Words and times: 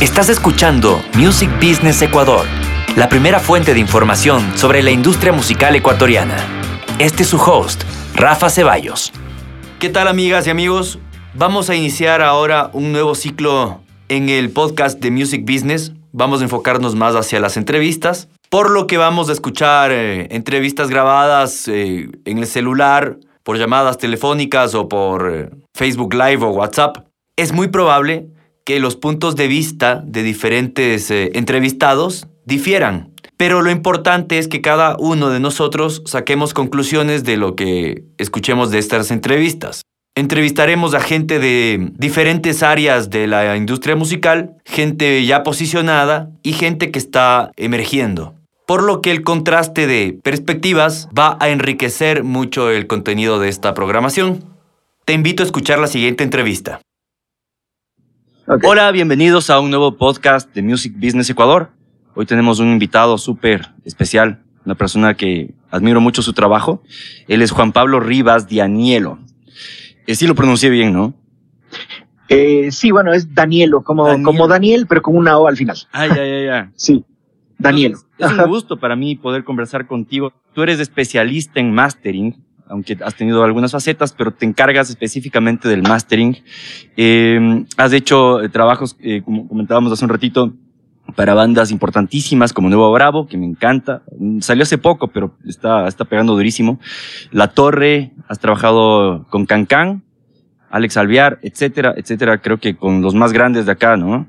Estás 0.00 0.30
escuchando 0.30 1.02
Music 1.14 1.50
Business 1.56 2.00
Ecuador, 2.00 2.46
la 2.96 3.10
primera 3.10 3.38
fuente 3.38 3.74
de 3.74 3.80
información 3.80 4.56
sobre 4.56 4.82
la 4.82 4.90
industria 4.90 5.30
musical 5.30 5.76
ecuatoriana. 5.76 6.38
Este 6.98 7.22
es 7.22 7.28
su 7.28 7.36
host, 7.36 7.82
Rafa 8.14 8.48
Ceballos. 8.48 9.12
¿Qué 9.78 9.90
tal 9.90 10.08
amigas 10.08 10.46
y 10.46 10.50
amigos? 10.50 10.98
Vamos 11.34 11.68
a 11.68 11.74
iniciar 11.74 12.22
ahora 12.22 12.70
un 12.72 12.92
nuevo 12.92 13.14
ciclo 13.14 13.82
en 14.08 14.30
el 14.30 14.48
podcast 14.48 14.98
de 15.00 15.10
Music 15.10 15.42
Business. 15.44 15.92
Vamos 16.12 16.40
a 16.40 16.44
enfocarnos 16.44 16.94
más 16.94 17.14
hacia 17.14 17.38
las 17.38 17.58
entrevistas, 17.58 18.30
por 18.48 18.70
lo 18.70 18.86
que 18.86 18.96
vamos 18.96 19.28
a 19.28 19.32
escuchar 19.32 19.92
eh, 19.92 20.28
entrevistas 20.34 20.88
grabadas 20.88 21.68
eh, 21.68 22.08
en 22.24 22.38
el 22.38 22.46
celular, 22.46 23.18
por 23.42 23.58
llamadas 23.58 23.98
telefónicas 23.98 24.74
o 24.74 24.88
por 24.88 25.30
eh, 25.30 25.50
Facebook 25.74 26.14
Live 26.14 26.42
o 26.42 26.48
WhatsApp. 26.52 27.04
Es 27.36 27.52
muy 27.52 27.68
probable 27.68 28.30
que 28.64 28.80
los 28.80 28.96
puntos 28.96 29.36
de 29.36 29.48
vista 29.48 30.02
de 30.04 30.22
diferentes 30.22 31.10
eh, 31.10 31.30
entrevistados 31.34 32.28
difieran. 32.44 33.10
Pero 33.36 33.62
lo 33.62 33.70
importante 33.70 34.38
es 34.38 34.48
que 34.48 34.60
cada 34.60 34.96
uno 34.98 35.30
de 35.30 35.40
nosotros 35.40 36.02
saquemos 36.04 36.52
conclusiones 36.52 37.24
de 37.24 37.36
lo 37.36 37.56
que 37.56 38.04
escuchemos 38.18 38.70
de 38.70 38.78
estas 38.78 39.10
entrevistas. 39.10 39.82
Entrevistaremos 40.14 40.92
a 40.92 41.00
gente 41.00 41.38
de 41.38 41.92
diferentes 41.96 42.62
áreas 42.62 43.08
de 43.08 43.26
la 43.26 43.56
industria 43.56 43.96
musical, 43.96 44.56
gente 44.66 45.24
ya 45.24 45.42
posicionada 45.42 46.30
y 46.42 46.52
gente 46.52 46.90
que 46.90 46.98
está 46.98 47.52
emergiendo. 47.56 48.34
Por 48.66 48.82
lo 48.82 49.00
que 49.00 49.10
el 49.10 49.22
contraste 49.22 49.86
de 49.86 50.18
perspectivas 50.22 51.08
va 51.18 51.38
a 51.40 51.48
enriquecer 51.48 52.24
mucho 52.24 52.70
el 52.70 52.86
contenido 52.86 53.40
de 53.40 53.48
esta 53.48 53.72
programación. 53.72 54.44
Te 55.06 55.12
invito 55.12 55.42
a 55.42 55.46
escuchar 55.46 55.78
la 55.78 55.86
siguiente 55.86 56.24
entrevista. 56.24 56.80
Okay. 58.52 58.68
Hola, 58.68 58.90
bienvenidos 58.90 59.48
a 59.48 59.60
un 59.60 59.70
nuevo 59.70 59.96
podcast 59.96 60.52
de 60.52 60.60
Music 60.60 60.92
Business 60.96 61.30
Ecuador. 61.30 61.70
Hoy 62.16 62.26
tenemos 62.26 62.58
un 62.58 62.72
invitado 62.72 63.16
súper 63.16 63.68
especial, 63.84 64.42
una 64.64 64.74
persona 64.74 65.14
que 65.14 65.54
admiro 65.70 66.00
mucho 66.00 66.20
su 66.20 66.32
trabajo. 66.32 66.82
Él 67.28 67.42
es 67.42 67.52
Juan 67.52 67.70
Pablo 67.70 68.00
Rivas 68.00 68.48
Dianielo. 68.48 69.20
Eh, 70.04 70.16
sí 70.16 70.26
lo 70.26 70.34
pronuncié 70.34 70.68
bien, 70.68 70.92
¿no? 70.92 71.14
Eh, 72.28 72.72
sí, 72.72 72.90
bueno, 72.90 73.12
es 73.12 73.32
Danielo, 73.32 73.84
como 73.84 74.08
Daniel. 74.08 74.24
como 74.24 74.48
Daniel, 74.48 74.86
pero 74.88 75.00
con 75.00 75.16
una 75.16 75.38
O 75.38 75.46
al 75.46 75.56
final. 75.56 75.76
Ah, 75.92 76.08
ya, 76.08 76.26
ya, 76.26 76.44
ya. 76.44 76.72
sí, 76.74 77.04
Danielo. 77.56 77.98
Entonces, 78.18 78.36
es 78.36 78.44
un 78.44 78.50
gusto 78.50 78.80
para 78.80 78.96
mí 78.96 79.14
poder 79.14 79.44
conversar 79.44 79.86
contigo. 79.86 80.32
Tú 80.54 80.64
eres 80.64 80.80
especialista 80.80 81.60
en 81.60 81.72
mastering, 81.72 82.34
aunque 82.70 82.96
has 83.04 83.14
tenido 83.14 83.42
algunas 83.44 83.72
facetas, 83.72 84.12
pero 84.12 84.30
te 84.30 84.46
encargas 84.46 84.88
específicamente 84.88 85.68
del 85.68 85.82
mastering. 85.82 86.38
Eh, 86.96 87.64
has 87.76 87.92
hecho 87.92 88.38
trabajos, 88.52 88.96
eh, 89.00 89.22
como 89.22 89.48
comentábamos 89.48 89.92
hace 89.92 90.04
un 90.04 90.10
ratito, 90.10 90.54
para 91.14 91.34
bandas 91.34 91.70
importantísimas 91.70 92.52
como 92.52 92.68
Nuevo 92.68 92.92
Bravo, 92.92 93.26
que 93.26 93.36
me 93.36 93.46
encanta. 93.46 94.02
Salió 94.40 94.62
hace 94.62 94.78
poco, 94.78 95.08
pero 95.08 95.34
está, 95.44 95.86
está 95.88 96.04
pegando 96.04 96.34
durísimo. 96.34 96.78
La 97.30 97.48
Torre, 97.48 98.12
has 98.28 98.38
trabajado 98.38 99.26
con 99.28 99.46
Cancan, 99.46 100.04
Alex 100.70 100.96
Alviar, 100.96 101.38
etcétera, 101.42 101.94
etcétera. 101.96 102.38
Creo 102.38 102.58
que 102.58 102.76
con 102.76 103.02
los 103.02 103.14
más 103.14 103.32
grandes 103.32 103.66
de 103.66 103.72
acá, 103.72 103.96
¿no? 103.96 104.28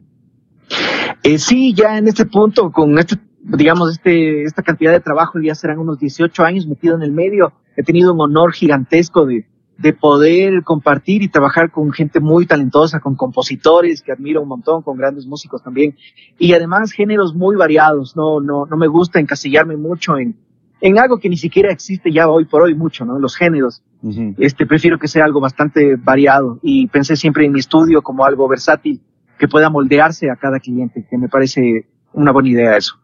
Eh, 1.24 1.38
sí, 1.38 1.74
ya 1.74 1.98
en 1.98 2.08
este 2.08 2.26
punto, 2.26 2.72
con 2.72 2.98
este, 2.98 3.16
digamos, 3.44 3.92
este, 3.92 4.44
esta 4.44 4.64
cantidad 4.64 4.92
de 4.92 5.00
trabajo, 5.00 5.40
ya 5.40 5.54
serán 5.54 5.80
unos 5.80 6.00
18 6.00 6.44
años 6.44 6.66
metido 6.68 6.96
en 6.96 7.04
el 7.04 7.12
medio. 7.12 7.54
He 7.76 7.84
tenido 7.84 8.14
un 8.14 8.22
honor 8.22 8.54
gigantesco 8.54 9.26
de, 9.26 9.46
de 9.78 9.94
poder 9.94 10.64
compartir 10.64 11.24
y 11.24 11.28
trabajar 11.30 11.72
con 11.72 11.92
gente 11.92 12.20
muy 12.20 12.46
talentosa, 12.46 13.00
con 13.00 13.16
compositores 13.16 14.02
que 14.02 14.12
admiro 14.12 14.42
un 14.42 14.50
montón, 14.50 14.84
con 14.84 14.98
grandes 14.98 15.26
músicos 15.26 15.64
también. 15.64 15.96
Y 16.38 16.54
además 16.54 16.92
géneros 16.92 17.34
muy 17.34 17.56
variados. 17.56 18.16
No, 18.16 18.40
no, 18.40 18.66
no 18.66 18.78
me 18.78 18.88
gusta 18.88 19.20
encasillarme 19.20 19.78
mucho 19.78 20.18
en, 20.18 20.36
en 20.82 21.00
algo 21.00 21.18
que 21.18 21.30
ni 21.30 21.38
siquiera 21.38 21.72
existe 21.72 22.12
ya 22.12 22.28
hoy 22.30 22.46
por 22.46 22.62
hoy 22.62 22.76
mucho, 22.76 23.06
¿no? 23.06 23.18
Los 23.20 23.36
géneros. 23.36 23.82
Uh 24.02 24.10
-huh. 24.10 24.36
Este, 24.38 24.66
prefiero 24.66 25.00
que 25.00 25.08
sea 25.08 25.26
algo 25.26 25.40
bastante 25.40 25.96
variado 25.96 26.60
y 26.62 26.88
pensé 26.88 27.16
siempre 27.16 27.46
en 27.46 27.52
mi 27.54 27.60
estudio 27.60 28.02
como 28.02 28.26
algo 28.26 28.48
versátil 28.48 29.02
que 29.40 29.48
pueda 29.48 29.70
moldearse 29.70 30.30
a 30.30 30.36
cada 30.36 30.60
cliente, 30.60 31.08
que 31.10 31.18
me 31.18 31.28
parece 31.28 31.88
una 32.14 32.32
buena 32.32 32.50
idea 32.50 32.78
eso. 32.78 33.01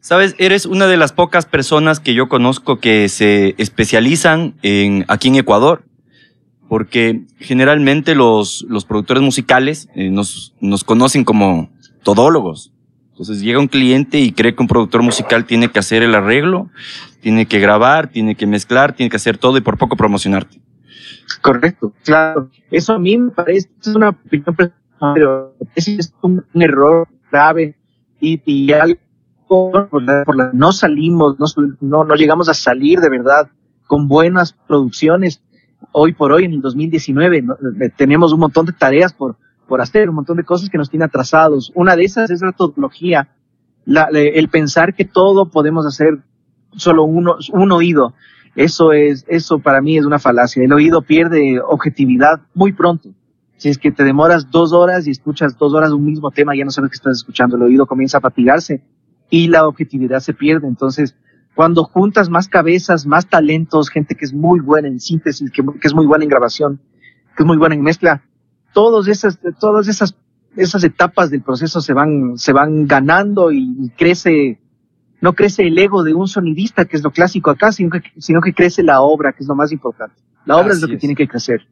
Sabes, 0.00 0.34
eres 0.38 0.64
una 0.64 0.86
de 0.86 0.96
las 0.96 1.12
pocas 1.12 1.46
personas 1.46 2.00
que 2.00 2.14
yo 2.14 2.28
conozco 2.28 2.78
que 2.78 3.08
se 3.08 3.54
especializan 3.58 4.54
en, 4.62 5.04
aquí 5.08 5.28
en 5.28 5.36
Ecuador, 5.36 5.82
porque 6.68 7.22
generalmente 7.38 8.14
los, 8.14 8.64
los 8.68 8.84
productores 8.84 9.22
musicales 9.22 9.88
eh, 9.94 10.10
nos, 10.10 10.54
nos 10.60 10.84
conocen 10.84 11.24
como 11.24 11.70
todólogos. 12.04 12.72
Entonces 13.10 13.40
llega 13.40 13.58
un 13.58 13.66
cliente 13.66 14.20
y 14.20 14.30
cree 14.30 14.54
que 14.54 14.62
un 14.62 14.68
productor 14.68 15.02
musical 15.02 15.44
tiene 15.44 15.70
que 15.70 15.80
hacer 15.80 16.04
el 16.04 16.14
arreglo, 16.14 16.70
tiene 17.20 17.46
que 17.46 17.58
grabar, 17.58 18.10
tiene 18.10 18.36
que 18.36 18.46
mezclar, 18.46 18.94
tiene 18.94 19.10
que 19.10 19.16
hacer 19.16 19.38
todo 19.38 19.58
y 19.58 19.60
por 19.60 19.76
poco 19.76 19.96
promocionarte. 19.96 20.60
Correcto, 21.42 21.92
claro. 22.04 22.48
Eso 22.70 22.92
a 22.92 22.98
mí 22.98 23.18
me 23.18 23.30
parece, 23.32 23.68
una 23.94 24.10
opinión 24.10 24.56
pero 25.14 25.54
ese 25.74 25.96
es 25.96 26.12
un, 26.22 26.44
un 26.52 26.62
error 26.62 27.08
grave 27.30 27.76
y, 28.20 28.40
y 28.44 28.72
algo 28.72 28.98
la, 29.50 30.50
no 30.52 30.72
salimos, 30.72 31.36
no, 31.80 32.04
llegamos 32.14 32.48
a 32.48 32.54
salir 32.54 33.00
de 33.00 33.08
verdad 33.08 33.48
con 33.86 34.08
buenas 34.08 34.52
producciones. 34.52 35.42
Hoy 35.92 36.12
por 36.12 36.32
hoy, 36.32 36.44
en 36.44 36.52
el 36.54 36.60
2019, 36.60 37.42
¿no? 37.42 37.56
tenemos 37.96 38.32
un 38.32 38.40
montón 38.40 38.66
de 38.66 38.72
tareas 38.72 39.12
por, 39.12 39.36
hacer, 39.80 40.08
un 40.08 40.16
montón 40.16 40.36
de 40.36 40.44
cosas 40.44 40.68
que 40.68 40.78
nos 40.78 40.90
tienen 40.90 41.06
atrasados. 41.06 41.72
Una 41.74 41.96
de 41.96 42.04
esas 42.04 42.30
es 42.30 42.42
la 42.42 42.52
tecnología, 42.52 43.28
la, 43.84 44.08
el 44.12 44.48
pensar 44.48 44.94
que 44.94 45.04
todo 45.04 45.46
podemos 45.46 45.86
hacer 45.86 46.18
solo 46.76 47.04
uno, 47.04 47.36
un 47.52 47.72
oído. 47.72 48.14
Eso 48.56 48.92
es, 48.92 49.24
eso 49.28 49.60
para 49.60 49.80
mí 49.80 49.96
es 49.96 50.04
una 50.04 50.18
falacia. 50.18 50.62
El 50.62 50.72
oído 50.72 51.02
pierde 51.02 51.60
objetividad 51.60 52.40
muy 52.54 52.72
pronto. 52.72 53.10
Si 53.56 53.68
es 53.68 53.78
que 53.78 53.90
te 53.90 54.04
demoras 54.04 54.50
dos 54.50 54.72
horas 54.72 55.06
y 55.06 55.10
escuchas 55.10 55.56
dos 55.58 55.74
horas 55.74 55.90
un 55.92 56.04
mismo 56.04 56.30
tema, 56.30 56.54
ya 56.54 56.64
no 56.64 56.70
sabes 56.70 56.90
qué 56.90 56.96
estás 56.96 57.18
escuchando, 57.18 57.56
el 57.56 57.62
oído 57.62 57.86
comienza 57.86 58.18
a 58.18 58.20
fatigarse 58.20 58.82
y 59.30 59.48
la 59.48 59.66
objetividad 59.66 60.20
se 60.20 60.34
pierde. 60.34 60.66
Entonces, 60.68 61.14
cuando 61.54 61.84
juntas 61.84 62.30
más 62.30 62.48
cabezas, 62.48 63.06
más 63.06 63.28
talentos, 63.28 63.90
gente 63.90 64.14
que 64.14 64.24
es 64.24 64.32
muy 64.32 64.60
buena 64.60 64.88
en 64.88 65.00
síntesis, 65.00 65.50
que, 65.50 65.62
que 65.62 65.88
es 65.88 65.94
muy 65.94 66.06
buena 66.06 66.24
en 66.24 66.30
grabación, 66.30 66.80
que 67.36 67.42
es 67.42 67.46
muy 67.46 67.56
buena 67.56 67.74
en 67.74 67.82
mezcla, 67.82 68.22
todas 68.72 69.08
esas, 69.08 69.38
todas 69.58 69.88
esas, 69.88 70.14
esas 70.56 70.84
etapas 70.84 71.30
del 71.30 71.42
proceso 71.42 71.80
se 71.80 71.92
van, 71.92 72.38
se 72.38 72.52
van 72.52 72.86
ganando 72.86 73.50
y 73.52 73.90
crece, 73.96 74.60
no 75.20 75.32
crece 75.32 75.66
el 75.66 75.78
ego 75.78 76.04
de 76.04 76.14
un 76.14 76.28
sonidista, 76.28 76.84
que 76.84 76.96
es 76.96 77.02
lo 77.02 77.10
clásico 77.10 77.50
acá, 77.50 77.72
sino 77.72 77.90
que, 77.90 78.02
sino 78.18 78.40
que 78.40 78.54
crece 78.54 78.82
la 78.82 79.00
obra, 79.00 79.32
que 79.32 79.42
es 79.42 79.48
lo 79.48 79.56
más 79.56 79.72
importante. 79.72 80.14
La 80.44 80.56
obra 80.56 80.68
Así 80.68 80.76
es 80.76 80.82
lo 80.82 80.88
que 80.88 80.94
es. 80.94 81.00
tiene 81.00 81.16
que 81.16 81.26
crecer. 81.26 81.66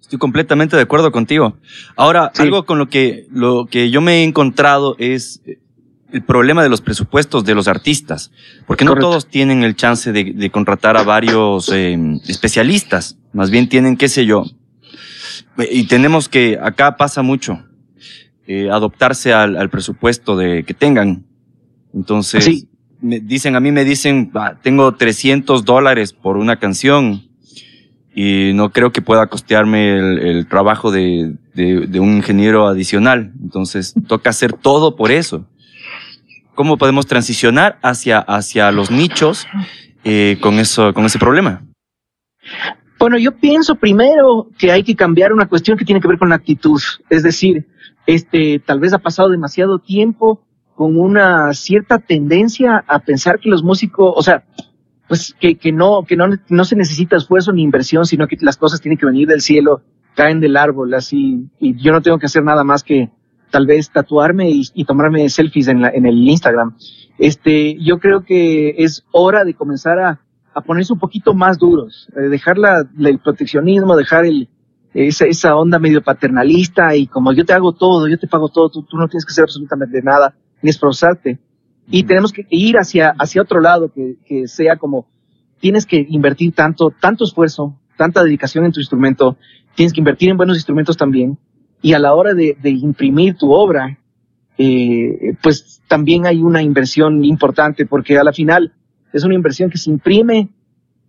Estoy 0.00 0.18
completamente 0.18 0.76
de 0.76 0.82
acuerdo 0.82 1.12
contigo. 1.12 1.56
Ahora, 1.96 2.30
sí. 2.34 2.42
algo 2.42 2.64
con 2.66 2.78
lo 2.78 2.88
que, 2.88 3.26
lo 3.30 3.66
que 3.70 3.90
yo 3.90 4.00
me 4.00 4.18
he 4.20 4.24
encontrado 4.24 4.96
es 4.98 5.42
el 6.12 6.22
problema 6.22 6.62
de 6.62 6.68
los 6.68 6.80
presupuestos 6.80 7.44
de 7.44 7.54
los 7.54 7.68
artistas, 7.68 8.30
porque 8.66 8.84
no 8.84 8.94
todos 8.96 9.28
tienen 9.28 9.64
el 9.64 9.76
chance 9.76 10.12
de, 10.12 10.32
de 10.32 10.50
contratar 10.50 10.96
a 10.96 11.02
varios 11.02 11.70
eh, 11.72 11.96
especialistas, 12.26 13.16
más 13.32 13.50
bien 13.50 13.68
tienen, 13.68 13.96
qué 13.96 14.08
sé 14.08 14.26
yo, 14.26 14.44
y 15.70 15.84
tenemos 15.84 16.28
que, 16.28 16.58
acá 16.60 16.96
pasa 16.96 17.22
mucho, 17.22 17.62
eh, 18.46 18.70
adoptarse 18.70 19.32
al, 19.32 19.56
al, 19.56 19.70
presupuesto 19.70 20.36
de 20.36 20.64
que 20.64 20.74
tengan. 20.74 21.24
Entonces, 21.94 22.44
sí. 22.44 22.68
me 23.00 23.20
dicen, 23.20 23.56
a 23.56 23.60
mí 23.60 23.70
me 23.70 23.84
dicen, 23.84 24.30
ah, 24.34 24.54
tengo 24.62 24.94
300 24.94 25.64
dólares 25.64 26.12
por 26.12 26.36
una 26.36 26.58
canción 26.58 27.28
y 28.14 28.52
no 28.54 28.70
creo 28.70 28.92
que 28.92 29.02
pueda 29.02 29.28
costearme 29.28 29.96
el, 29.96 30.18
el 30.18 30.48
trabajo 30.48 30.90
de, 30.90 31.34
de, 31.54 31.86
de, 31.86 32.00
un 32.00 32.16
ingeniero 32.16 32.66
adicional. 32.66 33.32
Entonces, 33.40 33.94
toca 34.08 34.30
hacer 34.30 34.52
todo 34.52 34.96
por 34.96 35.12
eso. 35.12 35.46
¿Cómo 36.60 36.76
podemos 36.76 37.06
transicionar 37.06 37.78
hacia, 37.80 38.18
hacia 38.18 38.70
los 38.70 38.90
nichos 38.90 39.46
eh, 40.04 40.36
con, 40.42 40.58
eso, 40.58 40.92
con 40.92 41.06
ese 41.06 41.18
problema? 41.18 41.62
Bueno, 42.98 43.16
yo 43.16 43.34
pienso 43.34 43.76
primero 43.76 44.46
que 44.58 44.70
hay 44.70 44.82
que 44.82 44.94
cambiar 44.94 45.32
una 45.32 45.48
cuestión 45.48 45.78
que 45.78 45.86
tiene 45.86 46.02
que 46.02 46.08
ver 46.08 46.18
con 46.18 46.28
la 46.28 46.34
actitud. 46.34 46.78
Es 47.08 47.22
decir, 47.22 47.66
este, 48.04 48.58
tal 48.58 48.78
vez 48.78 48.92
ha 48.92 48.98
pasado 48.98 49.30
demasiado 49.30 49.78
tiempo 49.78 50.44
con 50.74 51.00
una 51.00 51.54
cierta 51.54 51.98
tendencia 51.98 52.84
a 52.86 52.98
pensar 52.98 53.40
que 53.40 53.48
los 53.48 53.62
músicos, 53.62 54.12
o 54.14 54.22
sea, 54.22 54.44
pues 55.08 55.34
que, 55.40 55.54
que 55.54 55.72
no, 55.72 56.04
que 56.06 56.14
no, 56.14 56.28
no 56.50 56.64
se 56.66 56.76
necesita 56.76 57.16
esfuerzo 57.16 57.52
ni 57.52 57.62
inversión, 57.62 58.04
sino 58.04 58.28
que 58.28 58.36
las 58.42 58.58
cosas 58.58 58.82
tienen 58.82 58.98
que 58.98 59.06
venir 59.06 59.26
del 59.26 59.40
cielo, 59.40 59.80
caen 60.14 60.40
del 60.40 60.58
árbol, 60.58 60.92
así, 60.92 61.48
y 61.58 61.74
yo 61.82 61.92
no 61.92 62.02
tengo 62.02 62.18
que 62.18 62.26
hacer 62.26 62.44
nada 62.44 62.64
más 62.64 62.84
que 62.84 63.08
tal 63.50 63.66
vez 63.66 63.90
tatuarme 63.90 64.50
y, 64.50 64.62
y 64.74 64.84
tomarme 64.84 65.28
selfies 65.28 65.68
en, 65.68 65.82
la, 65.82 65.90
en 65.90 66.06
el 66.06 66.16
Instagram. 66.16 66.76
Este, 67.18 67.76
yo 67.80 67.98
creo 67.98 68.24
que 68.24 68.76
es 68.78 69.04
hora 69.12 69.44
de 69.44 69.54
comenzar 69.54 69.98
a, 69.98 70.20
a 70.54 70.60
ponerse 70.62 70.92
un 70.92 70.98
poquito 70.98 71.34
más 71.34 71.58
duros, 71.58 72.08
eh, 72.16 72.28
dejar 72.28 72.58
la, 72.58 72.88
la, 72.96 73.08
el 73.08 73.18
proteccionismo, 73.18 73.96
dejar 73.96 74.24
el, 74.24 74.48
esa, 74.94 75.26
esa 75.26 75.56
onda 75.56 75.78
medio 75.78 76.02
paternalista 76.02 76.96
y 76.96 77.06
como 77.06 77.32
yo 77.32 77.44
te 77.44 77.52
hago 77.52 77.72
todo, 77.72 78.08
yo 78.08 78.18
te 78.18 78.26
pago 78.26 78.48
todo, 78.48 78.70
tú, 78.70 78.82
tú 78.82 78.96
no 78.96 79.08
tienes 79.08 79.24
que 79.24 79.32
hacer 79.32 79.44
absolutamente 79.44 80.00
nada, 80.02 80.34
ni 80.62 80.70
esforzarte. 80.70 81.38
Y 81.88 82.04
tenemos 82.04 82.32
que 82.32 82.46
ir 82.50 82.78
hacia, 82.78 83.14
hacia 83.18 83.42
otro 83.42 83.60
lado, 83.60 83.92
que, 83.92 84.16
que 84.24 84.48
sea 84.48 84.76
como, 84.76 85.06
tienes 85.60 85.86
que 85.86 86.06
invertir 86.08 86.54
tanto, 86.54 86.92
tanto 87.00 87.24
esfuerzo, 87.24 87.78
tanta 87.96 88.22
dedicación 88.22 88.64
en 88.64 88.72
tu 88.72 88.80
instrumento, 88.80 89.36
tienes 89.74 89.92
que 89.92 90.00
invertir 90.00 90.30
en 90.30 90.36
buenos 90.36 90.56
instrumentos 90.56 90.96
también, 90.96 91.36
y 91.82 91.92
a 91.94 91.98
la 91.98 92.14
hora 92.14 92.34
de, 92.34 92.56
de 92.60 92.70
imprimir 92.70 93.36
tu 93.36 93.52
obra, 93.52 93.98
eh, 94.58 95.36
pues 95.42 95.80
también 95.88 96.26
hay 96.26 96.42
una 96.42 96.62
inversión 96.62 97.24
importante, 97.24 97.86
porque 97.86 98.18
a 98.18 98.24
la 98.24 98.32
final 98.32 98.74
es 99.12 99.24
una 99.24 99.34
inversión 99.34 99.70
que 99.70 99.78
se 99.78 99.90
imprime 99.90 100.50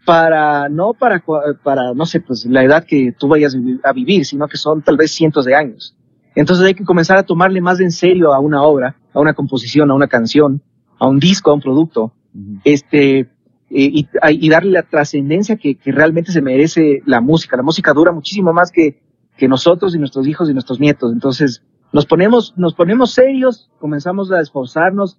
para, 0.06 0.69
no 0.69 0.94
para, 0.94 1.21
para, 1.63 1.94
no 1.94 2.06
sé, 2.06 2.21
pues 2.21 2.45
la 2.45 2.63
edad 2.63 2.85
que 2.85 3.12
tú 3.12 3.27
vayas 3.27 3.56
a 3.83 3.91
vivir, 3.94 4.25
sino 4.25 4.47
que 4.47 4.57
son 4.57 4.81
tal 4.81 4.97
vez 4.97 5.12
cientos 5.12 5.45
de 5.45 5.56
años. 5.56 5.95
Entonces 6.33 6.65
hay 6.65 6.73
que 6.73 6.85
comenzar 6.85 7.18
a 7.18 7.23
tomarle 7.23 7.59
más 7.59 7.79
en 7.81 7.91
serio 7.91 8.33
a 8.33 8.39
una 8.39 8.63
obra, 8.63 8.95
a 9.13 9.19
una 9.19 9.33
composición, 9.33 9.91
a 9.91 9.95
una 9.95 10.07
canción, 10.07 10.62
a 10.97 11.07
un 11.07 11.19
disco, 11.19 11.51
a 11.51 11.56
un 11.56 11.62
producto, 11.62 12.13
este, 12.63 13.19
eh, 13.19 13.27
y, 13.69 14.07
y, 14.29 14.50
darle 14.50 14.71
la 14.71 14.83
trascendencia 14.83 15.57
que, 15.57 15.75
que, 15.75 15.91
realmente 15.91 16.31
se 16.31 16.41
merece 16.41 17.01
la 17.06 17.19
música. 17.19 17.57
La 17.57 17.63
música 17.63 17.91
dura 17.94 18.13
muchísimo 18.13 18.53
más 18.53 18.71
que, 18.71 19.01
que 19.42 19.48
nosotros 19.48 19.96
y 19.96 19.98
nuestros 19.98 20.28
hijos 20.28 20.52
y 20.52 20.54
nuestros 20.54 20.80
nietos. 20.80 21.12
Entonces 21.12 21.64
nos 21.92 22.06
ponemos, 22.06 22.54
nos 22.58 22.76
ponemos 22.76 23.12
serios, 23.12 23.72
comenzamos 23.80 24.32
a 24.32 24.40
esforzarnos, 24.40 25.18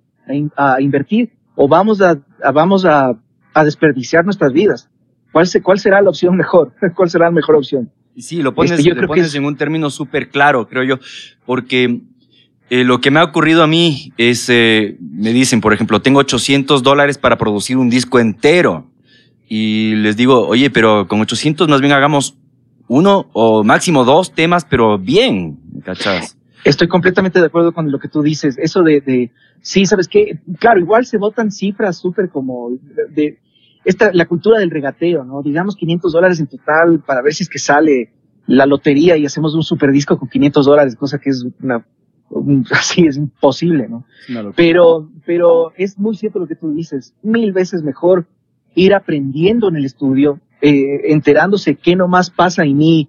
a, 0.56 0.74
a 0.74 0.80
invertir, 0.80 1.32
o 1.56 1.66
vamos 1.66 2.00
a, 2.00 2.20
a 2.40 2.52
vamos 2.52 2.84
a, 2.84 3.18
a, 3.52 3.64
desperdiciar 3.64 4.24
nuestras 4.24 4.52
vidas. 4.52 4.88
¿Cuál, 5.32 5.48
se, 5.48 5.60
¿Cuál 5.60 5.80
será 5.80 6.00
la 6.00 6.10
opción 6.10 6.36
mejor? 6.36 6.72
¿Cuál 6.94 7.10
será 7.10 7.24
la 7.24 7.32
mejor 7.32 7.56
opción? 7.56 7.90
Sí, 8.16 8.42
lo 8.42 8.54
pones, 8.54 8.78
este, 8.78 8.94
lo 8.94 9.08
pones 9.08 9.34
en 9.34 9.44
un 9.44 9.56
término 9.56 9.90
súper 9.90 10.28
claro, 10.28 10.68
creo 10.68 10.84
yo, 10.84 10.98
porque 11.44 12.02
eh, 12.70 12.84
lo 12.84 13.00
que 13.00 13.10
me 13.10 13.18
ha 13.18 13.24
ocurrido 13.24 13.64
a 13.64 13.66
mí 13.66 14.12
es, 14.18 14.48
eh, 14.48 14.98
me 15.00 15.32
dicen, 15.32 15.60
por 15.60 15.72
ejemplo, 15.72 16.00
tengo 16.00 16.20
800 16.20 16.84
dólares 16.84 17.18
para 17.18 17.38
producir 17.38 17.76
un 17.76 17.90
disco 17.90 18.20
entero. 18.20 18.86
Y 19.48 19.96
les 19.96 20.16
digo, 20.16 20.46
oye, 20.46 20.70
pero 20.70 21.08
con 21.08 21.20
800 21.20 21.66
más 21.66 21.80
bien 21.80 21.92
hagamos 21.92 22.36
uno 22.92 23.26
o 23.32 23.64
máximo 23.64 24.04
dos 24.04 24.32
temas, 24.32 24.66
pero 24.66 24.98
bien, 24.98 25.58
¿cachas? 25.82 26.36
Estoy 26.62 26.88
completamente 26.88 27.40
de 27.40 27.46
acuerdo 27.46 27.72
con 27.72 27.90
lo 27.90 27.98
que 27.98 28.08
tú 28.08 28.22
dices. 28.22 28.58
Eso 28.58 28.82
de, 28.82 29.00
de 29.00 29.30
sí, 29.62 29.86
¿sabes 29.86 30.08
qué? 30.08 30.38
Claro, 30.58 30.78
igual 30.78 31.06
se 31.06 31.16
votan 31.16 31.50
cifras 31.50 31.96
súper 31.96 32.28
como 32.28 32.70
de, 33.10 33.38
esta, 33.84 34.12
la 34.12 34.26
cultura 34.26 34.58
del 34.58 34.70
regateo, 34.70 35.24
¿no? 35.24 35.42
Digamos 35.42 35.74
500 35.74 36.12
dólares 36.12 36.38
en 36.38 36.48
total 36.48 37.00
para 37.00 37.22
ver 37.22 37.32
si 37.32 37.44
es 37.44 37.48
que 37.48 37.58
sale 37.58 38.12
la 38.46 38.66
lotería 38.66 39.16
y 39.16 39.24
hacemos 39.24 39.54
un 39.54 39.62
super 39.62 39.90
disco 39.90 40.18
con 40.18 40.28
500 40.28 40.66
dólares, 40.66 40.96
cosa 40.96 41.18
que 41.18 41.30
es 41.30 41.46
una, 41.62 41.86
así 42.72 43.06
es 43.06 43.16
imposible, 43.16 43.88
¿no? 43.88 44.04
Pero, 44.54 45.08
pero 45.24 45.72
es 45.78 45.98
muy 45.98 46.14
cierto 46.14 46.40
lo 46.40 46.46
que 46.46 46.56
tú 46.56 46.74
dices. 46.74 47.14
Mil 47.22 47.52
veces 47.52 47.82
mejor 47.82 48.26
ir 48.74 48.94
aprendiendo 48.94 49.68
en 49.68 49.76
el 49.76 49.86
estudio, 49.86 50.40
eh, 50.62 51.12
enterándose 51.12 51.74
qué 51.74 51.96
nomás 51.96 52.30
pasa 52.30 52.62
en 52.62 52.76
mí, 52.76 53.08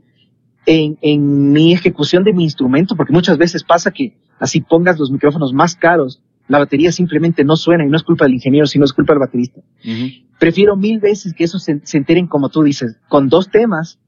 en, 0.65 0.97
en 1.01 1.51
mi 1.51 1.71
ejecución 1.71 2.23
de 2.23 2.33
mi 2.33 2.43
instrumento, 2.43 2.95
porque 2.95 3.13
muchas 3.13 3.37
veces 3.37 3.63
pasa 3.63 3.91
que 3.91 4.17
así 4.39 4.59
pongas 4.59 4.97
los 4.99 5.11
micrófonos 5.11 5.53
más 5.53 5.75
caros, 5.75 6.21
la 6.47 6.59
batería 6.59 6.91
simplemente 6.91 7.43
no 7.43 7.55
suena 7.55 7.85
y 7.85 7.89
no 7.89 7.95
es 7.95 8.03
culpa 8.03 8.25
del 8.25 8.33
ingeniero, 8.33 8.65
sino 8.65 8.85
es 8.85 8.91
culpa 8.91 9.13
del 9.13 9.19
baterista. 9.19 9.61
Prefiero 10.39 10.75
mil 10.75 10.99
veces 10.99 11.33
que 11.33 11.43
eso 11.43 11.59
se, 11.59 11.79
se, 11.83 11.97
enteren, 11.97 12.27
como 12.27 12.49
tú 12.49 12.63
dices, 12.63 12.97
con 13.07 13.29
dos 13.29 13.49
temas, 13.49 13.99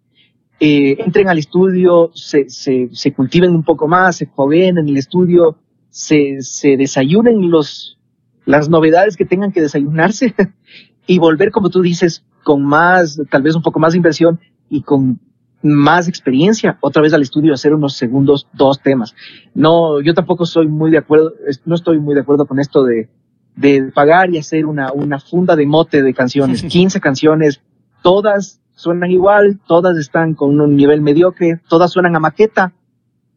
eh, 0.60 0.98
entren 1.00 1.30
al 1.30 1.38
estudio, 1.38 2.12
se, 2.14 2.50
se, 2.50 2.90
se, 2.92 3.14
cultiven 3.14 3.52
un 3.52 3.64
poco 3.64 3.88
más, 3.88 4.18
se 4.18 4.26
joven 4.26 4.78
en 4.80 4.90
el 4.90 4.98
estudio, 4.98 5.60
se, 5.90 6.42
se 6.42 6.78
desayunen 6.78 7.52
los, 7.52 8.00
las 8.46 8.70
novedades 8.70 9.16
que 9.18 9.26
tengan 9.26 9.52
que 9.52 9.62
desayunarse 9.62 10.34
y 11.08 11.20
volver, 11.20 11.52
como 11.52 11.70
tú 11.70 11.82
dices, 11.82 12.24
con 12.44 12.64
más, 12.64 13.20
tal 13.30 13.42
vez 13.42 13.56
un 13.56 13.62
poco 13.62 13.80
más 13.80 13.94
de 13.94 13.98
inversión 13.98 14.40
y 14.70 14.82
con 14.82 15.20
más 15.62 16.08
experiencia, 16.08 16.78
otra 16.82 17.02
vez 17.02 17.14
al 17.14 17.24
estudio 17.24 17.54
hacer 17.54 17.74
unos 17.74 17.96
segundos, 17.96 18.48
dos 18.54 18.80
temas. 18.82 19.16
No, 19.54 20.00
yo 20.02 20.14
tampoco 20.14 20.46
soy 20.46 20.68
muy 20.68 20.92
de 20.92 21.00
acuerdo, 21.00 21.34
no 21.66 21.76
estoy 21.76 22.00
muy 22.00 22.14
de 22.14 22.22
acuerdo 22.22 22.46
con 22.46 22.60
esto 22.60 22.84
de, 22.84 23.10
de 23.56 23.92
pagar 23.94 24.30
y 24.30 24.38
hacer 24.38 24.66
una, 24.66 24.92
una 24.92 25.20
funda 25.20 25.56
de 25.56 25.66
mote 25.66 26.04
de 26.04 26.14
canciones, 26.14 26.64
15 26.70 27.00
canciones, 27.00 27.62
todas 28.04 28.62
suenan 28.76 29.10
igual, 29.10 29.60
todas 29.66 29.98
están 29.98 30.36
con 30.36 30.60
un 30.60 30.76
nivel 30.76 31.02
mediocre, 31.02 31.60
todas 31.68 31.92
suenan 31.92 32.16
a 32.16 32.20
maqueta, 32.20 32.74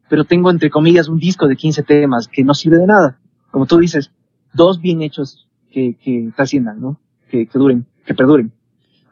pero 0.07 0.25
tengo 0.25 0.51
entre 0.51 0.69
comillas 0.69 1.07
un 1.07 1.19
disco 1.19 1.47
de 1.47 1.55
15 1.55 1.83
temas 1.83 2.27
que 2.27 2.43
no 2.43 2.53
sirve 2.53 2.77
de 2.77 2.87
nada. 2.87 3.17
Como 3.51 3.65
tú 3.65 3.77
dices, 3.77 4.11
dos 4.53 4.81
bien 4.81 5.01
hechos 5.01 5.47
que, 5.71 5.95
que 5.95 6.31
trasciendan, 6.35 6.79
¿no? 6.79 6.99
Que, 7.29 7.45
que 7.45 7.59
duren, 7.59 7.85
que 8.05 8.13
perduren. 8.13 8.51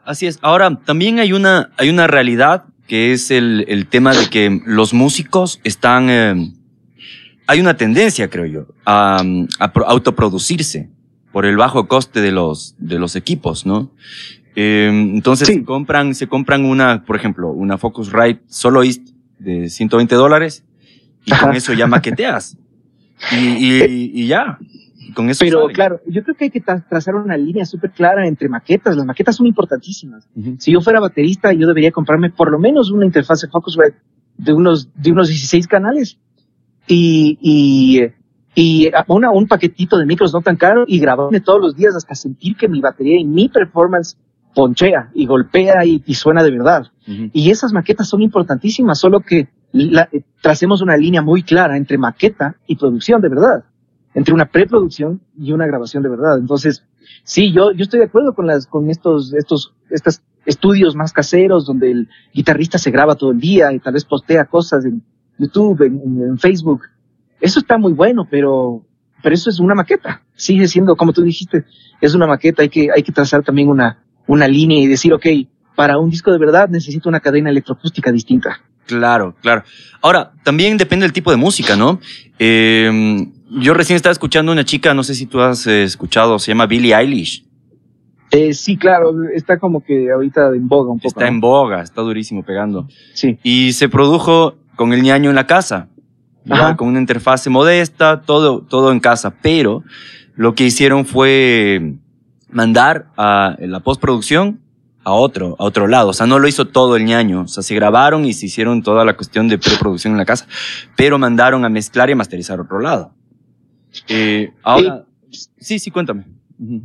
Así 0.04 0.26
es. 0.26 0.38
Ahora, 0.42 0.78
también 0.84 1.18
hay 1.18 1.32
una, 1.32 1.70
hay 1.76 1.90
una 1.90 2.06
realidad 2.06 2.64
que 2.86 3.12
es 3.12 3.30
el, 3.30 3.66
el 3.68 3.86
tema 3.86 4.14
de 4.14 4.28
que 4.30 4.60
los 4.64 4.94
músicos 4.94 5.60
están, 5.62 6.08
eh, 6.08 6.52
hay 7.46 7.60
una 7.60 7.76
tendencia, 7.76 8.28
creo 8.30 8.46
yo, 8.46 8.66
a, 8.86 9.22
a 9.60 9.72
autoproducirse 9.86 10.88
por 11.32 11.44
el 11.44 11.56
bajo 11.58 11.86
coste 11.86 12.20
de 12.22 12.32
los, 12.32 12.74
de 12.78 12.98
los 12.98 13.14
equipos, 13.14 13.66
¿no? 13.66 13.92
Eh, 14.56 14.88
entonces 14.90 15.46
sí. 15.46 15.54
se 15.54 15.64
compran, 15.64 16.14
se 16.14 16.26
compran 16.26 16.64
una, 16.64 17.04
por 17.04 17.14
ejemplo, 17.14 17.50
una 17.50 17.78
Focusrite 17.78 18.40
Soloist 18.48 19.06
de 19.38 19.68
120 19.68 20.14
dólares 20.14 20.64
y 21.24 21.32
Ajá. 21.32 21.46
con 21.46 21.56
eso 21.56 21.72
ya 21.74 21.86
maqueteas. 21.86 22.56
Y, 23.32 23.36
y, 23.36 24.12
y 24.14 24.26
ya. 24.28 24.58
Con 25.14 25.30
eso 25.30 25.44
Pero 25.44 25.68
claro, 25.68 26.00
yo 26.06 26.22
creo 26.22 26.34
que 26.36 26.44
hay 26.44 26.50
que 26.50 26.60
tra 26.60 26.80
trazar 26.88 27.14
una 27.14 27.36
línea 27.36 27.64
súper 27.64 27.90
clara 27.90 28.26
entre 28.26 28.48
maquetas. 28.48 28.96
Las 28.96 29.04
maquetas 29.04 29.36
son 29.36 29.46
importantísimas. 29.46 30.28
Uh 30.34 30.40
-huh. 30.40 30.58
Si 30.58 30.72
yo 30.72 30.80
fuera 30.80 31.00
baterista, 31.00 31.52
yo 31.52 31.66
debería 31.66 31.92
comprarme 31.92 32.30
por 32.30 32.50
lo 32.50 32.58
menos 32.58 32.90
una 32.90 33.06
interfaz 33.06 33.46
Focusrite 33.50 33.96
de 34.36 34.52
unos, 34.52 34.88
de 34.94 35.12
unos 35.12 35.28
16 35.28 35.66
canales 35.66 36.18
y, 36.86 37.38
y, 37.40 38.02
y 38.54 38.90
una, 39.08 39.30
un 39.30 39.46
paquetito 39.46 39.98
de 39.98 40.06
micros 40.06 40.32
no 40.32 40.40
tan 40.40 40.56
caro 40.56 40.84
y 40.86 40.98
grabarme 40.98 41.40
todos 41.40 41.60
los 41.60 41.76
días 41.76 41.94
hasta 41.96 42.14
sentir 42.14 42.56
que 42.56 42.68
mi 42.68 42.80
batería 42.80 43.18
y 43.18 43.24
mi 43.24 43.48
performance 43.48 44.16
ponchea 44.54 45.10
y 45.14 45.26
golpea 45.26 45.84
y, 45.84 46.02
y 46.06 46.14
suena 46.14 46.42
de 46.42 46.50
verdad. 46.50 46.86
Uh 47.06 47.10
-huh. 47.10 47.30
Y 47.32 47.50
esas 47.50 47.72
maquetas 47.72 48.08
son 48.08 48.22
importantísimas, 48.22 48.98
solo 48.98 49.20
que 49.20 49.48
la, 49.72 50.08
tracemos 50.40 50.80
una 50.80 50.96
línea 50.96 51.22
muy 51.22 51.42
clara 51.42 51.76
entre 51.76 51.98
maqueta 51.98 52.56
y 52.66 52.76
producción 52.76 53.20
de 53.20 53.28
verdad 53.28 53.64
entre 54.18 54.34
una 54.34 54.46
preproducción 54.46 55.20
y 55.38 55.52
una 55.52 55.64
grabación 55.68 56.02
de 56.02 56.08
verdad. 56.08 56.38
Entonces, 56.38 56.82
sí, 57.22 57.52
yo, 57.52 57.70
yo 57.70 57.84
estoy 57.84 58.00
de 58.00 58.06
acuerdo 58.06 58.34
con 58.34 58.48
las, 58.48 58.66
con 58.66 58.90
estos, 58.90 59.32
estos, 59.32 59.74
estos 59.90 60.22
estudios 60.44 60.96
más 60.96 61.12
caseros 61.12 61.66
donde 61.66 61.92
el 61.92 62.08
guitarrista 62.34 62.78
se 62.78 62.90
graba 62.90 63.14
todo 63.14 63.30
el 63.30 63.38
día 63.38 63.72
y 63.72 63.78
tal 63.78 63.92
vez 63.92 64.04
postea 64.04 64.46
cosas 64.46 64.84
en 64.86 65.04
YouTube, 65.38 65.82
en, 65.82 66.20
en 66.20 66.36
Facebook. 66.36 66.82
Eso 67.40 67.60
está 67.60 67.78
muy 67.78 67.92
bueno, 67.92 68.26
pero, 68.28 68.84
pero 69.22 69.36
eso 69.36 69.50
es 69.50 69.60
una 69.60 69.76
maqueta. 69.76 70.20
Sigue 70.34 70.66
siendo, 70.66 70.96
como 70.96 71.12
tú 71.12 71.22
dijiste, 71.22 71.64
es 72.00 72.12
una 72.12 72.26
maqueta. 72.26 72.62
Hay 72.62 72.70
que, 72.70 72.88
hay 72.92 73.04
que 73.04 73.12
trazar 73.12 73.44
también 73.44 73.68
una, 73.68 74.02
una 74.26 74.48
línea 74.48 74.80
y 74.80 74.88
decir, 74.88 75.12
ok, 75.12 75.26
para 75.76 75.96
un 75.96 76.10
disco 76.10 76.32
de 76.32 76.38
verdad 76.38 76.68
necesito 76.68 77.08
una 77.08 77.20
cadena 77.20 77.50
electroacústica 77.50 78.10
distinta. 78.10 78.64
Claro, 78.84 79.36
claro. 79.40 79.62
Ahora, 80.02 80.32
también 80.42 80.76
depende 80.76 81.04
del 81.04 81.12
tipo 81.12 81.30
de 81.30 81.36
música, 81.36 81.76
¿no? 81.76 82.00
Eh, 82.40 83.28
yo 83.50 83.74
recién 83.74 83.96
estaba 83.96 84.12
escuchando 84.12 84.52
una 84.52 84.64
chica, 84.64 84.94
no 84.94 85.02
sé 85.02 85.14
si 85.14 85.26
tú 85.26 85.40
has 85.40 85.66
eh, 85.66 85.84
escuchado, 85.84 86.38
se 86.38 86.52
llama 86.52 86.66
Billie 86.66 86.94
Eilish. 86.94 87.44
Eh, 88.30 88.52
sí, 88.52 88.76
claro, 88.76 89.14
está 89.34 89.58
como 89.58 89.82
que 89.82 90.10
ahorita 90.10 90.48
en 90.54 90.68
boga 90.68 90.90
un 90.90 90.98
poco. 90.98 91.08
Está 91.08 91.22
¿no? 91.22 91.28
en 91.28 91.40
boga, 91.40 91.82
está 91.82 92.02
durísimo 92.02 92.42
pegando. 92.42 92.86
Sí. 93.14 93.38
Y 93.42 93.72
se 93.72 93.88
produjo 93.88 94.56
con 94.76 94.92
el 94.92 95.02
ñaño 95.02 95.30
en 95.30 95.36
la 95.36 95.46
casa, 95.46 95.88
ya, 96.44 96.76
con 96.76 96.88
una 96.88 97.00
interfase 97.00 97.50
modesta, 97.50 98.22
todo, 98.22 98.62
todo 98.62 98.92
en 98.92 99.00
casa, 99.00 99.34
pero 99.42 99.82
lo 100.34 100.54
que 100.54 100.64
hicieron 100.64 101.04
fue 101.04 101.94
mandar 102.50 103.08
a 103.16 103.56
la 103.58 103.80
postproducción 103.80 104.60
a 105.04 105.12
otro, 105.12 105.56
a 105.58 105.64
otro 105.64 105.86
lado. 105.86 106.10
O 106.10 106.12
sea, 106.12 106.26
no 106.26 106.38
lo 106.38 106.48
hizo 106.48 106.66
todo 106.66 106.96
el 106.96 107.04
ñaño. 107.04 107.42
O 107.42 107.48
sea, 107.48 107.62
se 107.62 107.74
grabaron 107.74 108.24
y 108.24 108.34
se 108.34 108.46
hicieron 108.46 108.82
toda 108.82 109.04
la 109.04 109.14
cuestión 109.14 109.48
de 109.48 109.58
preproducción 109.58 110.12
en 110.12 110.18
la 110.18 110.26
casa, 110.26 110.46
pero 110.96 111.18
mandaron 111.18 111.64
a 111.64 111.68
mezclar 111.68 112.08
y 112.10 112.12
a 112.12 112.16
masterizar 112.16 112.58
a 112.58 112.62
otro 112.62 112.80
lado. 112.80 113.12
Eh, 114.08 114.52
ahora, 114.62 115.04
eh, 115.30 115.36
sí, 115.58 115.78
sí, 115.78 115.90
cuéntame. 115.90 116.24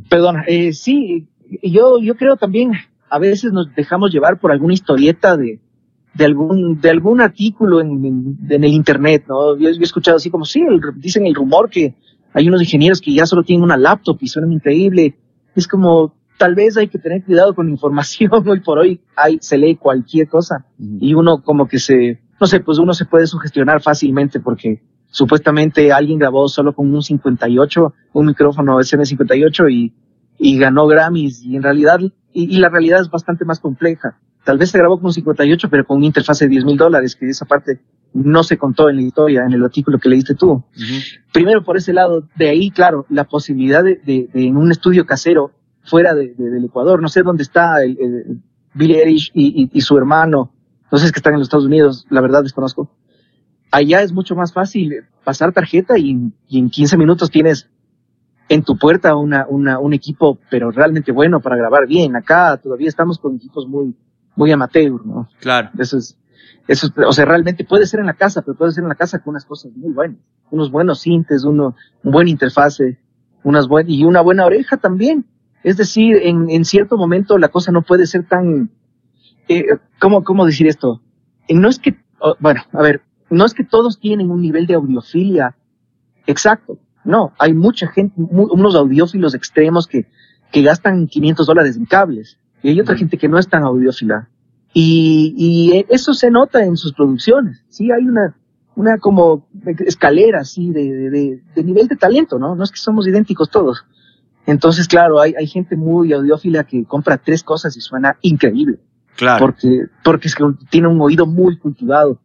Perdona, 0.08 0.44
eh, 0.46 0.72
sí, 0.72 1.26
yo, 1.62 2.00
yo 2.00 2.16
creo 2.16 2.36
también, 2.36 2.72
a 3.10 3.18
veces 3.18 3.52
nos 3.52 3.74
dejamos 3.74 4.12
llevar 4.12 4.38
por 4.38 4.52
alguna 4.52 4.74
historieta 4.74 5.36
de, 5.36 5.60
de 6.14 6.24
algún, 6.24 6.80
de 6.80 6.90
algún 6.90 7.20
artículo 7.20 7.80
en, 7.80 8.04
en, 8.04 8.38
en 8.48 8.64
el 8.64 8.72
internet, 8.72 9.24
¿no? 9.28 9.56
Yo, 9.56 9.70
yo, 9.70 9.80
he 9.80 9.84
escuchado 9.84 10.16
así 10.16 10.30
como, 10.30 10.44
sí, 10.44 10.60
el, 10.60 10.80
dicen 10.96 11.26
el 11.26 11.34
rumor 11.34 11.68
que 11.68 11.94
hay 12.32 12.48
unos 12.48 12.62
ingenieros 12.62 13.00
que 13.00 13.12
ya 13.12 13.26
solo 13.26 13.42
tienen 13.42 13.64
una 13.64 13.76
laptop 13.76 14.18
y 14.20 14.28
suenan 14.28 14.52
increíble. 14.52 15.16
Es 15.54 15.68
como, 15.68 16.14
tal 16.38 16.54
vez 16.54 16.76
hay 16.76 16.88
que 16.88 16.98
tener 16.98 17.24
cuidado 17.24 17.54
con 17.54 17.66
la 17.66 17.72
información. 17.72 18.30
Hoy 18.46 18.60
por 18.60 18.78
hoy 18.78 19.00
hay, 19.16 19.38
se 19.40 19.56
lee 19.56 19.76
cualquier 19.76 20.28
cosa 20.28 20.66
y 21.00 21.14
uno 21.14 21.42
como 21.42 21.68
que 21.68 21.78
se, 21.78 22.20
no 22.40 22.46
sé, 22.46 22.60
pues 22.60 22.78
uno 22.78 22.92
se 22.92 23.04
puede 23.04 23.26
sugestionar 23.26 23.80
fácilmente 23.80 24.40
porque 24.40 24.82
supuestamente 25.14 25.92
alguien 25.92 26.18
grabó 26.18 26.48
solo 26.48 26.74
con 26.74 26.92
un 26.92 27.00
58, 27.00 27.94
un 28.14 28.26
micrófono 28.26 28.80
SM58 28.80 29.70
y, 29.70 29.94
y 30.38 30.58
ganó 30.58 30.88
Grammys 30.88 31.40
y 31.44 31.54
en 31.54 31.62
realidad, 31.62 32.00
y, 32.00 32.12
y, 32.32 32.58
la 32.58 32.68
realidad 32.68 33.00
es 33.00 33.08
bastante 33.08 33.44
más 33.44 33.60
compleja. 33.60 34.18
Tal 34.42 34.58
vez 34.58 34.70
se 34.70 34.78
grabó 34.78 34.96
con 34.96 35.06
un 35.06 35.12
58, 35.12 35.70
pero 35.70 35.86
con 35.86 35.98
una 35.98 36.06
interfaz 36.06 36.40
de 36.40 36.48
10 36.48 36.64
mil 36.64 36.76
dólares, 36.76 37.14
que 37.14 37.28
esa 37.28 37.46
parte 37.46 37.80
no 38.12 38.42
se 38.42 38.58
contó 38.58 38.90
en 38.90 38.96
la 38.96 39.02
historia, 39.02 39.44
en 39.46 39.52
el 39.52 39.62
artículo 39.62 40.00
que 40.00 40.08
leíste 40.08 40.34
tú. 40.34 40.64
Primero 41.32 41.62
por 41.62 41.76
ese 41.76 41.92
lado, 41.92 42.28
de 42.34 42.48
ahí, 42.48 42.72
claro, 42.72 43.06
la 43.08 43.22
posibilidad 43.22 43.84
de, 43.84 44.00
de, 44.04 44.28
de 44.32 44.46
en 44.46 44.56
un 44.56 44.72
estudio 44.72 45.06
casero 45.06 45.52
fuera 45.84 46.12
de, 46.14 46.34
del 46.34 46.64
Ecuador, 46.64 47.00
no 47.00 47.08
sé 47.08 47.22
dónde 47.22 47.44
está 47.44 47.84
el, 47.84 47.96
el 48.00 48.42
Billy 48.74 48.96
Eilish 48.96 49.30
y, 49.32 49.62
y, 49.62 49.70
y, 49.72 49.80
su 49.80 49.96
hermano, 49.96 50.52
no 50.90 50.98
sé 50.98 51.04
si 51.04 51.06
es 51.06 51.12
que 51.12 51.20
están 51.20 51.34
en 51.34 51.38
los 51.38 51.46
Estados 51.46 51.66
Unidos, 51.66 52.04
la 52.10 52.20
verdad 52.20 52.42
desconozco. 52.42 52.90
Allá 53.74 54.02
es 54.02 54.12
mucho 54.12 54.36
más 54.36 54.52
fácil 54.52 55.04
pasar 55.24 55.52
tarjeta 55.52 55.98
y, 55.98 56.32
y 56.46 56.58
en 56.60 56.70
15 56.70 56.96
minutos 56.96 57.28
tienes 57.28 57.68
en 58.48 58.62
tu 58.62 58.78
puerta 58.78 59.16
una, 59.16 59.46
una, 59.48 59.80
un 59.80 59.92
equipo, 59.92 60.38
pero 60.48 60.70
realmente 60.70 61.10
bueno 61.10 61.40
para 61.40 61.56
grabar 61.56 61.88
bien. 61.88 62.14
Acá 62.14 62.56
todavía 62.56 62.86
estamos 62.86 63.18
con 63.18 63.34
equipos 63.34 63.66
muy, 63.66 63.96
muy 64.36 64.52
amateur, 64.52 65.04
¿no? 65.04 65.28
Claro. 65.40 65.70
Eso 65.76 65.98
es, 65.98 66.16
eso, 66.68 66.86
o 67.04 67.12
sea, 67.12 67.24
realmente 67.24 67.64
puede 67.64 67.86
ser 67.86 67.98
en 67.98 68.06
la 68.06 68.14
casa, 68.14 68.42
pero 68.42 68.56
puede 68.56 68.70
ser 68.70 68.84
en 68.84 68.90
la 68.90 68.94
casa 68.94 69.18
con 69.18 69.32
unas 69.32 69.44
cosas 69.44 69.72
muy 69.74 69.92
buenas, 69.92 70.18
unos 70.52 70.70
buenos 70.70 71.00
sintes, 71.00 71.42
uno, 71.42 71.74
un 72.04 72.12
buen 72.12 72.28
interfase, 72.28 73.00
unas 73.42 73.66
buen, 73.66 73.90
y 73.90 74.04
una 74.04 74.20
buena 74.20 74.46
oreja 74.46 74.76
también. 74.76 75.26
Es 75.64 75.78
decir, 75.78 76.16
en, 76.22 76.48
en 76.48 76.64
cierto 76.64 76.96
momento 76.96 77.38
la 77.38 77.48
cosa 77.48 77.72
no 77.72 77.82
puede 77.82 78.06
ser 78.06 78.22
tan, 78.28 78.70
eh, 79.48 79.64
¿cómo, 79.98 80.22
¿cómo 80.22 80.46
decir 80.46 80.68
esto? 80.68 81.02
Eh, 81.48 81.54
no 81.54 81.68
es 81.68 81.80
que, 81.80 81.96
oh, 82.20 82.36
bueno, 82.38 82.62
a 82.72 82.80
ver, 82.80 83.02
no 83.30 83.44
es 83.44 83.54
que 83.54 83.64
todos 83.64 83.98
tienen 83.98 84.30
un 84.30 84.40
nivel 84.40 84.66
de 84.66 84.74
audiofilia 84.74 85.56
exacto. 86.26 86.78
No, 87.04 87.32
hay 87.38 87.52
mucha 87.52 87.88
gente, 87.88 88.14
muy, 88.16 88.46
unos 88.50 88.74
audiófilos 88.74 89.34
extremos 89.34 89.86
que, 89.86 90.06
que 90.50 90.62
gastan 90.62 91.06
500 91.06 91.46
dólares 91.46 91.76
en 91.76 91.84
cables. 91.84 92.38
Y 92.62 92.70
hay 92.70 92.80
otra 92.80 92.96
gente 92.96 93.18
que 93.18 93.28
no 93.28 93.38
es 93.38 93.48
tan 93.48 93.62
audiófila. 93.62 94.28
Y, 94.72 95.34
y 95.36 95.84
eso 95.88 96.14
se 96.14 96.30
nota 96.30 96.64
en 96.64 96.76
sus 96.76 96.94
producciones. 96.94 97.62
Sí, 97.68 97.90
hay 97.92 98.04
una, 98.04 98.34
una 98.74 98.98
como 98.98 99.46
escalera 99.86 100.40
así 100.40 100.70
de, 100.70 101.10
de, 101.10 101.42
de, 101.54 101.64
nivel 101.64 101.88
de 101.88 101.96
talento, 101.96 102.38
¿no? 102.38 102.56
No 102.56 102.64
es 102.64 102.70
que 102.70 102.78
somos 102.78 103.06
idénticos 103.06 103.50
todos. 103.50 103.84
Entonces, 104.46 104.88
claro, 104.88 105.20
hay, 105.20 105.34
hay 105.38 105.46
gente 105.46 105.76
muy 105.76 106.12
audiófila 106.12 106.64
que 106.64 106.84
compra 106.84 107.18
tres 107.18 107.42
cosas 107.42 107.76
y 107.76 107.80
suena 107.80 108.16
increíble. 108.22 108.78
Claro. 109.16 109.46
Porque, 109.46 109.86
porque 110.02 110.28
es 110.28 110.34
que 110.34 110.44
tiene 110.70 110.88
un 110.88 111.00
oído 111.00 111.26
muy 111.26 111.56
cultivado. 111.56 112.20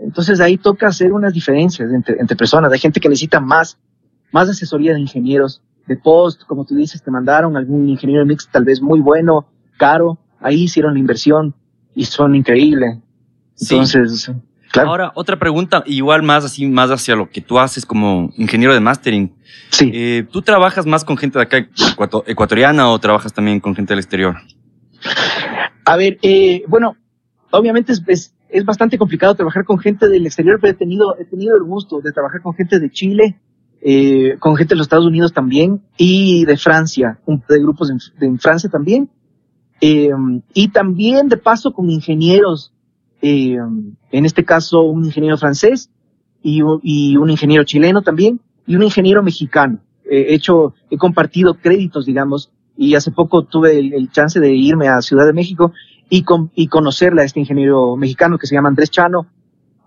Entonces 0.00 0.40
ahí 0.40 0.56
toca 0.56 0.88
hacer 0.88 1.12
unas 1.12 1.32
diferencias 1.32 1.92
entre, 1.92 2.16
entre 2.18 2.36
personas. 2.36 2.72
Hay 2.72 2.78
gente 2.78 3.00
que 3.00 3.08
necesita 3.08 3.40
más, 3.40 3.78
más 4.32 4.48
asesoría 4.48 4.94
de 4.94 5.00
ingenieros 5.00 5.62
de 5.86 5.96
post, 5.96 6.44
como 6.44 6.64
tú 6.64 6.74
dices, 6.74 7.02
te 7.02 7.10
mandaron 7.10 7.56
algún 7.56 7.88
ingeniero 7.88 8.22
de 8.22 8.26
mix 8.26 8.48
tal 8.50 8.64
vez 8.64 8.80
muy 8.80 9.00
bueno, 9.00 9.46
caro, 9.76 10.18
ahí 10.40 10.62
hicieron 10.62 10.94
la 10.94 11.00
inversión 11.00 11.54
y 11.94 12.04
son 12.04 12.34
increíbles. 12.34 12.98
Entonces, 13.60 14.22
sí. 14.22 14.32
claro. 14.72 14.90
Ahora, 14.90 15.12
otra 15.14 15.38
pregunta, 15.38 15.82
igual 15.86 16.22
más 16.22 16.44
así, 16.44 16.66
más 16.66 16.90
hacia 16.90 17.16
lo 17.16 17.30
que 17.30 17.40
tú 17.40 17.58
haces 17.58 17.84
como 17.84 18.30
ingeniero 18.36 18.74
de 18.74 18.80
mastering. 18.80 19.34
Sí. 19.70 19.90
Eh, 19.92 20.26
¿Tú 20.30 20.42
trabajas 20.42 20.86
más 20.86 21.04
con 21.04 21.16
gente 21.16 21.38
de 21.38 21.44
acá 21.44 21.68
ecuatoriana 22.26 22.88
o 22.90 22.98
trabajas 22.98 23.32
también 23.32 23.60
con 23.60 23.74
gente 23.74 23.92
del 23.92 24.00
exterior? 24.00 24.36
A 25.84 25.96
ver, 25.96 26.18
eh, 26.22 26.64
bueno, 26.66 26.96
obviamente 27.50 27.92
es, 27.92 28.02
es, 28.06 28.34
es, 28.54 28.64
bastante 28.64 28.98
complicado 28.98 29.34
trabajar 29.34 29.64
con 29.64 29.78
gente 29.78 30.08
del 30.08 30.26
exterior, 30.26 30.58
pero 30.60 30.72
he 30.72 30.76
tenido, 30.76 31.16
he 31.18 31.24
tenido 31.24 31.56
el 31.56 31.64
gusto 31.64 32.00
de 32.00 32.12
trabajar 32.12 32.40
con 32.40 32.54
gente 32.54 32.78
de 32.78 32.90
Chile, 32.90 33.38
eh, 33.80 34.36
con 34.38 34.56
gente 34.56 34.74
de 34.74 34.78
los 34.78 34.86
Estados 34.86 35.06
Unidos 35.06 35.32
también 35.32 35.82
y 35.98 36.44
de 36.44 36.56
Francia, 36.56 37.18
de 37.26 37.58
grupos 37.58 37.90
en, 38.20 38.38
Francia 38.38 38.70
también. 38.70 39.10
Eh, 39.80 40.10
y 40.54 40.68
también 40.68 41.28
de 41.28 41.36
paso 41.36 41.72
con 41.72 41.90
ingenieros, 41.90 42.72
eh, 43.20 43.58
en 44.12 44.24
este 44.24 44.44
caso 44.44 44.82
un 44.82 45.04
ingeniero 45.04 45.36
francés 45.36 45.90
y, 46.42 46.62
y, 46.82 47.16
un 47.16 47.30
ingeniero 47.30 47.64
chileno 47.64 48.02
también 48.02 48.40
y 48.66 48.76
un 48.76 48.82
ingeniero 48.82 49.22
mexicano. 49.22 49.80
He 50.08 50.34
hecho, 50.34 50.74
he 50.90 50.96
compartido 50.96 51.54
créditos, 51.54 52.06
digamos, 52.06 52.50
y 52.76 52.94
hace 52.94 53.10
poco 53.10 53.44
tuve 53.44 53.78
el 53.78 54.10
chance 54.10 54.38
de 54.38 54.52
irme 54.54 54.88
a 54.88 55.00
Ciudad 55.02 55.26
de 55.26 55.32
México 55.32 55.72
y, 56.08 56.22
con, 56.22 56.50
y 56.54 56.68
conocerle 56.68 57.22
a 57.22 57.24
este 57.24 57.40
ingeniero 57.40 57.96
mexicano 57.96 58.38
que 58.38 58.46
se 58.46 58.54
llama 58.54 58.68
Andrés 58.68 58.90
Chano, 58.90 59.26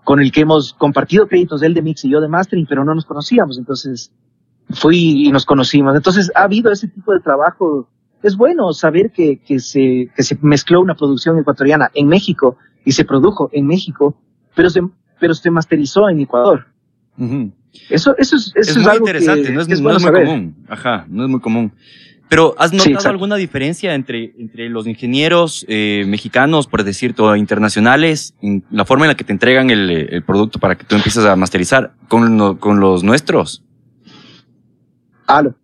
con 0.04 0.20
el 0.20 0.32
que 0.32 0.40
hemos 0.40 0.72
compartido 0.72 1.28
créditos, 1.28 1.62
él 1.62 1.74
de 1.74 1.82
mix 1.82 2.04
y 2.04 2.10
yo 2.10 2.20
de 2.20 2.28
mastering, 2.28 2.66
pero 2.66 2.84
no 2.84 2.94
nos 2.94 3.04
conocíamos, 3.04 3.58
entonces 3.58 4.10
fui 4.70 5.26
y 5.26 5.32
nos 5.32 5.44
conocimos. 5.44 5.94
Entonces 5.94 6.30
ha 6.34 6.44
habido 6.44 6.70
ese 6.72 6.88
tipo 6.88 7.12
de 7.12 7.20
trabajo. 7.20 7.88
Es 8.22 8.36
bueno 8.36 8.72
saber 8.72 9.12
que, 9.12 9.38
que, 9.38 9.60
se, 9.60 10.10
que 10.14 10.22
se 10.22 10.38
mezcló 10.42 10.80
una 10.80 10.94
producción 10.94 11.38
ecuatoriana 11.38 11.90
en 11.94 12.08
México 12.08 12.56
y 12.84 12.92
se 12.92 13.04
produjo 13.04 13.50
en 13.52 13.66
México, 13.66 14.16
pero 14.54 14.70
se, 14.70 14.80
pero 15.20 15.34
se 15.34 15.50
masterizó 15.50 16.08
en 16.08 16.20
Ecuador. 16.20 16.66
Uh 17.16 17.24
-huh. 17.24 17.52
Eso, 17.90 18.14
eso 18.16 18.36
es, 18.36 18.46
eso 18.48 18.52
es, 18.56 18.68
es 18.68 18.76
muy 18.78 18.86
algo 18.86 19.06
interesante, 19.06 19.42
que, 19.48 19.52
no 19.52 19.60
es, 19.60 19.66
que 19.66 19.74
es 19.74 19.80
no 19.80 19.84
bueno 19.84 19.98
es 19.98 20.02
muy 20.02 20.12
saber. 20.12 20.26
común. 20.26 20.56
Ajá, 20.68 21.06
no 21.08 21.24
es 21.24 21.30
muy 21.30 21.40
común. 21.40 21.72
Pero 22.28 22.54
¿has 22.58 22.72
notado 22.72 23.00
Sí, 23.00 23.08
alguna 23.08 23.36
diferencia 23.36 23.94
entre, 23.94 24.34
entre 24.38 24.68
los 24.68 24.86
ingenieros 24.86 25.64
eh, 25.68 26.04
mexicanos, 26.06 26.66
por 26.66 26.84
decirte, 26.84 27.22
o 27.22 27.34
internacionales, 27.36 28.34
en 28.42 28.64
la 28.70 28.84
forma 28.84 29.06
en 29.06 29.08
la 29.08 29.14
que 29.16 29.24
te 29.24 29.32
entregan 29.32 29.70
el, 29.70 29.90
el 29.90 30.22
producto 30.22 30.58
para 30.58 30.76
que 30.76 30.84
tú 30.84 30.94
empieces 30.94 31.24
a 31.24 31.36
masterizar 31.36 31.92
con, 32.08 32.56
con 32.58 32.80
los 32.80 33.02
nuestros? 33.02 33.64
Aló. 35.26 35.54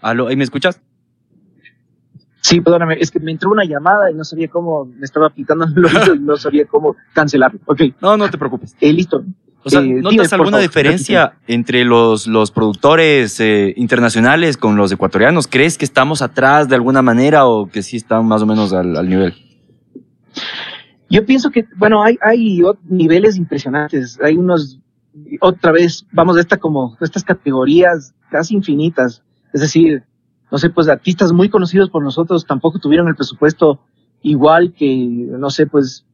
¿Aló? 0.00 0.26
¿Ahí 0.28 0.36
me 0.36 0.44
escuchas? 0.44 0.80
Sí, 2.40 2.60
perdóname, 2.60 2.96
es 2.98 3.12
que 3.12 3.20
me 3.20 3.30
entró 3.30 3.50
una 3.52 3.64
llamada 3.64 4.10
y 4.10 4.14
no 4.14 4.24
sabía 4.24 4.48
cómo, 4.48 4.84
me 4.84 5.04
estaba 5.04 5.30
pitando 5.30 5.64
el 5.76 5.84
oído 5.84 6.14
y 6.16 6.18
no 6.18 6.36
sabía 6.36 6.66
cómo 6.66 6.96
cancelarlo. 7.12 7.60
Ok, 7.66 7.82
No, 8.00 8.16
no 8.16 8.28
te 8.28 8.36
preocupes. 8.36 8.74
eh, 8.80 8.92
listo. 8.92 9.24
O 9.64 9.70
sea, 9.70 9.80
Eh, 9.80 10.00
¿notas 10.02 10.30
dime, 10.30 10.42
alguna 10.42 10.58
diferencia 10.58 11.34
entre 11.46 11.84
los, 11.84 12.26
los 12.26 12.50
productores 12.50 13.38
eh, 13.40 13.72
internacionales 13.76 14.56
con 14.56 14.76
los 14.76 14.90
ecuatorianos? 14.90 15.46
¿Crees 15.46 15.78
que 15.78 15.84
estamos 15.84 16.20
atrás 16.20 16.68
de 16.68 16.74
alguna 16.74 17.02
manera 17.02 17.46
o 17.46 17.66
que 17.66 17.82
sí 17.82 17.96
están 17.96 18.26
más 18.26 18.42
o 18.42 18.46
menos 18.46 18.72
al, 18.72 18.96
al 18.96 19.08
nivel? 19.08 19.34
Yo 21.08 21.24
pienso 21.24 21.50
que, 21.50 21.66
bueno, 21.76 22.02
hay, 22.02 22.18
hay 22.22 22.60
niveles 22.88 23.36
impresionantes. 23.36 24.18
Hay 24.20 24.36
unos, 24.36 24.80
otra 25.40 25.70
vez, 25.70 26.06
vamos, 26.10 26.36
de 26.36 26.40
esta 26.40 26.56
como, 26.56 26.96
de 26.98 27.04
estas 27.06 27.22
categorías 27.22 28.14
casi 28.30 28.54
infinitas. 28.54 29.22
Es 29.52 29.60
decir, 29.60 30.02
no 30.50 30.58
sé, 30.58 30.70
pues 30.70 30.88
artistas 30.88 31.32
muy 31.32 31.48
conocidos 31.50 31.90
por 31.90 32.02
nosotros 32.02 32.46
tampoco 32.46 32.78
tuvieron 32.78 33.08
el 33.08 33.14
presupuesto 33.14 33.80
igual 34.22 34.72
que, 34.72 34.88
no 34.96 35.50
sé, 35.50 35.66
pues, 35.66 36.04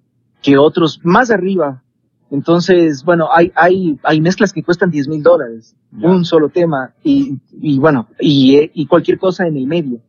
que 0.42 0.58
otros 0.58 1.00
más 1.02 1.30
arriba. 1.30 1.82
Entonces, 2.30 3.04
bueno, 3.04 3.28
hay, 3.32 3.50
hay, 3.54 3.98
hay 4.02 4.20
mezclas 4.20 4.52
que 4.52 4.62
cuestan 4.62 4.90
10 4.90 5.08
mil 5.08 5.22
dólares, 5.22 5.74
un 5.92 6.24
solo 6.24 6.50
tema, 6.50 6.92
y, 7.02 7.38
y 7.52 7.78
bueno, 7.78 8.08
y, 8.20 8.70
y 8.74 8.86
cualquier 8.86 9.18
cosa 9.18 9.46
en 9.46 9.56
el 9.56 9.66
medio. 9.66 10.00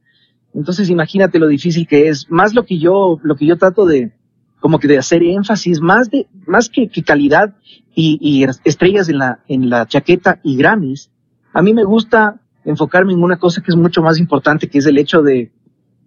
Entonces, 0.54 0.90
imagínate 0.90 1.40
lo 1.40 1.48
difícil 1.48 1.88
que 1.88 2.10
es. 2.10 2.30
Más 2.30 2.54
lo 2.54 2.66
que 2.66 2.78
yo, 2.78 3.20
lo 3.24 3.36
que 3.36 3.46
yo 3.46 3.58
trato 3.58 3.86
de, 3.86 4.12
como 4.60 4.80
que 4.80 4.88
de 4.88 4.98
hacer 4.98 5.24
énfasis, 5.24 5.80
más 5.80 6.10
de, 6.10 6.28
más 6.46 6.70
que, 6.70 6.90
que 6.90 7.04
calidad 7.04 7.56
y, 7.96 8.18
y 8.22 8.44
estrellas 8.66 9.10
en 9.10 9.20
la, 9.20 9.40
en 9.48 9.70
la 9.70 9.88
chaqueta 9.88 10.40
y 10.44 10.58
Grammys, 10.58 11.12
a 11.54 11.62
mí 11.62 11.74
me 11.74 11.84
gusta 11.84 12.42
enfocarme 12.66 13.14
en 13.14 13.24
una 13.24 13.38
cosa 13.38 13.62
que 13.62 13.72
es 13.72 13.78
mucho 13.78 14.02
más 14.02 14.20
importante, 14.20 14.68
que 14.68 14.80
es 14.80 14.86
el 14.86 14.98
hecho 14.98 15.22
de, 15.22 15.52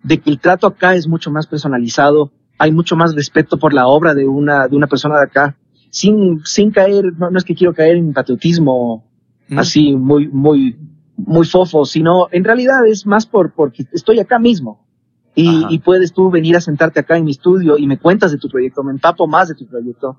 de 0.02 0.18
que 0.20 0.30
el 0.30 0.38
trato 0.38 0.66
acá 0.66 0.94
es 0.94 1.08
mucho 1.08 1.30
más 1.30 1.46
personalizado, 1.46 2.32
hay 2.58 2.72
mucho 2.72 2.96
más 2.96 3.14
respeto 3.14 3.58
por 3.58 3.72
la 3.72 3.86
obra 3.86 4.14
de 4.14 4.26
una, 4.26 4.68
de 4.68 4.76
una 4.76 4.86
persona 4.86 5.16
de 5.16 5.24
acá, 5.24 5.56
sin, 5.92 6.40
sin 6.44 6.72
caer, 6.72 7.12
no, 7.16 7.30
no 7.30 7.38
es 7.38 7.44
que 7.44 7.54
quiero 7.54 7.72
caer 7.72 7.96
en 7.96 8.12
patriotismo 8.12 9.04
Mm. 9.52 9.58
así 9.58 9.94
muy, 9.94 10.28
muy, 10.28 10.76
muy 11.16 11.46
fofo, 11.46 11.84
sino 11.84 12.28
en 12.30 12.44
realidad 12.44 12.86
es 12.86 13.06
más 13.06 13.26
por, 13.26 13.52
porque 13.52 13.86
estoy 13.92 14.18
acá 14.18 14.38
mismo. 14.38 14.86
Y, 15.34 15.64
y 15.70 15.78
puedes 15.78 16.12
tú 16.12 16.30
venir 16.30 16.56
a 16.56 16.60
sentarte 16.60 17.00
acá 17.00 17.16
en 17.16 17.24
mi 17.24 17.30
estudio 17.30 17.78
y 17.78 17.86
me 17.86 17.98
cuentas 17.98 18.32
de 18.32 18.38
tu 18.38 18.48
proyecto, 18.48 18.82
me 18.82 18.92
empapo 18.92 19.26
más 19.26 19.48
de 19.48 19.54
tu 19.54 19.66
proyecto. 19.66 20.18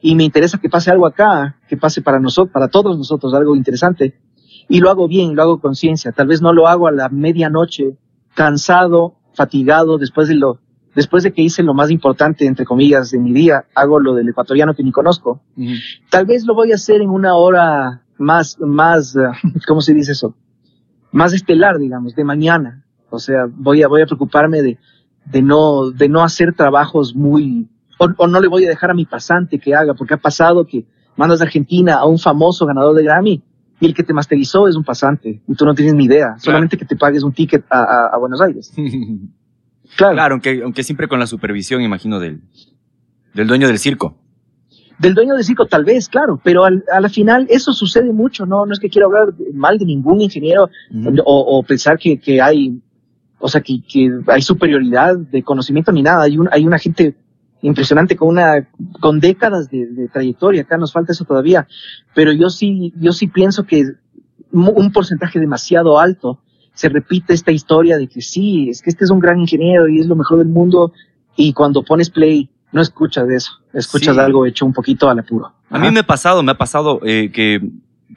Y 0.00 0.14
me 0.14 0.22
interesa 0.22 0.58
que 0.58 0.68
pase 0.68 0.90
algo 0.90 1.06
acá, 1.06 1.56
que 1.68 1.76
pase 1.76 2.02
para 2.02 2.20
nosotros, 2.20 2.52
para 2.52 2.68
todos 2.68 2.96
nosotros, 2.96 3.34
algo 3.34 3.56
interesante. 3.56 4.14
Y 4.68 4.78
lo 4.78 4.90
hago 4.90 5.08
bien, 5.08 5.34
lo 5.34 5.42
hago 5.42 5.54
con 5.54 5.70
conciencia. 5.70 6.12
Tal 6.12 6.28
vez 6.28 6.40
no 6.40 6.52
lo 6.52 6.68
hago 6.68 6.86
a 6.86 6.92
la 6.92 7.08
medianoche, 7.08 7.96
cansado, 8.34 9.16
fatigado, 9.34 9.98
después 9.98 10.28
de 10.28 10.36
lo, 10.36 10.60
después 10.94 11.22
de 11.22 11.32
que 11.32 11.42
hice 11.42 11.62
lo 11.62 11.74
más 11.74 11.90
importante, 11.90 12.46
entre 12.46 12.64
comillas, 12.64 13.10
de 13.10 13.18
mi 13.18 13.32
día, 13.32 13.64
hago 13.74 14.00
lo 14.00 14.14
del 14.14 14.28
ecuatoriano 14.28 14.74
que 14.74 14.82
ni 14.82 14.92
conozco. 14.92 15.40
Tal 16.10 16.26
vez 16.26 16.44
lo 16.44 16.54
voy 16.54 16.72
a 16.72 16.76
hacer 16.76 17.00
en 17.00 17.10
una 17.10 17.34
hora 17.34 18.02
más, 18.18 18.58
más, 18.60 19.16
¿cómo 19.66 19.80
se 19.80 19.94
dice 19.94 20.12
eso? 20.12 20.34
Más 21.12 21.32
estelar, 21.32 21.78
digamos, 21.78 22.14
de 22.14 22.24
mañana. 22.24 22.84
O 23.10 23.18
sea, 23.18 23.46
voy 23.48 23.82
a, 23.82 23.88
voy 23.88 24.02
a 24.02 24.06
preocuparme 24.06 24.62
de, 24.62 24.78
de, 25.26 25.42
no, 25.42 25.90
de 25.90 26.08
no 26.08 26.22
hacer 26.22 26.54
trabajos 26.54 27.14
muy, 27.14 27.68
o, 27.98 28.26
no 28.26 28.40
le 28.40 28.48
voy 28.48 28.64
a 28.64 28.68
dejar 28.68 28.90
a 28.90 28.94
mi 28.94 29.04
pasante 29.04 29.58
que 29.58 29.74
haga, 29.74 29.94
porque 29.94 30.14
ha 30.14 30.18
pasado 30.18 30.66
que 30.66 30.84
mandas 31.16 31.38
de 31.38 31.46
Argentina 31.46 31.94
a 31.94 32.06
un 32.06 32.18
famoso 32.18 32.66
ganador 32.66 32.96
de 32.96 33.04
Grammy 33.04 33.42
y 33.80 33.86
el 33.86 33.94
que 33.94 34.02
te 34.02 34.12
masterizó 34.12 34.68
es 34.68 34.76
un 34.76 34.84
pasante 34.84 35.42
y 35.46 35.54
tú 35.54 35.64
no 35.64 35.74
tienes 35.74 35.94
ni 35.94 36.04
idea, 36.04 36.36
solamente 36.38 36.76
que 36.76 36.84
te 36.84 36.96
pagues 36.96 37.22
un 37.22 37.32
ticket 37.32 37.64
a, 37.70 38.10
a, 38.12 38.18
Buenos 38.18 38.40
Aires. 38.40 38.72
claro. 39.96 40.14
Claro, 40.14 40.34
aunque, 40.34 40.62
aunque 40.62 40.82
siempre 40.82 41.08
con 41.08 41.18
la 41.18 41.26
supervisión, 41.26 41.82
imagino, 41.82 42.20
del, 42.20 42.42
del 43.34 43.46
dueño 43.46 43.66
del 43.66 43.78
circo. 43.78 44.16
Del 44.98 45.14
dueño 45.14 45.34
del 45.34 45.44
circo, 45.44 45.66
tal 45.66 45.84
vez, 45.84 46.08
claro, 46.08 46.40
pero 46.42 46.64
al, 46.64 46.84
a 46.92 47.00
la 47.00 47.08
final 47.08 47.46
eso 47.50 47.72
sucede 47.72 48.12
mucho, 48.12 48.46
¿no? 48.46 48.64
No 48.64 48.72
es 48.72 48.78
que 48.78 48.88
quiero 48.88 49.08
hablar 49.08 49.34
mal 49.52 49.76
de 49.76 49.84
ningún 49.84 50.20
ingeniero 50.20 50.70
o, 51.24 51.58
o, 51.58 51.62
pensar 51.64 51.98
que, 51.98 52.18
que, 52.18 52.40
hay, 52.40 52.80
o 53.38 53.48
sea, 53.48 53.60
que, 53.60 53.82
que, 53.82 54.20
hay 54.28 54.40
superioridad 54.40 55.16
de 55.16 55.42
conocimiento 55.42 55.90
ni 55.90 56.02
nada. 56.02 56.22
Hay, 56.22 56.38
un, 56.38 56.48
hay 56.52 56.64
una 56.64 56.78
gente 56.78 57.16
impresionante 57.60 58.14
con 58.14 58.28
una, 58.28 58.68
con 59.00 59.18
décadas 59.18 59.68
de, 59.68 59.86
de, 59.86 60.08
trayectoria. 60.08 60.62
Acá 60.62 60.76
nos 60.76 60.92
falta 60.92 61.12
eso 61.12 61.24
todavía, 61.24 61.66
pero 62.14 62.32
yo 62.32 62.48
sí, 62.48 62.92
yo 62.96 63.12
sí 63.12 63.26
pienso 63.26 63.64
que 63.64 63.84
un 64.52 64.92
porcentaje 64.92 65.40
demasiado 65.40 65.98
alto 65.98 66.38
se 66.74 66.88
repite 66.88 67.32
esta 67.32 67.52
historia 67.52 67.96
de 67.96 68.08
que 68.08 68.20
sí, 68.20 68.68
es 68.68 68.82
que 68.82 68.90
este 68.90 69.04
es 69.04 69.10
un 69.10 69.20
gran 69.20 69.40
ingeniero 69.40 69.88
y 69.88 70.00
es 70.00 70.06
lo 70.06 70.16
mejor 70.16 70.38
del 70.38 70.48
mundo 70.48 70.92
y 71.36 71.52
cuando 71.52 71.82
pones 71.82 72.10
play 72.10 72.50
no 72.72 72.82
escuchas 72.82 73.28
de 73.28 73.36
eso, 73.36 73.52
escuchas 73.72 74.18
algo 74.18 74.46
hecho 74.46 74.66
un 74.66 74.72
poquito 74.72 75.08
al 75.08 75.20
apuro. 75.20 75.52
A 75.70 75.78
mí 75.78 75.90
me 75.90 76.00
ha 76.00 76.06
pasado, 76.06 76.42
me 76.42 76.52
ha 76.52 76.58
pasado 76.58 77.00
eh, 77.04 77.30
que, 77.32 77.60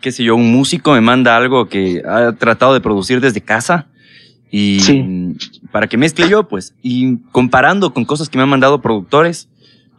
qué 0.02 0.12
sé 0.12 0.24
yo, 0.24 0.36
un 0.36 0.52
músico 0.52 0.94
me 0.94 1.02
manda 1.02 1.38
algo 1.38 1.70
que 1.70 2.02
ha 2.04 2.34
tratado 2.34 2.74
de 2.74 2.82
producir 2.82 3.22
desde 3.22 3.42
casa 3.42 3.88
y 4.50 5.36
para 5.72 5.88
que 5.88 5.98
mezcle 5.98 6.30
yo, 6.30 6.48
pues, 6.48 6.74
y 6.82 7.18
comparando 7.32 7.94
con 7.94 8.06
cosas 8.06 8.30
que 8.30 8.38
me 8.38 8.44
han 8.44 8.50
mandado 8.50 8.82
productores, 8.82 9.50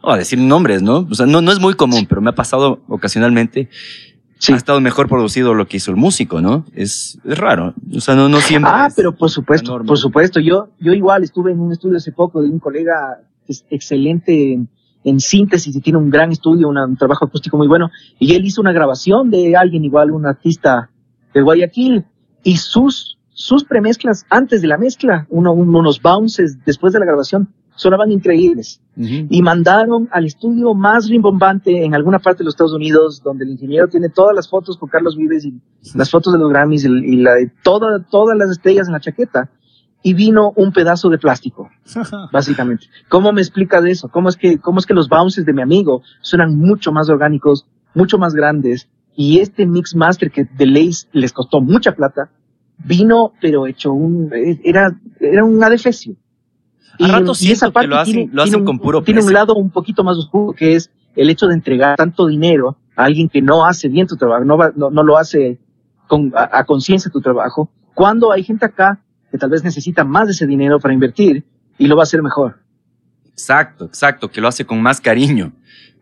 o 0.01 0.11
a 0.11 0.17
decir 0.17 0.39
nombres, 0.39 0.81
¿no? 0.81 1.07
O 1.09 1.15
sea, 1.15 1.25
no, 1.25 1.41
no 1.41 1.51
es 1.51 1.59
muy 1.59 1.73
común, 1.73 2.05
pero 2.07 2.21
me 2.21 2.29
ha 2.29 2.35
pasado 2.35 2.81
ocasionalmente. 2.87 3.69
Ha 4.47 4.55
estado 4.55 4.79
mejor 4.79 5.09
producido 5.09 5.53
lo 5.53 5.67
que 5.67 5.77
hizo 5.77 5.91
el 5.91 5.97
músico, 5.97 6.41
¿no? 6.41 6.65
Es, 6.73 7.19
es 7.25 7.37
raro. 7.37 7.73
O 7.93 7.99
sea, 7.99 8.15
no, 8.15 8.29
no 8.29 8.39
siempre. 8.39 8.71
Ah, 8.73 8.89
pero 8.95 9.15
por 9.15 9.29
supuesto, 9.29 9.83
por 9.83 9.97
supuesto. 9.97 10.39
Yo, 10.39 10.69
yo 10.79 10.93
igual 10.93 11.23
estuve 11.23 11.51
en 11.51 11.59
un 11.59 11.73
estudio 11.73 11.97
hace 11.97 12.11
poco 12.11 12.41
de 12.41 12.49
un 12.49 12.59
colega 12.59 13.19
es 13.49 13.65
excelente 13.69 14.53
en, 15.03 15.19
síntesis 15.19 15.75
y 15.75 15.81
tiene 15.81 15.97
un 15.97 16.09
gran 16.09 16.31
estudio, 16.31 16.69
un 16.69 16.95
trabajo 16.95 17.25
acústico 17.25 17.57
muy 17.57 17.67
bueno. 17.67 17.89
Y 18.19 18.35
él 18.35 18.45
hizo 18.45 18.61
una 18.61 18.71
grabación 18.71 19.31
de 19.31 19.55
alguien 19.55 19.83
igual, 19.83 20.11
un 20.11 20.25
artista 20.25 20.89
de 21.33 21.41
Guayaquil, 21.41 22.05
y 22.43 22.57
sus, 22.57 23.17
sus 23.31 23.63
premezclas 23.63 24.25
antes 24.29 24.61
de 24.61 24.67
la 24.67 24.77
mezcla, 24.77 25.25
uno, 25.29 25.51
unos 25.51 26.01
bounces 26.01 26.63
después 26.63 26.93
de 26.93 26.99
la 26.99 27.05
grabación, 27.05 27.49
sonaban 27.79 28.11
increíbles. 28.11 28.81
Y 28.97 29.41
mandaron 29.41 30.09
al 30.11 30.25
estudio 30.25 30.73
más 30.73 31.07
rimbombante 31.07 31.85
en 31.85 31.95
alguna 31.95 32.19
parte 32.19 32.39
de 32.39 32.45
los 32.45 32.53
Estados 32.53 32.73
Unidos, 32.73 33.21
donde 33.23 33.45
el 33.45 33.51
ingeniero 33.51 33.87
tiene 33.87 34.09
todas 34.09 34.35
las 34.35 34.49
fotos 34.49 34.77
con 34.77 34.89
Carlos 34.89 35.15
Vives 35.15 35.45
y 35.45 35.53
las 35.95 36.11
fotos 36.11 36.33
de 36.33 36.39
los 36.39 36.49
Grammys 36.49 36.83
y, 36.83 37.15
la 37.15 37.35
de 37.35 37.49
toda, 37.63 38.03
todas 38.03 38.37
las 38.37 38.49
estrellas 38.49 38.87
en 38.87 38.93
la 38.93 38.99
chaqueta 38.99 39.49
y 40.03 40.13
vino 40.13 40.51
un 40.57 40.73
pedazo 40.73 41.07
de 41.09 41.17
plástico, 41.17 41.69
básicamente. 42.33 42.87
¿Cómo 43.07 43.31
me 43.31 43.39
explica 43.39 43.79
de 43.79 43.91
eso? 43.91 44.09
¿Cómo 44.09 44.27
es 44.27 44.35
que, 44.35 44.59
cómo 44.59 44.79
es 44.79 44.85
que 44.85 44.93
los 44.93 45.07
bounces 45.07 45.45
de 45.45 45.53
mi 45.53 45.61
amigo 45.61 46.01
suenan 46.19 46.57
mucho 46.57 46.91
más 46.91 47.09
orgánicos, 47.09 47.65
mucho 47.95 48.17
más 48.17 48.33
grandes? 48.33 48.89
Y 49.15 49.39
este 49.39 49.65
mix 49.65 49.95
master 49.95 50.29
que 50.29 50.43
de 50.43 50.65
Lace 50.65 51.07
les 51.13 51.31
costó 51.31 51.61
mucha 51.61 51.93
plata, 51.93 52.29
vino, 52.77 53.31
pero 53.39 53.65
hecho 53.65 53.93
un, 53.93 54.29
era, 54.65 54.93
era 55.21 55.45
un 55.45 55.63
adefesio. 55.63 56.17
Y, 56.99 57.47
y 57.47 57.51
esa 57.51 57.71
parte 57.71 57.87
lo 57.87 57.97
hacen, 57.97 58.29
lo 58.31 58.43
hacen 58.43 58.65
con 58.65 58.77
puro 58.77 59.01
Tiene 59.01 59.23
un 59.23 59.33
lado 59.33 59.55
un 59.55 59.71
poquito 59.71 60.03
más 60.03 60.17
oscuro 60.17 60.53
que 60.53 60.75
es 60.75 60.91
el 61.15 61.29
hecho 61.29 61.47
de 61.47 61.55
entregar 61.55 61.95
tanto 61.95 62.27
dinero 62.27 62.77
a 62.95 63.05
alguien 63.05 63.29
que 63.29 63.41
no 63.41 63.65
hace 63.65 63.87
bien 63.87 64.05
tu 64.05 64.17
trabajo, 64.17 64.43
no, 64.43 64.57
no, 64.75 64.89
no 64.91 65.03
lo 65.03 65.17
hace 65.17 65.57
con, 66.07 66.31
a 66.35 66.63
conciencia 66.65 67.09
tu 67.09 67.21
trabajo, 67.21 67.71
cuando 67.93 68.31
hay 68.31 68.43
gente 68.43 68.65
acá 68.65 68.99
que 69.31 69.37
tal 69.37 69.49
vez 69.49 69.63
necesita 69.63 70.03
más 70.03 70.27
de 70.27 70.33
ese 70.33 70.47
dinero 70.47 70.79
para 70.79 70.93
invertir 70.93 71.43
y 71.77 71.87
lo 71.87 71.95
va 71.95 72.01
a 72.01 72.03
hacer 72.03 72.21
mejor. 72.21 72.59
Exacto, 73.31 73.85
exacto, 73.85 74.29
que 74.29 74.41
lo 74.41 74.47
hace 74.47 74.65
con 74.65 74.81
más 74.81 74.99
cariño. 74.99 75.53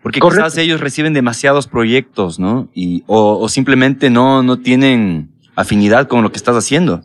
Porque 0.02 0.20
quizás 0.20 0.58
ellos 0.58 0.80
reciben 0.80 1.14
demasiados 1.14 1.68
proyectos, 1.68 2.40
¿no? 2.40 2.70
Y, 2.74 3.04
o, 3.08 3.48
simplemente 3.50 4.10
no, 4.10 4.42
no 4.44 4.58
tienen 4.58 5.32
afinidad 5.56 6.08
con 6.08 6.24
lo 6.24 6.32
que 6.32 6.38
estás 6.38 6.56
haciendo. 6.56 7.02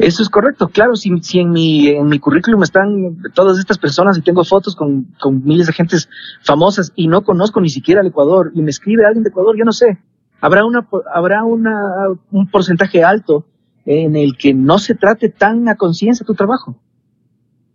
Eso 0.00 0.22
es 0.22 0.30
correcto, 0.30 0.68
claro, 0.68 0.96
si, 0.96 1.10
si 1.20 1.40
en, 1.40 1.50
mi, 1.50 1.88
en 1.88 2.08
mi 2.08 2.18
currículum 2.18 2.62
están 2.62 3.18
todas 3.34 3.58
estas 3.58 3.76
personas 3.76 4.16
y 4.16 4.22
tengo 4.22 4.44
fotos 4.44 4.74
con, 4.74 5.04
con 5.20 5.44
miles 5.44 5.66
de 5.66 5.74
gentes 5.74 6.08
famosas 6.42 6.90
y 6.96 7.06
no 7.06 7.22
conozco 7.22 7.60
ni 7.60 7.68
siquiera 7.68 8.00
el 8.00 8.06
Ecuador 8.06 8.50
y 8.54 8.62
me 8.62 8.70
escribe 8.70 9.04
alguien 9.04 9.24
de 9.24 9.28
Ecuador, 9.28 9.56
yo 9.58 9.64
no 9.64 9.72
sé, 9.72 9.98
habrá, 10.40 10.64
una, 10.64 10.88
habrá 11.14 11.44
una, 11.44 12.08
un 12.30 12.50
porcentaje 12.50 13.04
alto 13.04 13.46
en 13.84 14.16
el 14.16 14.38
que 14.38 14.54
no 14.54 14.78
se 14.78 14.94
trate 14.94 15.28
tan 15.28 15.68
a 15.68 15.74
conciencia 15.76 16.24
tu 16.24 16.34
trabajo. 16.34 16.78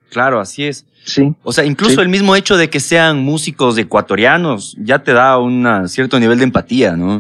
Claro, 0.10 0.40
así 0.40 0.64
es. 0.64 0.86
Sí. 1.04 1.36
O 1.44 1.52
sea, 1.52 1.66
incluso 1.66 2.02
el 2.02 2.10
mismo 2.10 2.36
hecho 2.36 2.58
de 2.58 2.70
que 2.70 2.80
sean 2.80 3.20
músicos 3.20 3.78
ecuatorianos 3.78 4.76
ya 4.80 5.04
te 5.04 5.14
da 5.14 5.38
un 5.38 5.68
cierto 5.88 6.20
nivel 6.20 6.40
de 6.40 6.46
empatía, 6.46 6.96
¿no? 6.96 7.20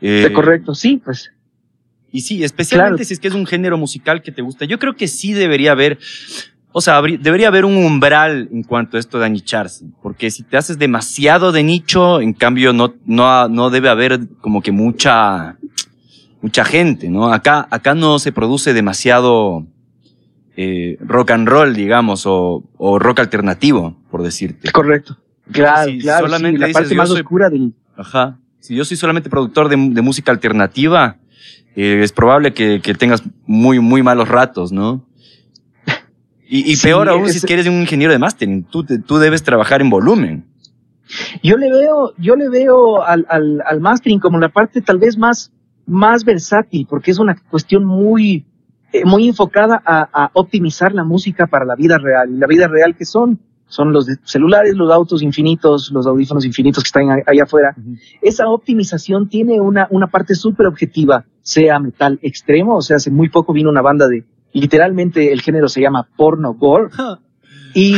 Eh, 0.00 0.30
correcto, 0.34 0.74
sí, 0.74 1.02
pues. 1.04 1.33
Y 2.14 2.20
sí, 2.20 2.44
especialmente 2.44 3.04
si 3.04 3.12
es 3.12 3.18
que 3.18 3.26
es 3.26 3.34
un 3.34 3.44
género 3.44 3.76
musical 3.76 4.22
que 4.22 4.30
te 4.30 4.40
gusta. 4.40 4.66
Yo 4.66 4.78
creo 4.78 4.94
que 4.94 5.08
sí 5.08 5.32
debería 5.32 5.72
haber, 5.72 5.98
o 6.70 6.80
sea, 6.80 7.02
debería 7.02 7.48
haber 7.48 7.64
un 7.64 7.76
umbral 7.76 8.48
en 8.52 8.62
cuanto 8.62 8.96
a 8.96 9.00
esto 9.00 9.18
de 9.18 9.26
anicharse. 9.26 9.86
Porque 10.00 10.30
si 10.30 10.44
te 10.44 10.56
haces 10.56 10.78
demasiado 10.78 11.50
de 11.50 11.64
nicho, 11.64 12.20
en 12.20 12.32
cambio 12.32 12.72
no, 12.72 12.94
no, 13.04 13.48
no 13.48 13.68
debe 13.68 13.88
haber 13.88 14.28
como 14.40 14.62
que 14.62 14.70
mucha, 14.70 15.56
mucha 16.40 16.64
gente, 16.64 17.08
¿no? 17.08 17.32
Acá, 17.32 17.66
acá 17.68 17.96
no 17.96 18.20
se 18.20 18.30
produce 18.30 18.74
demasiado 18.74 19.66
eh, 20.56 20.96
rock 21.00 21.32
and 21.32 21.48
roll, 21.48 21.74
digamos, 21.74 22.26
o, 22.26 22.62
rock 23.00 23.18
alternativo, 23.18 23.96
por 24.08 24.22
decirte. 24.22 24.70
Correcto. 24.70 25.18
Claro, 25.50 25.90
claro. 26.00 26.28
Solamente 26.28 26.60
la 26.60 26.68
parte 26.68 26.94
más 26.94 27.10
oscura 27.10 27.50
del. 27.50 27.74
Ajá. 27.96 28.38
Si 28.64 28.74
yo 28.74 28.82
soy 28.86 28.96
solamente 28.96 29.28
productor 29.28 29.68
de, 29.68 29.76
música 29.76 30.32
alternativa, 30.32 31.18
eh, 31.76 32.00
es 32.02 32.12
probable 32.12 32.54
que, 32.54 32.80
tengas 32.98 33.22
muy, 33.46 33.80
muy 33.80 34.02
malos 34.02 34.28
ratos, 34.28 34.72
¿no? 34.72 35.04
Y, 36.46 36.76
peor 36.76 37.08
aún 37.08 37.28
si 37.28 37.38
es 37.38 37.44
que 37.44 37.54
eres 37.54 37.66
un 37.66 37.80
ingeniero 37.80 38.12
de 38.12 38.18
mastering, 38.18 38.64
tú, 38.64 38.84
tú 38.84 39.18
debes 39.18 39.42
trabajar 39.42 39.80
en 39.80 39.90
volumen. 39.90 40.44
Yo 41.42 41.56
le 41.56 41.70
veo, 41.70 42.14
yo 42.18 42.36
le 42.36 42.48
veo 42.48 43.02
al, 43.02 43.26
al, 43.28 43.60
al 43.66 43.80
mastering 43.80 44.20
como 44.20 44.38
la 44.38 44.50
parte 44.50 44.80
tal 44.80 44.98
vez 44.98 45.18
más 45.18 45.50
más 45.86 46.24
versátil, 46.24 46.86
porque 46.88 47.10
es 47.10 47.18
una 47.18 47.36
cuestión 47.50 47.84
muy, 47.84 48.44
eh, 48.92 49.04
muy 49.04 49.28
enfocada 49.28 49.82
a, 49.84 50.30
optimizar 50.34 50.94
la 50.94 51.04
música 51.04 51.46
para 51.46 51.64
la 51.64 51.74
vida 51.74 51.98
real. 51.98 52.30
Y 52.32 52.38
la 52.38 52.46
vida 52.46 52.68
real 52.68 52.96
que 52.96 53.04
son, 53.04 53.38
son 53.74 53.92
los 53.92 54.06
celulares, 54.22 54.76
los 54.76 54.88
autos 54.92 55.20
infinitos, 55.20 55.90
los 55.90 56.06
audífonos 56.06 56.44
infinitos 56.44 56.84
que 56.84 56.86
están 56.86 57.10
ahí, 57.26 57.40
afuera. 57.40 57.74
Esa 58.22 58.48
optimización 58.48 59.28
tiene 59.28 59.60
una, 59.60 59.88
una 59.90 60.06
parte 60.06 60.36
súper 60.36 60.68
objetiva, 60.68 61.24
sea 61.42 61.80
metal 61.80 62.20
extremo, 62.22 62.76
o 62.76 62.82
sea, 62.82 62.98
hace 62.98 63.10
muy 63.10 63.30
poco 63.30 63.52
vino 63.52 63.70
una 63.70 63.82
banda 63.82 64.06
de, 64.06 64.22
literalmente 64.52 65.32
el 65.32 65.42
género 65.42 65.68
se 65.68 65.80
llama 65.80 66.08
porno 66.16 66.54
gore. 66.54 66.90
Y, 67.76 67.96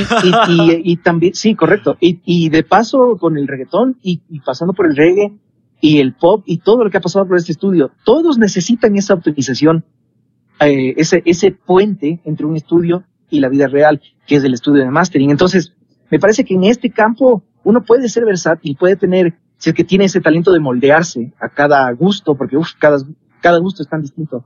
y, 0.49 0.97
también, 0.97 1.35
sí, 1.35 1.55
correcto. 1.55 1.99
Y, 2.01 2.49
de 2.49 2.62
paso 2.62 3.19
con 3.19 3.37
el 3.37 3.47
reggaetón 3.47 3.99
y, 4.03 4.23
pasando 4.41 4.73
por 4.73 4.87
el 4.87 4.97
reggae, 4.97 5.37
y 5.83 5.99
el 5.99 6.15
pop 6.15 6.45
y 6.47 6.57
todo 6.61 6.83
lo 6.83 6.91
que 6.91 6.97
ha 6.97 7.03
pasado 7.03 7.29
por 7.29 7.37
este 7.37 7.53
estudio, 7.53 7.91
todos 8.03 8.39
necesitan 8.39 8.97
esa 8.97 9.12
optimización, 9.12 9.85
eh, 10.61 10.95
ese, 10.97 11.23
ese 11.27 11.51
puente 11.51 12.23
entre 12.25 12.47
un 12.47 12.57
estudio 12.57 13.05
y 13.31 13.41
la 13.41 13.49
vida 13.49 13.67
real, 13.67 14.01
que 14.27 14.37
es 14.37 14.45
el 14.45 14.55
estudio 14.55 14.83
de 14.83 14.91
mastering. 14.91 15.31
Entonces, 15.31 15.73
me 16.11 16.19
parece 16.19 16.45
que 16.45 16.55
en 16.55 16.65
este 16.65 16.91
campo 16.91 17.43
uno 17.65 17.83
puede 17.83 18.09
ser 18.09 18.25
versátil, 18.25 18.77
puede 18.77 18.97
tener, 18.97 19.35
si 19.59 19.71
es 19.71 19.77
que 19.77 19.85
tiene 19.85 20.05
ese 20.05 20.21
talento 20.21 20.53
de 20.53 20.61
moldearse 20.61 21.33
a 21.41 21.49
cada 21.49 21.91
gusto, 21.93 22.37
porque 22.37 22.57
uf, 22.57 22.73
cada, 22.79 22.99
cada 23.41 23.59
gusto 23.59 23.83
es 23.83 23.89
tan 23.89 24.03
distinto, 24.03 24.45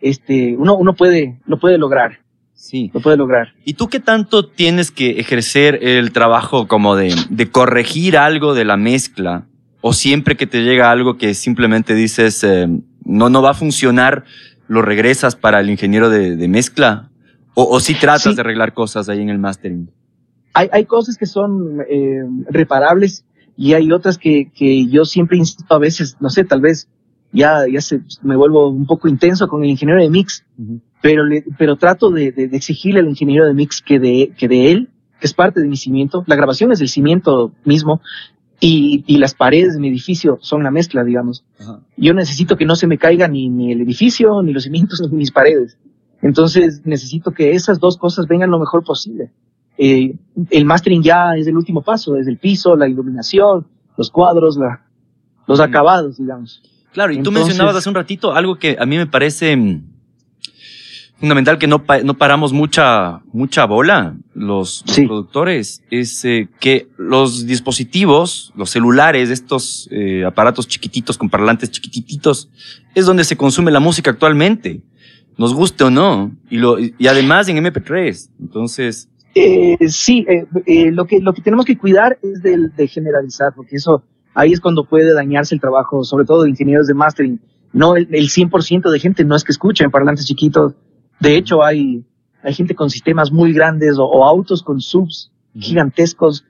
este, 0.00 0.56
uno, 0.56 0.76
uno 0.76 0.94
puede, 0.94 1.40
lo 1.46 1.58
puede 1.58 1.78
lograr. 1.78 2.20
Sí. 2.54 2.90
Lo 2.92 3.00
puede 3.00 3.16
lograr. 3.16 3.54
¿Y 3.64 3.72
tú 3.72 3.88
qué 3.88 4.00
tanto 4.00 4.46
tienes 4.46 4.90
que 4.90 5.18
ejercer 5.18 5.78
el 5.82 6.12
trabajo 6.12 6.68
como 6.68 6.94
de, 6.94 7.14
de 7.30 7.50
corregir 7.50 8.18
algo 8.18 8.52
de 8.52 8.66
la 8.66 8.76
mezcla 8.76 9.46
o 9.80 9.92
siempre 9.92 10.36
que 10.36 10.46
te 10.46 10.62
llega 10.62 10.90
algo 10.90 11.16
que 11.16 11.34
simplemente 11.34 11.94
dices, 11.94 12.44
eh, 12.44 12.68
no, 13.04 13.30
no 13.30 13.42
va 13.42 13.50
a 13.50 13.54
funcionar, 13.54 14.24
lo 14.68 14.82
regresas 14.82 15.36
para 15.36 15.60
el 15.60 15.70
ingeniero 15.70 16.10
de, 16.10 16.48
mezcla? 16.48 17.09
¿O, 17.68 17.80
si 17.80 17.94
tratas 17.94 18.36
de 18.36 18.40
arreglar 18.40 18.72
cosas 18.72 19.08
ahí 19.08 19.20
en 19.20 19.28
el 19.28 19.38
mastering? 19.38 19.90
Hay, 20.54 20.68
hay 20.72 20.84
cosas 20.84 21.16
que 21.16 21.26
son 21.26 21.80
eh, 21.88 22.22
reparables 22.48 23.24
y 23.56 23.74
hay 23.74 23.92
otras 23.92 24.18
que, 24.18 24.50
que 24.54 24.86
yo 24.86 25.04
siempre 25.04 25.36
insisto 25.36 25.74
a 25.74 25.78
veces, 25.78 26.16
no 26.20 26.30
sé, 26.30 26.44
tal 26.44 26.60
vez 26.60 26.88
ya, 27.32 27.66
ya 27.70 27.80
se, 27.80 28.00
me 28.22 28.36
vuelvo 28.36 28.68
un 28.68 28.86
poco 28.86 29.08
intenso 29.08 29.48
con 29.48 29.62
el 29.62 29.70
ingeniero 29.70 30.00
de 30.00 30.10
mix, 30.10 30.44
pero, 31.00 31.24
le, 31.24 31.44
pero 31.58 31.76
trato 31.76 32.10
de, 32.10 32.32
de, 32.32 32.44
exigirle 32.56 33.00
al 33.00 33.08
ingeniero 33.08 33.46
de 33.46 33.54
mix 33.54 33.82
que 33.82 34.00
de, 34.00 34.32
que 34.36 34.48
de 34.48 34.72
él, 34.72 34.88
que 35.20 35.26
es 35.26 35.34
parte 35.34 35.60
de 35.60 35.68
mi 35.68 35.76
cimiento, 35.76 36.24
la 36.26 36.36
grabación 36.36 36.72
es 36.72 36.80
el 36.80 36.88
cimiento 36.88 37.52
mismo, 37.64 38.00
y, 38.60 39.04
y 39.06 39.16
las 39.16 39.34
paredes 39.34 39.74
de 39.74 39.80
mi 39.80 39.88
edificio 39.88 40.38
son 40.42 40.62
la 40.62 40.70
mezcla, 40.70 41.02
digamos. 41.02 41.44
Yo 41.96 42.12
necesito 42.12 42.56
que 42.56 42.66
no 42.66 42.76
se 42.76 42.86
me 42.86 42.98
caiga 42.98 43.26
ni, 43.26 43.48
ni 43.48 43.72
el 43.72 43.80
edificio, 43.80 44.42
ni 44.42 44.52
los 44.52 44.64
cimientos, 44.64 45.00
ni 45.10 45.16
mis 45.16 45.32
paredes. 45.32 45.78
Entonces 46.22 46.82
necesito 46.84 47.30
que 47.32 47.52
esas 47.52 47.80
dos 47.80 47.96
cosas 47.96 48.26
vengan 48.26 48.50
lo 48.50 48.58
mejor 48.58 48.84
posible. 48.84 49.30
Eh, 49.78 50.14
el 50.50 50.64
mastering 50.64 51.02
ya 51.02 51.36
es 51.36 51.46
el 51.46 51.56
último 51.56 51.82
paso, 51.82 52.12
desde 52.12 52.30
el 52.30 52.38
piso, 52.38 52.76
la 52.76 52.88
iluminación, 52.88 53.66
los 53.96 54.10
cuadros, 54.10 54.56
la, 54.58 54.82
los 55.46 55.60
acabados, 55.60 56.18
digamos. 56.18 56.62
Claro, 56.92 57.12
y 57.12 57.22
tú 57.22 57.32
mencionabas 57.32 57.76
hace 57.76 57.88
un 57.88 57.94
ratito 57.94 58.34
algo 58.34 58.56
que 58.56 58.76
a 58.78 58.84
mí 58.84 58.96
me 58.96 59.06
parece 59.06 59.56
mm, 59.56 59.82
fundamental 61.20 61.58
que 61.58 61.66
no, 61.66 61.84
no 62.04 62.14
paramos 62.14 62.52
mucha, 62.52 63.20
mucha 63.32 63.66
bola 63.66 64.16
los, 64.34 64.82
productores, 64.96 65.82
es 65.90 66.24
eh, 66.24 66.48
que 66.58 66.88
los 66.96 67.46
dispositivos, 67.46 68.52
los 68.56 68.70
celulares, 68.70 69.28
estos 69.28 69.86
eh, 69.90 70.24
aparatos 70.24 70.66
chiquititos 70.66 71.18
con 71.18 71.28
parlantes 71.28 71.70
chiquititos, 71.70 72.48
es 72.94 73.06
donde 73.06 73.24
se 73.24 73.36
consume 73.36 73.70
la 73.70 73.80
música 73.80 74.10
actualmente, 74.10 74.80
nos 75.40 75.54
guste 75.54 75.84
o 75.84 75.90
no, 75.90 76.32
y, 76.50 76.58
lo, 76.58 76.78
y 76.78 77.06
además 77.08 77.48
en 77.48 77.56
MP3. 77.56 78.28
Entonces... 78.40 79.08
Eh, 79.34 79.88
sí, 79.88 80.26
lo, 80.92 81.06
que, 81.06 81.20
lo 81.20 81.32
que 81.32 81.40
tenemos 81.40 81.64
que 81.64 81.78
cuidar 81.78 82.18
es 82.22 82.42
del, 82.42 82.76
de 82.76 82.86
generalizar, 82.86 83.54
porque 83.54 83.76
eso 83.76 84.02
ahí 84.34 84.52
es 84.52 84.60
cuando 84.60 84.84
puede 84.84 85.14
dañarse 85.14 85.54
el 85.54 85.60
trabajo, 85.62 86.04
sobre 86.04 86.26
todo 86.26 86.42
de 86.42 86.50
ingenieros 86.50 86.88
de 86.88 86.92
mastering. 86.92 87.40
No, 87.72 87.96
el, 87.96 88.06
el 88.12 88.28
100% 88.28 88.90
de 88.90 89.00
gente 89.00 89.24
no 89.24 89.34
es 89.34 89.42
que 89.42 89.52
escuche 89.52 89.82
en 89.82 89.90
parlantes 89.90 90.26
chiquitos. 90.26 90.74
De 91.20 91.36
hecho, 91.36 91.64
hay, 91.64 92.04
hay 92.42 92.52
gente 92.52 92.74
con 92.74 92.90
sistemas 92.90 93.32
muy 93.32 93.54
grandes 93.54 93.96
o, 93.98 94.26
autos 94.26 94.62
con 94.62 94.82
subs 94.82 95.32
gigantescos. 95.54 96.44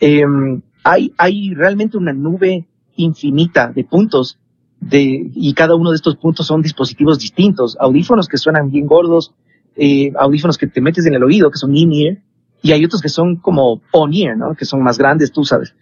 Em, 0.00 0.62
hay, 0.82 1.12
hay 1.18 1.52
realmente 1.52 1.98
una 1.98 2.14
nube 2.14 2.66
infinita 2.96 3.68
de 3.68 3.84
puntos 3.84 4.38
de, 4.80 5.30
y 5.34 5.54
cada 5.54 5.74
uno 5.74 5.90
de 5.90 5.96
estos 5.96 6.16
puntos 6.16 6.46
son 6.46 6.62
dispositivos 6.62 7.18
distintos. 7.18 7.76
Audífonos 7.80 8.28
que 8.28 8.38
suenan 8.38 8.70
bien 8.70 8.86
gordos, 8.86 9.32
eh, 9.76 10.12
audífonos 10.18 10.58
que 10.58 10.66
te 10.66 10.80
metes 10.80 11.06
en 11.06 11.14
el 11.14 11.22
oído, 11.22 11.50
que 11.50 11.58
son 11.58 11.76
in-ear, 11.76 12.18
y 12.62 12.72
hay 12.72 12.84
otros 12.84 13.00
que 13.00 13.08
son 13.08 13.36
como 13.36 13.80
on-ear, 13.92 14.36
¿no? 14.36 14.54
Que 14.54 14.64
son 14.64 14.82
más 14.82 14.98
grandes, 14.98 15.32
tú 15.32 15.44
sabes 15.44 15.74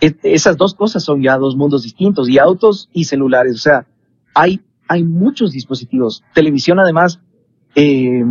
esas 0.00 0.56
dos 0.56 0.74
cosas 0.74 1.02
son 1.02 1.22
ya 1.22 1.36
dos 1.38 1.56
mundos 1.56 1.82
distintos, 1.82 2.28
y 2.28 2.38
autos 2.38 2.88
y 2.92 3.04
celulares. 3.04 3.54
O 3.54 3.58
sea, 3.58 3.86
hay, 4.34 4.60
hay 4.88 5.04
muchos 5.04 5.52
dispositivos. 5.52 6.22
Televisión, 6.34 6.78
además, 6.78 7.20
eh, 7.74 8.24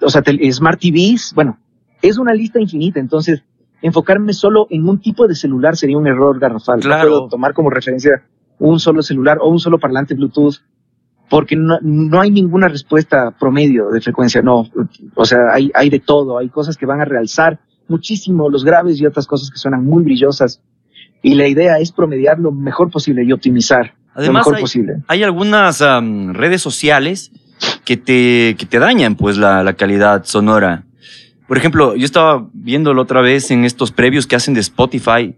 o 0.00 0.10
sea, 0.10 0.22
Smart 0.52 0.80
TVs, 0.80 1.32
bueno, 1.34 1.58
es 2.02 2.18
una 2.18 2.34
lista 2.34 2.60
infinita. 2.60 3.00
Entonces, 3.00 3.42
enfocarme 3.82 4.32
solo 4.32 4.66
en 4.70 4.88
un 4.88 5.00
tipo 5.00 5.26
de 5.26 5.34
celular 5.34 5.76
sería 5.76 5.98
un 5.98 6.06
error 6.06 6.38
garrafal. 6.38 6.80
Claro. 6.80 7.10
No 7.10 7.16
puedo 7.16 7.28
tomar 7.28 7.54
como 7.54 7.70
referencia 7.70 8.24
un 8.58 8.80
solo 8.80 9.02
celular 9.02 9.38
o 9.40 9.48
un 9.48 9.58
solo 9.58 9.78
parlante 9.78 10.14
Bluetooth, 10.14 10.56
porque 11.30 11.56
no, 11.56 11.78
no 11.82 12.20
hay 12.20 12.30
ninguna 12.30 12.68
respuesta 12.68 13.30
promedio 13.38 13.90
de 13.90 14.00
frecuencia. 14.00 14.42
No, 14.42 14.68
o 15.14 15.24
sea, 15.24 15.52
hay, 15.52 15.70
hay 15.74 15.90
de 15.90 16.00
todo. 16.00 16.38
Hay 16.38 16.48
cosas 16.48 16.76
que 16.76 16.86
van 16.86 17.00
a 17.00 17.04
realzar 17.04 17.60
muchísimo 17.88 18.48
los 18.48 18.64
graves 18.64 19.00
y 19.00 19.06
otras 19.06 19.26
cosas 19.26 19.50
que 19.50 19.58
suenan 19.58 19.84
muy 19.84 20.02
brillosas 20.02 20.60
y 21.22 21.34
la 21.34 21.48
idea 21.48 21.78
es 21.78 21.92
promediar 21.92 22.38
lo 22.38 22.52
mejor 22.52 22.90
posible 22.90 23.24
y 23.24 23.32
optimizar 23.32 23.94
lo 24.14 24.32
mejor 24.32 24.56
hay, 24.56 24.60
posible. 24.60 25.02
Hay 25.06 25.22
algunas 25.22 25.80
redes 25.80 26.60
sociales 26.60 27.30
que 27.84 27.96
te, 27.96 28.56
que 28.58 28.66
te 28.68 28.78
dañan 28.78 29.14
pues 29.14 29.36
la, 29.36 29.62
la, 29.62 29.74
calidad 29.74 30.24
sonora. 30.24 30.84
Por 31.46 31.56
ejemplo, 31.56 31.94
yo 31.94 32.04
estaba 32.04 32.48
viéndolo 32.52 33.02
otra 33.02 33.20
vez 33.20 33.50
en 33.50 33.64
estos 33.64 33.92
previos 33.92 34.26
que 34.26 34.36
hacen 34.36 34.54
de 34.54 34.60
Spotify. 34.60 35.36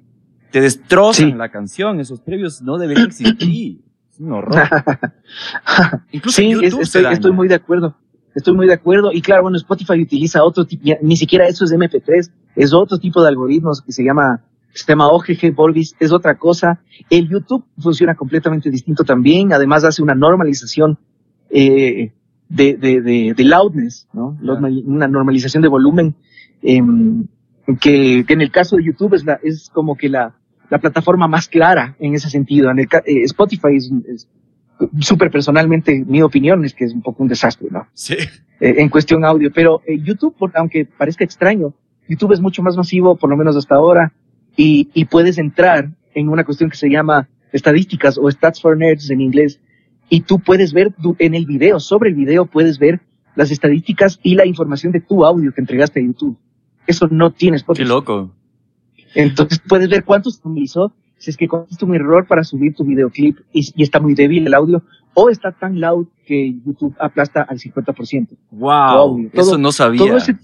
Te 0.50 0.60
destrozan 0.60 1.38
la 1.38 1.48
canción, 1.48 2.00
esos 2.00 2.20
previos 2.20 2.62
no 2.62 2.78
deberían 2.78 3.06
existir. 3.06 3.80
Es 4.10 4.18
un 4.18 4.32
horror. 4.32 4.54
Incluso 6.12 6.42
sí, 6.42 6.52
estoy, 6.62 7.04
estoy 7.12 7.32
muy 7.32 7.48
de 7.48 7.54
acuerdo. 7.54 7.94
Estoy 8.34 8.54
muy 8.54 8.66
de 8.66 8.74
acuerdo. 8.74 9.12
Y 9.12 9.22
claro, 9.22 9.42
bueno, 9.42 9.56
Spotify 9.56 10.00
utiliza 10.02 10.44
otro 10.44 10.64
tipo, 10.64 10.84
ni 11.02 11.16
siquiera 11.16 11.46
eso 11.46 11.64
es 11.64 11.72
MP3, 11.72 12.30
es 12.56 12.72
otro 12.72 12.98
tipo 12.98 13.22
de 13.22 13.28
algoritmos 13.28 13.82
que 13.82 13.92
se 13.92 14.04
llama 14.04 14.42
sistema 14.72 15.08
OGG 15.08 15.54
Volvis 15.54 15.94
es 15.98 16.12
otra 16.12 16.36
cosa. 16.36 16.80
El 17.08 17.28
YouTube 17.28 17.64
funciona 17.78 18.14
completamente 18.14 18.70
distinto 18.70 19.04
también. 19.04 19.52
Además 19.52 19.84
hace 19.84 20.02
una 20.02 20.14
normalización 20.14 20.98
eh, 21.50 22.12
de, 22.48 22.76
de, 22.76 23.34
de, 23.34 23.44
loudness, 23.44 24.08
¿no? 24.12 24.36
Una 24.42 25.08
normalización 25.08 25.62
de 25.62 25.68
volumen 25.68 26.14
em, 26.62 27.26
que, 27.80 28.24
que, 28.26 28.32
en 28.32 28.40
el 28.40 28.50
caso 28.50 28.76
de 28.76 28.84
YouTube 28.84 29.14
es, 29.14 29.24
la, 29.24 29.38
es 29.42 29.70
como 29.72 29.96
que 29.96 30.08
la, 30.08 30.34
la 30.70 30.78
plataforma 30.78 31.28
más 31.28 31.48
clara 31.48 31.96
en 31.98 32.14
ese 32.14 32.30
sentido. 32.30 32.70
En 32.70 32.78
el, 32.78 32.88
eh, 33.04 33.24
Spotify 33.24 33.76
es, 33.76 33.90
súper 35.00 35.30
personalmente, 35.30 36.04
mi 36.06 36.22
opinión 36.22 36.64
es 36.64 36.72
que 36.72 36.84
es 36.84 36.94
un 36.94 37.02
poco 37.02 37.22
un 37.22 37.28
desastre, 37.28 37.68
¿no? 37.70 37.86
Sí. 37.92 38.14
Eh, 38.60 38.74
en 38.78 38.88
cuestión 38.88 39.24
audio. 39.24 39.50
Pero 39.52 39.82
YouTube, 39.86 40.34
aunque 40.54 40.86
parezca 40.86 41.24
extraño, 41.24 41.74
YouTube 42.08 42.32
es 42.32 42.40
mucho 42.40 42.62
más 42.62 42.76
masivo, 42.76 43.16
por 43.16 43.28
lo 43.28 43.36
menos 43.36 43.56
hasta 43.56 43.74
ahora 43.74 44.12
y, 44.56 44.88
y 44.94 45.04
puedes 45.04 45.38
entrar 45.38 45.90
en 46.14 46.28
una 46.28 46.44
cuestión 46.44 46.70
que 46.70 46.76
se 46.76 46.88
llama 46.88 47.28
estadísticas 47.52 48.18
o 48.18 48.30
stats 48.30 48.60
for 48.60 48.76
nerds 48.76 49.10
en 49.10 49.20
inglés 49.20 49.60
y 50.08 50.22
tú 50.22 50.40
puedes 50.40 50.72
ver 50.72 50.92
en 51.18 51.34
el 51.34 51.46
video, 51.46 51.80
sobre 51.80 52.10
el 52.10 52.16
video 52.16 52.46
puedes 52.46 52.78
ver 52.78 53.00
las 53.36 53.50
estadísticas 53.50 54.18
y 54.22 54.34
la 54.34 54.44
información 54.44 54.92
de 54.92 55.00
tu 55.00 55.24
audio 55.24 55.52
que 55.52 55.60
entregaste 55.60 56.00
a 56.00 56.02
YouTube. 56.02 56.36
Eso 56.86 57.06
no 57.10 57.30
tienes 57.32 57.64
Qué 57.64 57.84
loco. 57.84 58.32
Entonces 59.14 59.60
puedes 59.68 59.88
ver 59.88 60.04
cuánto 60.04 60.30
se 60.30 60.40
utilizó, 60.46 60.92
si 61.18 61.30
es 61.30 61.36
que 61.36 61.48
cometiste 61.48 61.84
un 61.84 61.94
error 61.94 62.26
para 62.26 62.44
subir 62.44 62.74
tu 62.74 62.84
videoclip 62.84 63.38
y, 63.52 63.68
y, 63.74 63.82
está 63.82 64.00
muy 64.00 64.14
débil 64.14 64.46
el 64.46 64.54
audio, 64.54 64.82
o 65.14 65.28
está 65.28 65.52
tan 65.52 65.80
loud 65.80 66.06
que 66.24 66.54
YouTube 66.64 66.94
aplasta 66.98 67.42
al 67.42 67.58
50%. 67.58 68.28
Wow, 68.52 69.30
eso 69.32 69.58
no 69.58 69.72
sabía. 69.72 69.98
Todo 69.98 70.16
ese, 70.16 70.36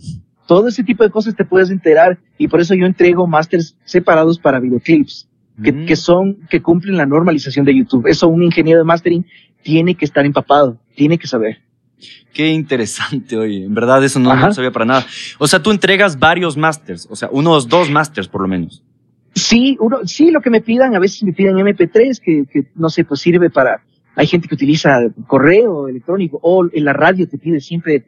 todo 0.47 0.69
ese 0.69 0.85
tipo 0.85 1.05
de 1.05 1.11
cosas 1.11 1.35
te 1.35 1.45
puedes 1.45 1.71
enterar 1.71 2.19
y 2.39 2.49
por 2.49 2.61
eso 2.61 2.75
yo 2.75 2.87
entrego 2.87 3.27
másters 3.27 3.77
separados 3.85 4.39
para 4.39 4.61
videoclips 4.61 5.29
que, 5.63 5.73
mm. 5.73 5.87
que, 5.87 5.97
son, 5.97 6.39
que 6.51 6.61
cumplen 6.61 6.97
la 6.97 7.07
normalización 7.07 7.65
de 7.65 7.77
YouTube. 7.77 8.07
Eso 8.07 8.29
un 8.29 8.43
ingeniero 8.43 8.81
de 8.81 8.85
mastering 8.85 9.27
tiene 9.63 9.95
que 9.95 10.05
estar 10.05 10.25
empapado, 10.25 10.79
tiene 10.95 11.19
que 11.19 11.27
saber. 11.27 11.59
Qué 12.33 12.49
interesante, 12.49 13.37
oye. 13.37 13.65
En 13.65 13.75
verdad, 13.75 14.05
eso 14.05 14.19
no, 14.19 14.53
sabía 14.53 14.71
para 14.71 14.85
nada. 14.85 15.07
O 15.39 15.47
sea, 15.47 15.63
tú 15.63 15.71
entregas 15.71 16.19
varios 16.19 16.57
másters, 16.57 17.07
o 17.11 17.17
sea, 17.17 17.29
unos 17.33 17.69
dos 17.69 17.91
másters 17.91 18.29
por 18.29 18.43
lo 18.43 18.49
menos. 18.49 18.83
Sí, 19.35 19.77
uno, 19.81 20.01
sí, 20.05 20.31
lo 20.31 20.41
que 20.41 20.51
me 20.51 20.61
pidan, 20.61 20.95
a 20.95 20.99
veces 20.99 21.23
me 21.23 21.33
piden 21.33 21.57
MP3, 21.57 22.21
que, 22.21 22.45
que 22.51 22.69
no 22.75 22.89
sé, 22.89 23.05
pues 23.05 23.21
sirve 23.21 23.51
para, 23.51 23.83
hay 24.15 24.27
gente 24.27 24.49
que 24.49 24.55
utiliza 24.55 24.99
correo 25.27 25.89
electrónico 25.89 26.39
o 26.43 26.67
en 26.73 26.85
la 26.85 26.93
radio 26.93 27.29
te 27.29 27.37
pide 27.37 27.61
siempre 27.61 28.07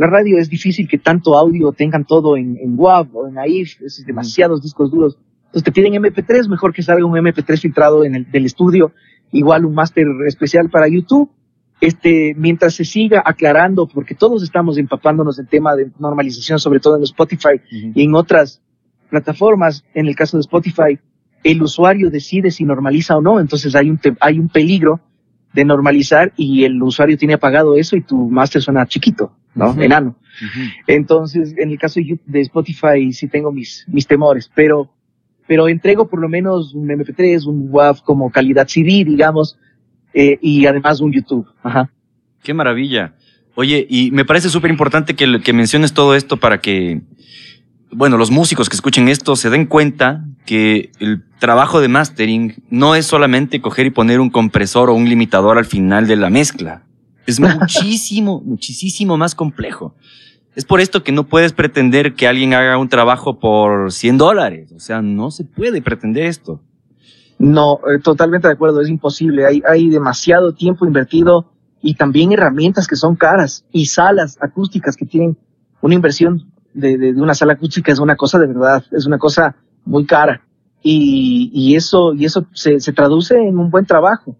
la 0.00 0.06
radio 0.06 0.38
es 0.38 0.48
difícil 0.48 0.88
que 0.88 0.96
tanto 0.96 1.36
audio 1.36 1.72
tengan 1.72 2.06
todo 2.06 2.38
en, 2.38 2.56
en 2.56 2.72
WAV 2.74 3.14
o 3.14 3.28
en 3.28 3.36
AIF, 3.36 3.82
es 3.82 4.02
demasiados 4.06 4.62
discos 4.62 4.90
duros. 4.90 5.18
Entonces 5.44 5.62
te 5.62 5.72
piden 5.72 5.92
MP3, 5.92 6.48
mejor 6.48 6.72
que 6.72 6.82
salga 6.82 7.04
un 7.04 7.12
MP3 7.12 7.60
filtrado 7.60 8.02
en 8.02 8.14
el 8.14 8.30
del 8.30 8.46
estudio, 8.46 8.92
igual 9.30 9.66
un 9.66 9.74
máster 9.74 10.06
especial 10.26 10.70
para 10.70 10.88
YouTube. 10.88 11.30
Este, 11.80 12.34
mientras 12.36 12.74
se 12.74 12.84
siga 12.84 13.22
aclarando, 13.24 13.86
porque 13.86 14.14
todos 14.14 14.42
estamos 14.42 14.76
empapándonos 14.76 15.38
en 15.38 15.46
tema 15.46 15.74
de 15.74 15.90
normalización, 15.98 16.58
sobre 16.58 16.80
todo 16.80 16.96
en 16.96 17.04
Spotify 17.04 17.60
y 17.70 18.02
en 18.02 18.14
otras 18.14 18.60
plataformas. 19.08 19.84
En 19.94 20.06
el 20.06 20.14
caso 20.14 20.36
de 20.36 20.42
Spotify, 20.42 20.98
el 21.42 21.62
usuario 21.62 22.10
decide 22.10 22.50
si 22.50 22.64
normaliza 22.64 23.16
o 23.16 23.22
no, 23.22 23.40
entonces 23.40 23.74
hay 23.74 23.88
un, 23.88 23.98
hay 24.20 24.38
un 24.38 24.48
peligro 24.48 25.00
de 25.52 25.64
normalizar 25.64 26.32
y 26.36 26.64
el 26.64 26.80
usuario 26.82 27.16
tiene 27.16 27.34
apagado 27.34 27.74
eso 27.74 27.96
y 27.96 28.02
tu 28.02 28.28
máster 28.28 28.62
suena 28.62 28.86
chiquito. 28.86 29.32
¿no? 29.54 29.74
Enano. 29.80 30.16
Entonces, 30.86 31.54
en 31.56 31.70
el 31.70 31.78
caso 31.78 32.00
de 32.26 32.40
Spotify 32.40 33.12
sí 33.12 33.28
tengo 33.28 33.52
mis, 33.52 33.84
mis 33.88 34.06
temores, 34.06 34.50
pero, 34.54 34.90
pero 35.46 35.68
entrego 35.68 36.08
por 36.08 36.20
lo 36.20 36.28
menos 36.28 36.74
un 36.74 36.88
MP3, 36.88 37.46
un 37.46 37.68
WAV 37.70 38.02
como 38.02 38.30
calidad 38.30 38.68
CD, 38.68 39.04
digamos, 39.04 39.58
eh, 40.14 40.38
y 40.40 40.66
además 40.66 41.00
un 41.00 41.12
YouTube. 41.12 41.46
Ajá. 41.62 41.90
Qué 42.42 42.54
maravilla. 42.54 43.14
Oye, 43.54 43.86
y 43.88 44.10
me 44.10 44.24
parece 44.24 44.48
súper 44.48 44.70
importante 44.70 45.14
que, 45.14 45.40
que 45.42 45.52
menciones 45.52 45.92
todo 45.92 46.14
esto 46.14 46.38
para 46.38 46.60
que, 46.60 47.02
bueno, 47.92 48.16
los 48.16 48.30
músicos 48.30 48.68
que 48.68 48.76
escuchen 48.76 49.08
esto 49.08 49.36
se 49.36 49.50
den 49.50 49.66
cuenta 49.66 50.24
que 50.46 50.90
el 51.00 51.22
trabajo 51.38 51.80
de 51.80 51.88
mastering 51.88 52.62
no 52.70 52.94
es 52.94 53.06
solamente 53.06 53.60
coger 53.60 53.86
y 53.86 53.90
poner 53.90 54.20
un 54.20 54.30
compresor 54.30 54.90
o 54.90 54.94
un 54.94 55.08
limitador 55.08 55.58
al 55.58 55.64
final 55.64 56.06
de 56.06 56.16
la 56.16 56.30
mezcla. 56.30 56.84
Es 57.26 57.40
muchísimo, 57.40 58.40
muchísimo 58.44 59.16
más 59.16 59.34
complejo. 59.34 59.94
Es 60.56 60.64
por 60.64 60.80
esto 60.80 61.02
que 61.02 61.12
no 61.12 61.28
puedes 61.28 61.52
pretender 61.52 62.14
que 62.14 62.26
alguien 62.26 62.54
haga 62.54 62.76
un 62.76 62.88
trabajo 62.88 63.38
por 63.38 63.92
100 63.92 64.18
dólares. 64.18 64.72
O 64.72 64.80
sea, 64.80 65.00
no 65.00 65.30
se 65.30 65.44
puede 65.44 65.80
pretender 65.80 66.24
esto. 66.24 66.60
No, 67.40 67.80
eh, 67.90 67.98
totalmente 68.00 68.48
de 68.48 68.52
acuerdo, 68.52 68.82
es 68.82 68.90
imposible. 68.90 69.46
Hay, 69.46 69.62
hay 69.66 69.88
demasiado 69.88 70.52
tiempo 70.52 70.84
invertido 70.84 71.46
y 71.80 71.94
también 71.94 72.32
herramientas 72.32 72.86
que 72.86 72.96
son 72.96 73.16
caras 73.16 73.64
y 73.72 73.86
salas 73.86 74.36
acústicas 74.42 74.94
que 74.94 75.06
tienen 75.06 75.38
una 75.80 75.94
inversión 75.94 76.52
de, 76.74 76.98
de, 76.98 77.12
una 77.14 77.34
sala 77.34 77.54
acústica 77.54 77.90
es 77.90 77.98
una 77.98 78.14
cosa 78.14 78.38
de 78.38 78.46
verdad, 78.46 78.84
es 78.92 79.06
una 79.06 79.16
cosa 79.16 79.56
muy 79.86 80.04
cara. 80.04 80.42
Y, 80.82 81.50
y 81.54 81.76
eso, 81.76 82.12
y 82.12 82.26
eso 82.26 82.46
se, 82.52 82.78
se, 82.78 82.92
traduce 82.92 83.34
en 83.34 83.58
un 83.58 83.70
buen 83.70 83.86
trabajo. 83.86 84.36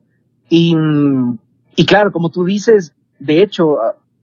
Y, 0.50 0.76
y 1.76 1.86
claro, 1.86 2.12
como 2.12 2.28
tú 2.28 2.44
dices, 2.44 2.92
de 3.18 3.42
hecho, 3.42 3.78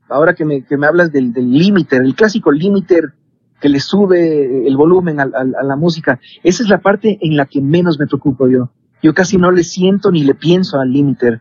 ahora 0.07 0.35
que 0.35 0.45
me, 0.45 0.63
que 0.63 0.77
me 0.77 0.85
hablas 0.85 1.11
del, 1.11 1.33
del 1.33 1.51
limiter, 1.51 2.03
el 2.03 2.13
clásico 2.13 2.51
limiter 2.51 3.15
que 3.59 3.69
le 3.69 3.79
sube 3.79 4.67
el 4.67 4.77
volumen 4.77 5.19
a, 5.19 5.23
a, 5.23 5.41
a, 5.41 5.63
la 5.63 5.75
música, 5.75 6.19
esa 6.43 6.63
es 6.63 6.69
la 6.69 6.79
parte 6.79 7.17
en 7.21 7.35
la 7.35 7.45
que 7.45 7.61
menos 7.61 7.99
me 7.99 8.07
preocupo 8.07 8.47
yo. 8.47 8.69
Yo 9.01 9.13
casi 9.13 9.37
no 9.37 9.51
le 9.51 9.63
siento 9.63 10.11
ni 10.11 10.23
le 10.23 10.33
pienso 10.33 10.79
al 10.79 10.91
limiter. 10.91 11.39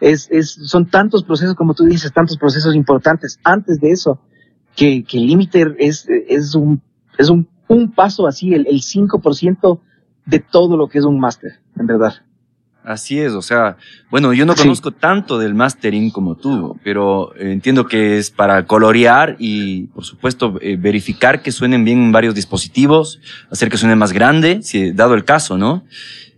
Es, 0.00 0.28
es, 0.30 0.50
son 0.50 0.86
tantos 0.86 1.24
procesos, 1.24 1.54
como 1.54 1.74
tú 1.74 1.84
dices, 1.84 2.12
tantos 2.12 2.36
procesos 2.36 2.74
importantes 2.74 3.40
antes 3.44 3.80
de 3.80 3.92
eso, 3.92 4.20
que, 4.76 5.04
que 5.04 5.18
el 5.18 5.26
limiter 5.26 5.74
es, 5.78 6.06
es, 6.08 6.54
un, 6.54 6.82
es 7.16 7.30
un, 7.30 7.48
un 7.66 7.92
paso 7.92 8.26
así, 8.26 8.52
el, 8.54 8.66
el 8.66 8.80
5% 8.80 9.80
de 10.26 10.38
todo 10.38 10.76
lo 10.76 10.88
que 10.88 10.98
es 10.98 11.04
un 11.04 11.18
máster, 11.18 11.52
en 11.76 11.86
verdad. 11.86 12.14
Así 12.84 13.18
es, 13.18 13.32
o 13.32 13.42
sea, 13.42 13.76
bueno, 14.10 14.32
yo 14.32 14.46
no 14.46 14.54
Sí. 14.54 14.62
conozco 14.62 14.92
tanto 14.92 15.38
del 15.38 15.54
mastering 15.54 16.10
como 16.10 16.36
tú, 16.36 16.78
pero 16.82 17.34
entiendo 17.36 17.86
que 17.86 18.16
es 18.16 18.30
para 18.30 18.64
colorear 18.66 19.36
y, 19.38 19.88
por 19.88 20.04
supuesto, 20.04 20.56
eh, 20.62 20.76
verificar 20.78 21.42
que 21.42 21.52
suenen 21.52 21.84
bien 21.84 21.98
en 21.98 22.12
varios 22.12 22.34
dispositivos, 22.34 23.20
hacer 23.50 23.68
que 23.68 23.76
suene 23.76 23.94
más 23.94 24.12
grande, 24.12 24.62
si 24.62 24.92
dado 24.92 25.14
el 25.14 25.24
caso, 25.24 25.58
¿no? 25.58 25.84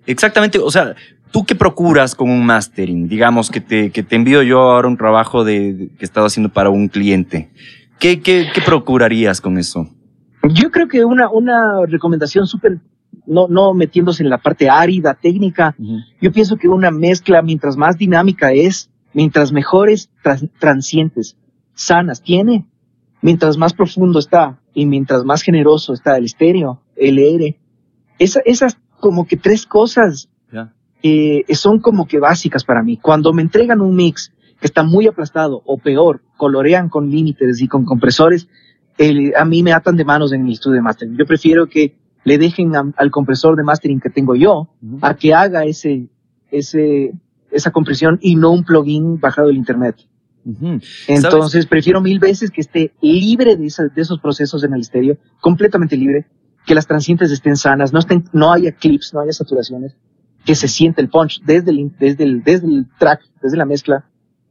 Exactamente, 0.07 0.59
o 0.59 0.71
sea, 0.73 0.97
¿tú 1.31 1.45
qué 1.45 1.55
procuras 1.55 2.17
con 2.17 2.29
un 2.31 2.45
mastering? 2.45 3.07
Digamos 3.09 3.49
que 3.51 3.61
te, 3.61 3.91
que 3.93 4.03
te 4.03 4.17
envío 4.17 4.43
yo 4.43 4.61
ahora 4.61 4.89
un 4.89 4.97
trabajo 4.97 5.45
de, 5.45 5.73
de- 5.75 5.89
que 5.91 5.99
he 6.01 6.05
estado 6.05 6.27
haciendo 6.27 6.49
para 6.53 6.71
un 6.71 6.89
cliente. 6.89 7.51
¿Qué, 8.01 8.21
qué, 8.23 8.49
qué 8.53 8.61
procurarías 8.63 9.41
con 9.41 9.57
eso? 9.59 9.87
Yo 10.49 10.71
creo 10.73 10.89
que 10.89 11.05
una, 11.05 11.29
una 11.31 11.85
recomendación 11.87 12.47
súper, 12.49 12.79
no, 13.27 13.49
no 13.49 13.75
metiéndose 13.75 14.23
en 14.23 14.31
la 14.31 14.39
parte 14.39 14.69
árida, 14.69 15.15
técnica, 15.15 15.75
yo 16.21 16.33
pienso 16.33 16.57
que 16.57 16.69
una 16.69 16.91
mezcla, 16.91 17.43
mientras 17.43 17.77
más 17.77 17.97
dinámica 17.99 18.53
es, 18.53 18.91
mientras 19.13 19.53
mejores 19.53 20.11
transientes, 20.59 21.37
sanas 21.75 22.23
tiene, 22.23 22.67
mientras 23.23 23.57
más 23.57 23.73
profundo 23.75 24.19
está 24.19 24.59
y 24.75 24.87
mientras 24.87 25.25
más 25.25 25.43
generoso 25.43 25.93
está 25.93 26.17
el 26.17 26.25
estéreo, 26.25 26.81
LR, 26.97 27.57
esa, 28.19 28.41
esas 28.45 28.79
como 28.99 29.27
que 29.27 29.37
tres 29.37 29.67
cosas 29.67 30.29
Ya. 30.53 30.73
eh, 31.03 31.45
son 31.55 31.81
como 31.81 32.07
que 32.07 32.19
básicas 32.19 32.65
para 32.65 32.83
mí. 32.83 32.97
Cuando 32.99 33.33
me 33.33 33.43
entregan 33.43 33.81
un 33.81 33.95
mix 33.97 34.33
que 34.61 34.67
está 34.67 34.83
muy 34.83 35.07
aplastado 35.07 35.63
o 35.65 35.79
peor, 35.79 36.21
colorean 36.37 36.89
con 36.91 37.11
límites 37.11 37.63
y 37.63 37.69
con 37.69 37.85
compresores, 37.85 38.47
el- 38.99 39.33
a 39.37 39.45
mí 39.47 39.63
me 39.63 39.73
atan 39.73 39.97
de 39.97 40.05
manos 40.05 40.33
en 40.33 40.45
el 40.47 40.53
estudio 40.53 40.77
de 40.77 40.83
mastering. 40.83 41.17
Yo 41.17 41.25
prefiero 41.25 41.67
que 41.67 41.97
le 42.31 42.39
dejen 42.39 42.77
a- 42.77 42.93
al 42.97 43.11
compresor 43.11 43.57
de 43.57 43.63
mastering 43.65 44.01
que 44.01 44.11
tengo 44.11 44.35
yo 44.37 44.69
a 45.03 45.15
que 45.15 45.35
haga 45.35 45.65
ese, 45.65 46.09
ese, 46.51 47.13
esa 47.51 47.71
compresión 47.73 48.19
y 48.23 48.37
no 48.37 48.51
un 48.53 48.63
plugin 48.65 49.19
bajado 49.19 49.49
del 49.49 49.57
internet. 49.57 49.97
Entonces 51.09 51.67
prefiero 51.67 52.01
mil 52.01 52.19
veces 52.19 52.51
que 52.51 52.61
esté 52.61 52.93
libre 53.03 53.57
de, 53.57 53.65
de 53.95 54.03
esos 54.03 54.21
procesos 54.21 54.63
en 54.65 54.73
el 54.75 54.81
estéreo, 54.83 55.17
completamente 55.41 55.97
libre, 55.97 56.27
que 56.67 56.75
las 56.75 56.87
transientes 56.87 57.31
estén 57.33 57.57
sanas, 57.57 57.93
no 57.93 57.99
estén, 57.99 58.25
no 58.33 58.53
haya 58.53 58.73
clips, 58.73 59.13
no 59.13 59.21
haya 59.21 59.33
saturaciones, 59.33 59.97
que 60.45 60.55
se 60.55 60.69
siente 60.69 61.01
el 61.03 61.09
punch 61.09 61.43
desde 61.45 61.71
el, 61.73 61.91
desde 61.99 62.25
el, 62.25 62.43
desde 62.45 62.67
el 62.69 62.87
track, 62.99 63.21
desde 63.43 63.57
la 63.57 63.65
mezcla, 63.65 64.05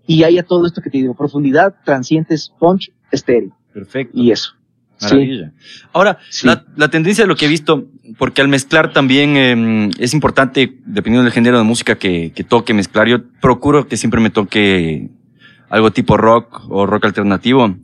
y 0.06 0.24
haya 0.24 0.44
todo 0.44 0.66
esto 0.66 0.82
que 0.82 0.90
te 0.90 0.98
digo, 0.98 1.14
profundidad, 1.16 1.76
transientes, 1.86 2.52
punch, 2.60 2.92
estéreo, 3.12 3.56
Perfecto. 3.74 4.12
y 4.20 4.32
eso. 4.32 4.52
Sí, 5.00 5.06
Maravilla. 5.16 5.52
Ahora, 5.94 6.18
Sí. 6.30 6.46
la, 6.46 6.64
la 6.76 6.90
tendencia 6.90 7.24
de 7.24 7.28
lo 7.28 7.36
que 7.36 7.46
he 7.46 7.50
visto, 7.50 7.88
porque 8.18 8.42
al 8.42 8.48
mezclar 8.48 8.94
también 8.94 9.36
eh, 9.38 9.90
es 9.98 10.14
importante, 10.14 10.78
dependiendo 10.86 11.24
del 11.24 11.34
género 11.34 11.58
de 11.58 11.64
música 11.64 11.96
que, 11.98 12.32
que 12.36 12.44
toque 12.44 12.74
mezclar, 12.74 13.08
yo 13.08 13.20
procuro 13.42 13.88
que 13.88 13.98
siempre 13.98 14.20
me 14.22 14.30
toque 14.30 15.10
algo 15.70 15.92
tipo 15.92 16.18
rock 16.18 16.64
o 16.70 16.86
rock 16.86 17.06
alternativo. 17.06 17.76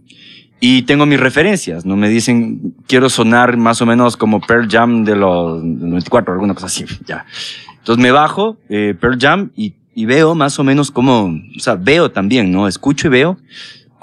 Y 0.59 0.83
tengo 0.83 1.05
mis 1.05 1.19
referencias, 1.19 1.85
¿no? 1.85 1.95
Me 1.97 2.09
dicen, 2.09 2.73
quiero 2.87 3.09
sonar 3.09 3.57
más 3.57 3.81
o 3.81 3.85
menos 3.85 4.15
como 4.17 4.39
Pearl 4.41 4.67
Jam 4.69 5.03
de 5.03 5.15
los 5.15 5.61
del 5.61 5.89
94, 5.89 6.33
alguna 6.33 6.53
cosa 6.53 6.67
así, 6.67 6.85
ya. 7.05 7.25
Entonces 7.77 8.01
me 8.01 8.11
bajo 8.11 8.57
eh, 8.69 8.95
Pearl 8.99 9.17
Jam 9.19 9.51
y, 9.55 9.75
y 9.93 10.05
veo 10.05 10.33
más 10.33 10.57
o 10.57 10.63
menos 10.63 10.91
cómo, 10.91 11.25
o 11.55 11.59
sea, 11.59 11.75
veo 11.75 12.09
también, 12.11 12.51
¿no? 12.51 12.67
Escucho 12.67 13.07
y 13.07 13.11
veo 13.11 13.37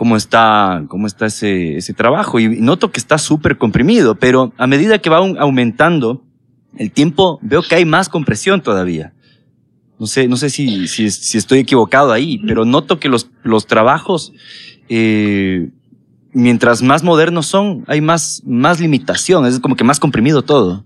cómo 0.03 0.17
está, 0.17 0.85
cómo 0.89 1.07
está 1.07 1.27
ese, 1.27 1.77
ese 1.77 1.95
trabajo. 1.95 2.41
Y 2.41 2.61
noto 2.61 2.91
que 2.91 2.99
está 2.99 3.19
súper 3.19 3.57
comprimido, 3.57 4.17
pero 4.17 4.53
a 4.57 4.67
medida 4.67 4.99
que 4.99 5.09
va 5.09 5.21
au- 5.21 5.39
aumentando 5.39 6.25
el 6.77 6.91
tiempo, 6.91 7.39
veo 7.41 7.63
que 7.63 7.77
hay 7.77 7.85
más 7.85 8.09
compresión 8.09 8.63
todavía. 8.63 9.13
No 10.01 10.07
sé, 10.07 10.27
no 10.27 10.37
sé 10.37 10.51
si, 10.51 10.89
si, 10.89 11.09
si 11.09 11.39
estoy 11.39 11.61
equivocado 11.61 12.11
ahí, 12.11 12.41
pero 12.49 12.65
noto 12.65 12.99
que 12.99 13.09
los, 13.09 13.31
los 13.45 13.69
trabajos, 13.69 14.33
eh, 14.89 15.71
mientras 16.33 16.83
más 16.83 17.05
modernos 17.05 17.47
son, 17.47 17.85
hay 17.87 18.01
más, 18.01 18.43
más 18.45 18.81
limitación, 18.81 19.47
es 19.47 19.61
como 19.61 19.77
que 19.77 19.85
más 19.85 20.01
comprimido 20.01 20.43
todo. 20.43 20.85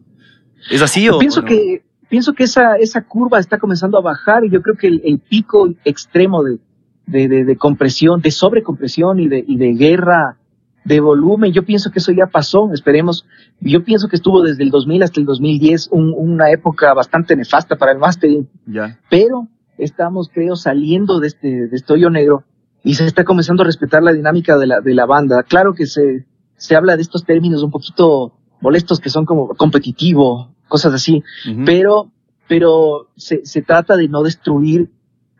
¿Es 0.71 0.83
así 0.83 1.09
o? 1.09 1.19
pienso 1.19 1.41
o 1.41 1.43
no? 1.43 1.49
que 1.49 1.83
pienso 2.11 2.35
que 2.35 2.45
esa, 2.45 2.77
esa 2.77 3.03
curva 3.03 3.41
está 3.41 3.59
comenzando 3.59 3.97
a 3.97 4.03
bajar 4.03 4.45
y 4.45 4.51
yo 4.51 4.61
creo 4.61 4.77
que 4.77 4.89
el, 4.89 5.01
el 5.07 5.19
pico 5.21 5.71
extremo 5.87 6.45
de, 6.45 6.59
de, 7.07 7.29
de, 7.29 7.45
de 7.45 7.57
compresión, 7.57 8.21
de 8.21 8.31
sobrecompresión 8.31 9.21
y 9.21 9.29
de, 9.29 9.45
y 9.47 9.57
de 9.57 9.73
guerra 9.75 10.37
de 10.85 11.01
volumen, 11.01 11.53
yo 11.53 11.65
pienso 11.65 11.91
que 11.91 11.99
eso 11.99 12.13
ya 12.13 12.27
pasó, 12.27 12.71
esperemos. 12.73 13.27
Yo 13.61 13.83
pienso 13.85 14.09
que 14.09 14.15
estuvo 14.17 14.43
desde 14.43 14.63
el 14.63 14.71
2000 14.71 15.03
hasta 15.03 15.19
el 15.19 15.27
2010 15.27 15.89
un- 15.91 16.15
una 16.17 16.51
época 16.53 16.95
bastante 16.95 17.35
nefasta 17.35 17.75
para 17.77 17.91
el 17.93 17.99
mastering, 17.99 18.49
Ya. 18.67 18.99
pero 19.11 19.49
estamos, 19.79 20.31
creo, 20.33 20.55
saliendo 20.57 21.19
de 21.19 21.27
este, 21.27 21.67
de 21.69 21.77
este 21.77 21.93
hoyo 21.93 22.09
negro 22.09 22.45
y 22.85 22.95
se 22.95 23.05
está 23.05 23.25
comenzando 23.25 23.63
a 23.65 23.67
respetar 23.67 24.03
la 24.05 24.13
dinámica 24.13 24.57
de 24.59 24.67
la, 24.69 24.81
de 24.81 24.95
la 24.95 25.07
banda. 25.07 25.43
Claro 25.43 25.75
que 25.75 25.87
se, 25.87 26.25
se 26.57 26.77
habla 26.77 26.95
de 26.95 27.03
estos 27.03 27.25
términos 27.25 27.65
un 27.65 27.73
poquito 27.73 28.35
molestos 28.61 29.01
que 29.01 29.11
son 29.11 29.27
como 29.27 29.49
competitivo, 29.49 30.55
cosas 30.69 30.95
así, 30.95 31.23
pero, 31.65 32.11
pero 32.49 33.09
se, 33.17 33.45
se 33.45 33.63
trata 33.63 33.97
de 33.97 34.07
no 34.09 34.23
destruir 34.23 34.89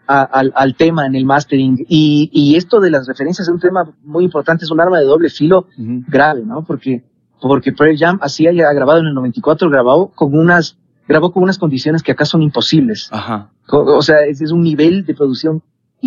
a- 0.07 0.23
al, 0.23 0.53
al 0.57 0.75
tema 0.77 1.07
en 1.07 1.15
el 1.15 1.25
mastering. 1.25 1.85
Y, 1.89 2.31
y 2.33 2.57
esto 2.57 2.81
de 2.81 2.91
las 2.91 3.07
referencias 3.07 3.49
es 3.49 3.53
un 3.55 3.61
tema 3.61 3.91
muy 4.05 4.25
importante, 4.25 4.65
es 4.65 4.71
un 4.71 4.81
arma 4.81 4.99
de 4.99 5.05
doble 5.07 5.29
filo 5.31 5.67
grave, 6.09 6.43
¿no? 6.45 6.65
Porque, 6.65 7.05
porque 7.41 7.73
Pearl 7.73 7.97
Jam 7.99 8.19
así 8.23 8.47
haya 8.47 8.73
grabado 8.73 9.01
en 9.01 9.07
el 9.07 9.15
94, 9.15 9.69
grabó 9.71 10.09
con 10.13 10.37
unas, 10.39 10.77
grabó 11.09 11.33
con 11.33 11.43
unas 11.43 11.59
condiciones 11.59 12.03
que 12.03 12.13
acá 12.13 12.25
son 12.25 12.43
imposibles. 12.43 13.09
Ajá. 13.13 13.51
O 13.71 13.79
o 13.97 14.03
sea, 14.03 14.25
es, 14.27 14.41
es 14.41 14.53
un 14.53 14.63
nivel 14.63 15.05
de 15.05 15.15
producción 15.15 15.63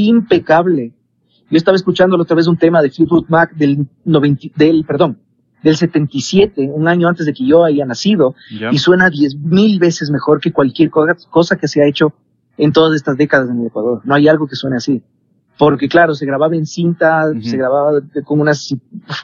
impecable. 0.09 0.93
Yo 1.51 1.57
estaba 1.57 1.75
escuchando 1.75 2.15
la 2.15 2.23
otra 2.23 2.35
vez 2.35 2.47
un 2.47 2.57
tema 2.57 2.81
de 2.81 2.89
Fleetwood 2.91 3.25
Mac 3.27 3.53
del 3.55 3.87
90, 4.05 4.47
del, 4.55 4.85
perdón, 4.85 5.17
del 5.63 5.75
77, 5.75 6.69
un 6.73 6.87
año 6.87 7.07
antes 7.07 7.25
de 7.25 7.33
que 7.33 7.45
yo 7.45 7.63
haya 7.65 7.85
nacido, 7.85 8.35
y 8.71 8.77
suena 8.77 9.09
diez 9.09 9.35
mil 9.35 9.77
veces 9.79 10.09
mejor 10.09 10.39
que 10.39 10.53
cualquier 10.53 10.89
co- 10.89 11.05
cosa 11.29 11.57
que 11.57 11.67
se 11.67 11.81
ha 11.81 11.87
hecho 11.87 12.13
en 12.59 12.71
todas 12.71 12.95
estas 12.95 13.17
décadas 13.17 13.49
en 13.49 13.61
el 13.61 13.67
Ecuador. 13.67 14.01
No 14.03 14.13
hay 14.13 14.27
algo 14.27 14.45
que 14.47 14.55
suene 14.55 14.75
así. 14.77 15.01
Porque 15.57 15.89
claro, 15.89 16.13
se 16.13 16.25
grababa 16.25 16.55
en 16.55 16.65
cinta, 16.65 17.25
Ujú. 17.31 17.41
se 17.41 17.57
grababa 17.57 17.99
con 18.23 18.39
unas, 18.39 18.73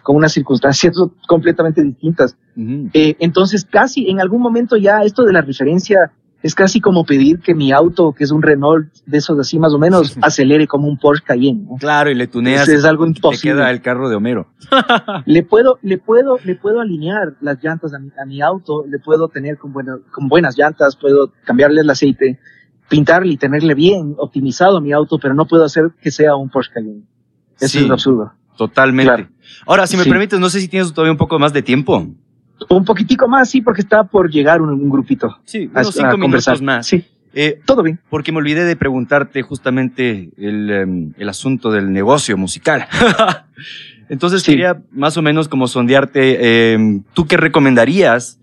con 0.04 0.15
unas 0.17 0.34
circunstancias 0.34 0.95
completamente 1.28 1.82
distintas. 1.84 2.36
Ujú. 2.58 2.89
Eh, 2.93 3.15
entonces, 3.19 3.63
casi 3.63 4.10
en 4.10 4.19
algún 4.19 4.41
momento 4.41 4.76
ya 4.76 5.04
esto 5.04 5.24
de 5.24 5.32
la 5.32 5.41
referencia 5.41 6.12
es 6.43 6.54
casi 6.54 6.80
como 6.82 7.06
pedir 7.06 7.39
que 7.39 7.56
mi 7.56 7.71
auto, 7.71 8.12
que 8.12 8.24
es 8.26 8.32
un 8.32 8.41
Renault 8.43 8.88
de 9.08 9.17
esos 9.17 9.39
así 9.39 9.58
más 9.58 9.74
o 9.74 9.80
menos, 9.80 10.15
acelere 10.21 10.67
como 10.67 10.88
un 10.89 10.98
Porsche 11.00 11.24
Cayenne. 11.26 11.63
¿no? 11.69 11.78
Claro, 11.78 12.12
y 12.12 12.15
le 12.15 12.28
tuneas. 12.28 12.67
Es- 12.67 12.80
es 12.80 12.86
algo 12.86 13.06
y 13.08 13.13
Te 13.13 13.17
imposible. 13.19 13.54
queda 13.56 13.71
el 13.71 13.82
carro 13.82 14.10
de 14.10 14.15
Homero. 14.17 14.48
Le 15.26 15.41
puedo, 15.43 15.80
le 15.82 15.98
puedo, 15.98 16.38
le 16.43 16.56
puedo 16.56 16.82
alinear 16.82 17.34
las 17.41 17.63
llantas 17.63 17.93
a 17.93 18.00
mi, 18.00 18.10
a 18.21 18.26
mi 18.26 18.41
auto, 18.41 18.86
le 18.88 19.00
puedo 19.00 19.30
tener 19.30 19.58
con, 19.58 19.71
buena- 19.74 20.00
con 20.12 20.28
buenas 20.28 20.58
llantas, 20.58 20.95
puedo 20.98 21.32
cambiarle 21.45 21.80
el 21.82 21.89
aceite, 21.89 22.38
pintarle 22.89 23.34
y 23.34 23.38
tenerle 23.38 23.74
bien 23.74 24.15
optimizado 24.17 24.80
mi 24.82 24.91
auto, 24.91 25.17
pero 25.19 25.34
no 25.34 25.45
puedo 25.45 25.63
hacer 25.65 25.91
que 26.02 26.12
sea 26.12 26.36
un 26.36 26.50
Porsche 26.50 26.71
Cayenne. 26.74 27.04
Eso 27.60 27.80
Sí. 27.80 27.86
es 27.86 27.91
absurdo. 27.91 28.32
Totalmente. 28.58 29.13
Claro. 29.13 29.30
Ahora, 29.65 29.88
si 29.88 29.98
me 29.98 30.04
Sí. 30.04 30.10
permites, 30.10 30.39
no 30.39 30.50
sé 30.50 30.62
si 30.62 30.67
tienes 30.67 30.93
todavía 30.93 31.12
un 31.12 31.17
poco 31.17 31.38
más 31.39 31.52
de 31.54 31.62
tiempo. 31.62 32.08
Un 32.69 32.86
poquitico 32.86 33.28
más, 33.28 33.50
sí, 33.50 33.62
porque 33.62 33.82
está 33.82 34.04
por 34.06 34.30
llegar 34.32 34.62
un, 34.62 34.69
un 34.69 34.89
grupito. 34.89 35.38
Sí, 35.43 35.67
unos 35.67 35.88
a 35.89 35.91
cinco 35.91 36.17
minutos 36.17 36.21
conversar. 36.45 36.62
más. 36.62 36.88
Sí, 36.88 37.04
Eh, 37.34 37.60
todo 37.65 37.84
bien. 37.84 38.00
porque 38.10 38.32
me 38.32 38.38
olvidé 38.38 38.63
de 38.63 38.76
preguntarte 38.78 39.41
justamente 39.41 40.30
el, 40.38 40.69
em, 40.71 41.13
el 41.17 41.28
asunto 41.28 41.69
del 41.71 41.91
negocio 41.91 42.38
musical. 42.38 42.88
Entonces 44.10 44.43
Sí. 44.43 44.52
quería 44.52 44.82
más 44.91 45.17
o 45.17 45.21
menos 45.21 45.48
como 45.50 45.67
sondearte, 45.67 46.74
em, 46.74 47.04
¿tú 47.13 47.26
qué 47.26 47.38
recomendarías 47.38 48.39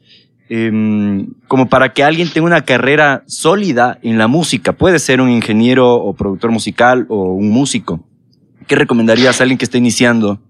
em, 0.49 1.29
como 1.49 1.69
para 1.69 1.93
que 1.93 2.05
alguien 2.05 2.29
tenga 2.29 2.47
una 2.47 2.65
carrera 2.65 3.25
sólida 3.27 3.99
en 4.03 4.19
la 4.19 4.29
música? 4.29 4.73
Puede 4.73 4.99
ser 4.99 5.21
un 5.21 5.31
ingeniero 5.31 5.95
o 5.95 6.15
productor 6.15 6.51
musical 6.51 7.07
o 7.09 7.33
un 7.33 7.51
músico. 7.51 8.05
¿Qué 8.67 8.77
recomendarías 8.77 9.41
a 9.41 9.45
alguien 9.45 9.59
que 9.59 9.65
esté 9.65 9.79
iniciando? 9.79 10.41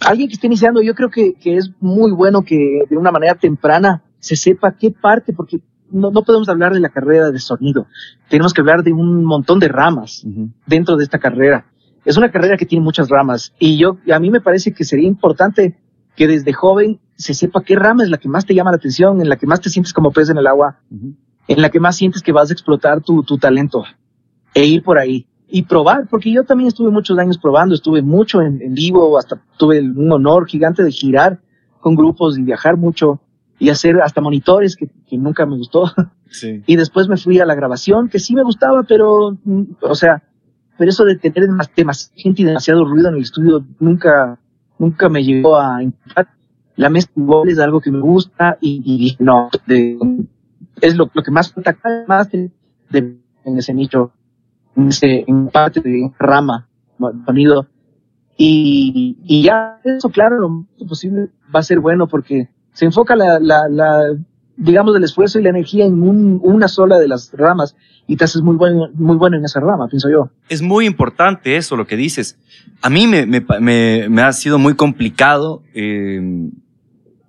Alguien 0.00 0.28
que 0.28 0.34
esté 0.34 0.46
iniciando, 0.46 0.82
yo 0.82 0.94
creo 0.94 1.10
que, 1.10 1.34
que 1.34 1.56
es 1.56 1.70
muy 1.80 2.10
bueno 2.10 2.42
que 2.42 2.80
de 2.88 2.96
una 2.96 3.10
manera 3.10 3.34
temprana 3.34 4.02
se 4.18 4.36
sepa 4.36 4.76
qué 4.76 4.90
parte, 4.90 5.32
porque 5.32 5.60
no, 5.90 6.10
no, 6.10 6.22
podemos 6.22 6.48
hablar 6.48 6.72
de 6.72 6.80
la 6.80 6.88
carrera 6.88 7.30
de 7.30 7.38
sonido. 7.38 7.86
Tenemos 8.28 8.54
que 8.54 8.60
hablar 8.60 8.82
de 8.82 8.92
un 8.92 9.24
montón 9.24 9.58
de 9.58 9.68
ramas 9.68 10.24
dentro 10.66 10.96
de 10.96 11.04
esta 11.04 11.18
carrera. 11.18 11.66
Es 12.04 12.16
una 12.16 12.30
carrera 12.30 12.56
que 12.56 12.66
tiene 12.66 12.84
muchas 12.84 13.08
ramas 13.08 13.52
y 13.58 13.76
yo, 13.76 13.98
a 14.12 14.18
mí 14.18 14.30
me 14.30 14.40
parece 14.40 14.72
que 14.72 14.84
sería 14.84 15.06
importante 15.06 15.76
que 16.16 16.26
desde 16.26 16.52
joven 16.52 16.98
se 17.20 17.34
sepa 17.34 17.62
qué 17.62 17.76
rama 17.76 18.02
es 18.02 18.10
la 18.10 18.18
que 18.18 18.28
más 18.28 18.46
te 18.46 18.54
llama 18.54 18.70
la 18.70 18.76
atención, 18.76 19.20
en 19.20 19.28
la 19.28 19.36
que 19.36 19.46
más 19.46 19.60
te 19.60 19.70
sientes 19.70 19.92
como 19.92 20.10
pez 20.10 20.30
en 20.30 20.38
el 20.38 20.46
agua, 20.46 20.80
en 21.48 21.62
la 21.62 21.70
que 21.70 21.80
más 21.80 21.96
sientes 21.96 22.22
que 22.22 22.32
vas 22.32 22.50
a 22.50 22.52
explotar 22.52 23.02
tu, 23.02 23.22
tu 23.22 23.38
talento 23.38 23.84
e 24.54 24.64
ir 24.64 24.82
por 24.82 24.98
ahí 24.98 25.26
y 25.48 25.62
probar, 25.62 26.06
porque 26.08 26.32
yo 26.32 26.44
también 26.44 26.68
estuve 26.68 26.90
muchos 26.90 27.18
años 27.18 27.36
probando, 27.38 27.74
estuve 27.74 28.02
mucho 28.02 28.40
en, 28.40 28.62
en 28.62 28.74
vivo, 28.74 29.18
hasta 29.18 29.42
tuve 29.58 29.80
un 29.80 30.10
honor 30.12 30.46
gigante 30.46 30.82
de 30.82 30.92
girar 30.92 31.40
con 31.80 31.96
grupos 31.96 32.38
y 32.38 32.42
viajar 32.42 32.76
mucho 32.76 33.20
y 33.58 33.68
hacer 33.68 34.00
hasta 34.00 34.20
monitores, 34.20 34.76
que, 34.76 34.88
que 35.06 35.18
nunca 35.18 35.46
me 35.46 35.56
gustó. 35.56 35.92
Sí. 36.32 36.62
Y 36.64 36.76
después 36.76 37.08
me 37.08 37.16
fui 37.16 37.40
a 37.40 37.44
la 37.44 37.56
grabación, 37.56 38.08
que 38.08 38.20
sí 38.20 38.36
me 38.36 38.44
gustaba, 38.44 38.84
pero, 38.84 39.36
mm, 39.42 39.62
o 39.80 39.96
sea, 39.96 40.22
pero 40.78 40.88
eso 40.88 41.04
de 41.04 41.16
tener 41.16 41.48
demasiada 41.48 41.92
gente 42.14 42.42
y 42.42 42.44
demasiado 42.44 42.84
ruido 42.84 43.08
en 43.08 43.16
el 43.16 43.22
estudio 43.22 43.66
nunca, 43.80 44.38
nunca 44.78 45.08
me 45.08 45.24
llegó 45.24 45.56
a. 45.58 45.80
La 46.76 46.88
mezcla 46.88 47.42
es 47.46 47.58
algo 47.58 47.80
que 47.80 47.90
me 47.90 48.00
gusta 48.00 48.56
y, 48.60 48.82
y 48.84 49.22
no, 49.22 49.50
de, 49.66 49.98
es 50.80 50.96
lo, 50.96 51.10
lo, 51.12 51.22
que 51.22 51.30
más 51.30 51.52
falta 51.52 51.76
más 52.06 52.28
en 52.32 52.52
ese 53.44 53.74
nicho, 53.74 54.12
en, 54.76 54.88
ese, 54.88 55.24
en 55.26 55.48
parte 55.48 55.80
de 55.80 56.10
rama, 56.18 56.68
sonido. 57.26 57.66
Y, 58.36 59.18
y 59.24 59.42
ya 59.42 59.80
eso, 59.84 60.08
claro, 60.08 60.38
lo 60.38 60.48
más 60.48 60.66
posible 60.88 61.28
va 61.54 61.60
a 61.60 61.64
ser 61.64 61.80
bueno 61.80 62.08
porque 62.08 62.48
se 62.72 62.86
enfoca 62.86 63.14
la, 63.14 63.38
la, 63.38 63.68
la, 63.68 64.16
digamos, 64.60 64.94
el 64.94 65.02
esfuerzo 65.02 65.40
y 65.40 65.42
la 65.42 65.48
energía 65.48 65.86
en 65.86 66.02
un, 66.02 66.38
una 66.42 66.68
sola 66.68 66.98
de 66.98 67.08
las 67.08 67.32
ramas 67.32 67.74
y 68.06 68.16
te 68.16 68.24
haces 68.24 68.42
muy 68.42 68.56
bueno, 68.56 68.90
muy 68.94 69.16
bueno 69.16 69.38
en 69.38 69.44
esa 69.44 69.58
rama, 69.58 69.88
pienso 69.88 70.10
yo. 70.10 70.30
Es 70.48 70.60
muy 70.60 70.86
importante 70.86 71.56
eso, 71.56 71.76
lo 71.76 71.86
que 71.86 71.96
dices. 71.96 72.38
A 72.82 72.90
mí 72.90 73.06
me, 73.06 73.24
me, 73.24 73.42
me, 73.60 74.08
me 74.08 74.22
ha 74.22 74.32
sido 74.32 74.58
muy 74.58 74.74
complicado 74.74 75.62
eh, 75.74 76.20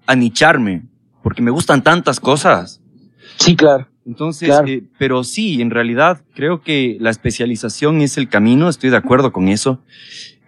anicharme, 0.06 0.84
porque 1.24 1.42
me 1.42 1.52
gustan 1.52 1.84
tantas 1.84 2.20
cosas. 2.20 2.82
Sí, 3.38 3.56
claro. 3.56 3.88
Entonces, 4.06 4.50
claro. 4.50 4.68
Eh, 4.68 4.84
pero 4.98 5.24
sí, 5.24 5.62
en 5.62 5.70
realidad 5.70 6.22
creo 6.34 6.62
que 6.62 6.98
la 7.00 7.12
especialización 7.12 8.02
es 8.02 8.18
el 8.18 8.28
camino, 8.28 8.68
estoy 8.68 8.90
de 8.90 8.98
acuerdo 8.98 9.32
con 9.32 9.48
eso. 9.48 9.80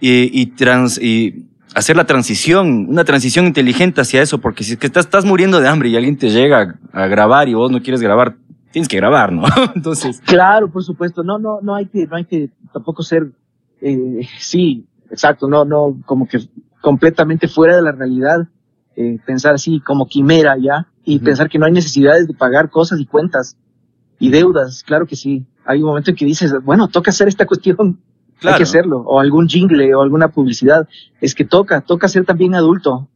Eh, 0.02 0.30
y, 0.34 0.48
trans, 0.48 1.02
y 1.02 1.46
hacer 1.74 1.96
la 1.96 2.06
transición, 2.06 2.88
una 2.90 3.04
transición 3.04 3.46
inteligente 3.46 4.02
hacia 4.02 4.22
eso, 4.22 4.40
porque 4.40 4.64
si 4.64 4.74
es 4.74 4.78
que 4.78 4.88
estás, 4.88 5.06
estás 5.06 5.26
muriendo 5.26 5.60
de 5.60 5.68
hambre 5.68 5.90
y 5.90 5.96
alguien 5.96 6.18
te 6.18 6.30
llega 6.30 6.76
a, 6.92 7.08
grabar 7.08 7.50
y 7.50 7.54
vos 7.54 7.72
no 7.72 7.82
quieres 7.82 8.02
grabar, 8.02 8.36
tienes 8.72 8.88
que 8.88 8.98
grabar, 8.98 9.32
¿no? 9.32 9.44
Entonces. 9.76 10.22
Claro, 10.26 10.70
por 10.70 10.84
supuesto. 10.84 11.24
No, 11.24 11.40
no, 11.40 11.60
no 11.62 11.76
hay 11.76 11.88
que, 11.88 12.08
no 12.08 12.16
hay 12.16 12.26
que 12.26 12.50
tampoco 12.72 13.04
ser, 13.04 13.32
eh, 13.82 14.28
sí, 14.40 14.86
exacto, 15.10 15.48
no, 15.48 15.66
no, 15.66 15.98
como 16.06 16.28
que 16.28 16.40
completamente 16.82 17.48
fuera 17.48 17.76
de 17.76 17.82
la 17.82 17.92
realidad, 17.92 18.48
eh, 18.96 19.18
pensar 19.26 19.56
así 19.56 19.80
como 19.80 20.08
quimera 20.08 20.56
ya, 20.58 20.88
y 21.04 21.18
uh 21.18 21.20
-huh. 21.20 21.24
pensar 21.24 21.50
que 21.50 21.58
no 21.58 21.66
hay 21.66 21.72
necesidades 21.72 22.28
de 22.28 22.34
pagar 22.34 22.70
cosas 22.70 23.00
y 23.00 23.06
cuentas 23.06 23.58
y 24.20 24.30
deudas. 24.30 24.84
Claro 24.84 25.06
que 25.06 25.16
sí. 25.16 25.46
Hay 25.66 25.80
un 25.80 25.88
momento 25.88 26.12
en 26.12 26.18
que 26.18 26.26
dices, 26.26 26.54
bueno, 26.64 26.88
toca 26.88 27.12
hacer 27.12 27.28
esta 27.28 27.46
cuestión 27.46 28.00
Claro. 28.43 28.56
Hay 28.56 28.58
que 28.58 28.63
hacerlo, 28.63 28.97
o 28.97 29.21
algún 29.21 29.47
jingle 29.47 29.95
o 29.95 30.01
alguna 30.01 30.27
publicidad. 30.27 30.86
Es 31.21 31.34
que 31.34 31.45
toca, 31.45 31.79
toca 31.79 32.10
ser 32.10 32.25
también 32.25 32.56
adulto 32.56 33.08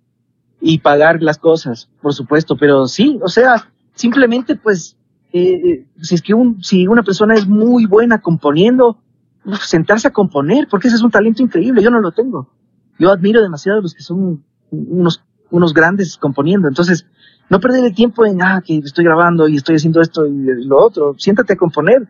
y 0.62 0.78
pagar 0.78 1.22
las 1.22 1.38
cosas, 1.38 1.90
por 2.02 2.14
supuesto, 2.14 2.56
pero 2.56 2.88
sí, 2.88 3.20
o 3.22 3.28
sea, 3.28 3.70
simplemente 3.94 4.56
pues, 4.56 4.96
eh, 5.34 5.86
si 6.02 6.16
es 6.16 6.22
que 6.22 6.34
un, 6.34 6.64
si 6.64 6.88
una 6.88 7.04
persona 7.04 7.34
es 7.34 7.46
muy 7.46 7.86
buena 7.86 8.22
componiendo, 8.22 8.98
uf, 9.44 9.62
sentarse 9.66 10.08
a 10.08 10.14
componer, 10.14 10.70
porque 10.70 10.88
ese 10.88 10.96
es 10.96 11.04
un 11.04 11.12
talento 11.12 11.44
increíble, 11.44 11.84
yo 11.84 11.92
no 11.92 12.00
lo 12.00 12.14
tengo. 12.14 12.50
Yo 12.98 13.12
admiro 13.12 13.42
demasiado 13.42 13.80
a 13.80 13.82
los 13.82 13.94
que 13.94 14.04
son 14.04 14.46
unos, 14.72 15.26
unos 15.52 15.74
grandes 15.74 16.16
componiendo, 16.16 16.70
entonces, 16.70 17.06
no 17.50 17.60
perder 17.60 17.84
el 17.84 17.94
tiempo 17.94 18.26
en, 18.26 18.42
ah, 18.42 18.62
que 18.66 18.78
estoy 18.78 19.04
grabando 19.04 19.50
y 19.50 19.58
estoy 19.58 19.76
haciendo 19.76 20.00
esto 20.00 20.26
y 20.26 20.66
lo 20.66 20.82
otro, 20.82 21.16
siéntate 21.18 21.52
a 21.52 21.58
componer 21.58 22.08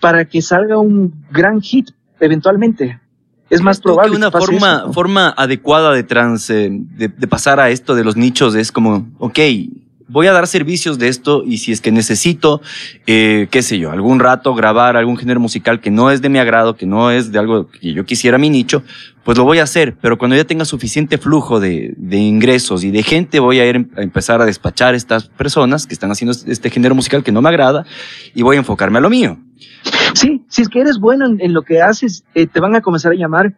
para 0.00 0.24
que 0.24 0.42
salga 0.42 0.78
un 0.78 1.26
gran 1.30 1.60
hit, 1.60 1.90
eventualmente. 2.26 3.00
Es 3.50 3.60
más 3.60 3.80
probable. 3.80 4.12
Que 4.12 4.16
una 4.16 4.30
que 4.30 4.38
forma, 4.38 4.76
eso, 4.76 4.86
¿no? 4.86 4.92
forma 4.92 5.28
adecuada 5.28 5.92
de, 5.92 6.02
trans, 6.02 6.48
eh, 6.50 6.68
de, 6.70 7.08
de, 7.08 7.26
pasar 7.26 7.60
a 7.60 7.68
esto 7.68 7.94
de 7.94 8.02
los 8.02 8.16
nichos 8.16 8.54
es 8.54 8.72
como, 8.72 9.08
ok, 9.18 9.38
voy 10.08 10.26
a 10.26 10.32
dar 10.32 10.46
servicios 10.46 10.98
de 10.98 11.08
esto 11.08 11.42
y 11.44 11.58
si 11.58 11.72
es 11.72 11.80
que 11.80 11.92
necesito, 11.92 12.60
eh, 13.06 13.48
qué 13.50 13.62
sé 13.62 13.78
yo, 13.78 13.90
algún 13.90 14.20
rato 14.20 14.54
grabar 14.54 14.96
algún 14.96 15.16
género 15.16 15.40
musical 15.40 15.80
que 15.80 15.90
no 15.90 16.10
es 16.10 16.22
de 16.22 16.28
mi 16.28 16.38
agrado, 16.38 16.76
que 16.76 16.86
no 16.86 17.10
es 17.10 17.32
de 17.32 17.38
algo 17.38 17.68
que 17.68 17.92
yo 17.92 18.04
quisiera 18.04 18.38
mi 18.38 18.50
nicho, 18.50 18.82
pues 19.24 19.38
lo 19.38 19.44
voy 19.44 19.58
a 19.58 19.64
hacer. 19.64 19.96
Pero 20.00 20.18
cuando 20.18 20.36
ya 20.36 20.44
tenga 20.44 20.64
suficiente 20.64 21.18
flujo 21.18 21.60
de, 21.60 21.94
de 21.96 22.18
ingresos 22.18 22.84
y 22.84 22.90
de 22.90 23.02
gente, 23.02 23.40
voy 23.40 23.60
a 23.60 23.66
ir 23.66 23.88
a 23.96 24.02
empezar 24.02 24.40
a 24.40 24.46
despachar 24.46 24.94
a 24.94 24.96
estas 24.96 25.28
personas 25.28 25.86
que 25.86 25.94
están 25.94 26.10
haciendo 26.10 26.36
este 26.46 26.70
género 26.70 26.94
musical 26.94 27.22
que 27.22 27.32
no 27.32 27.42
me 27.42 27.48
agrada 27.48 27.84
y 28.34 28.42
voy 28.42 28.56
a 28.56 28.60
enfocarme 28.60 28.98
a 28.98 29.00
lo 29.00 29.10
mío. 29.10 29.38
Sí, 30.14 30.44
si 30.48 30.62
es 30.62 30.68
que 30.68 30.80
eres 30.80 30.98
bueno 30.98 31.26
en, 31.26 31.40
en 31.40 31.52
lo 31.52 31.62
que 31.62 31.80
haces, 31.80 32.24
eh, 32.34 32.46
te 32.46 32.60
van 32.60 32.74
a 32.76 32.80
comenzar 32.80 33.12
a 33.12 33.14
llamar. 33.14 33.54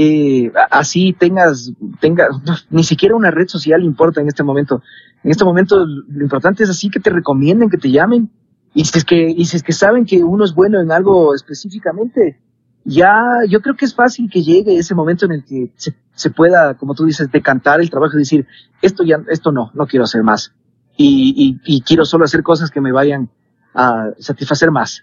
Eh, 0.00 0.52
así 0.70 1.12
tengas, 1.12 1.72
tengas, 1.98 2.28
ni 2.70 2.84
siquiera 2.84 3.16
una 3.16 3.32
red 3.32 3.48
social 3.48 3.82
importa 3.82 4.20
en 4.20 4.28
este 4.28 4.44
momento. 4.44 4.80
En 5.24 5.32
este 5.32 5.44
momento 5.44 5.84
lo 5.84 6.22
importante 6.22 6.62
es 6.62 6.70
así 6.70 6.88
que 6.88 7.00
te 7.00 7.10
recomienden, 7.10 7.68
que 7.68 7.78
te 7.78 7.90
llamen. 7.90 8.30
Y 8.74 8.84
si 8.84 8.96
es 8.96 9.04
que, 9.04 9.28
y 9.28 9.44
si 9.46 9.56
es 9.56 9.64
que 9.64 9.72
saben 9.72 10.04
que 10.06 10.22
uno 10.22 10.44
es 10.44 10.54
bueno 10.54 10.80
en 10.80 10.92
algo 10.92 11.34
específicamente, 11.34 12.38
ya 12.84 13.40
yo 13.48 13.60
creo 13.60 13.74
que 13.74 13.86
es 13.86 13.94
fácil 13.94 14.30
que 14.30 14.44
llegue 14.44 14.78
ese 14.78 14.94
momento 14.94 15.26
en 15.26 15.32
el 15.32 15.44
que 15.44 15.72
se, 15.74 15.96
se 16.14 16.30
pueda, 16.30 16.74
como 16.74 16.94
tú 16.94 17.04
dices, 17.04 17.28
decantar 17.32 17.80
el 17.80 17.90
trabajo 17.90 18.14
y 18.14 18.20
decir, 18.20 18.46
esto 18.80 19.02
ya, 19.02 19.20
esto 19.28 19.50
no, 19.50 19.72
no 19.74 19.88
quiero 19.88 20.04
hacer 20.04 20.22
más. 20.22 20.52
Y, 20.96 21.58
y, 21.66 21.76
y 21.76 21.80
quiero 21.80 22.04
solo 22.04 22.24
hacer 22.24 22.44
cosas 22.44 22.70
que 22.70 22.80
me 22.80 22.92
vayan 22.92 23.30
a 23.74 24.10
satisfacer 24.20 24.70
más. 24.70 25.02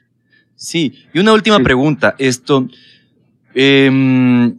Sí, 0.55 1.03
y 1.13 1.19
una 1.19 1.33
última 1.33 1.57
sí. 1.57 1.63
pregunta. 1.63 2.15
Esto, 2.17 2.65
eh, 3.53 4.53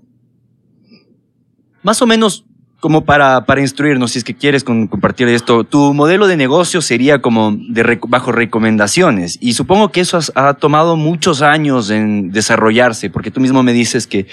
más 1.87 2.03
o 2.03 2.07
menos 2.07 2.45
como 2.81 3.05
para, 3.05 3.47
para 3.47 3.61
instruirnos, 3.61 4.11
si 4.11 4.19
es 4.19 4.25
que 4.25 4.35
quieres 4.35 4.65
compartir 4.65 5.29
esto, 5.29 5.63
tu 5.63 5.95
modelo 5.95 6.27
de 6.27 6.37
negocio 6.37 6.83
sería 6.83 7.23
como 7.23 7.57
de 7.57 7.85
rec 7.85 8.05
bajo 8.09 8.33
recomendaciones. 8.33 9.39
Y 9.41 9.53
supongo 9.53 9.93
que 9.93 10.01
eso 10.01 10.19
ha 10.35 10.55
tomado 10.55 10.97
muchos 10.97 11.43
años 11.43 11.91
en 11.91 12.33
desarrollarse, 12.33 13.09
porque 13.09 13.31
tú 13.31 13.41
mismo 13.41 13.63
me 13.63 13.73
dices 13.73 14.09
que, 14.09 14.27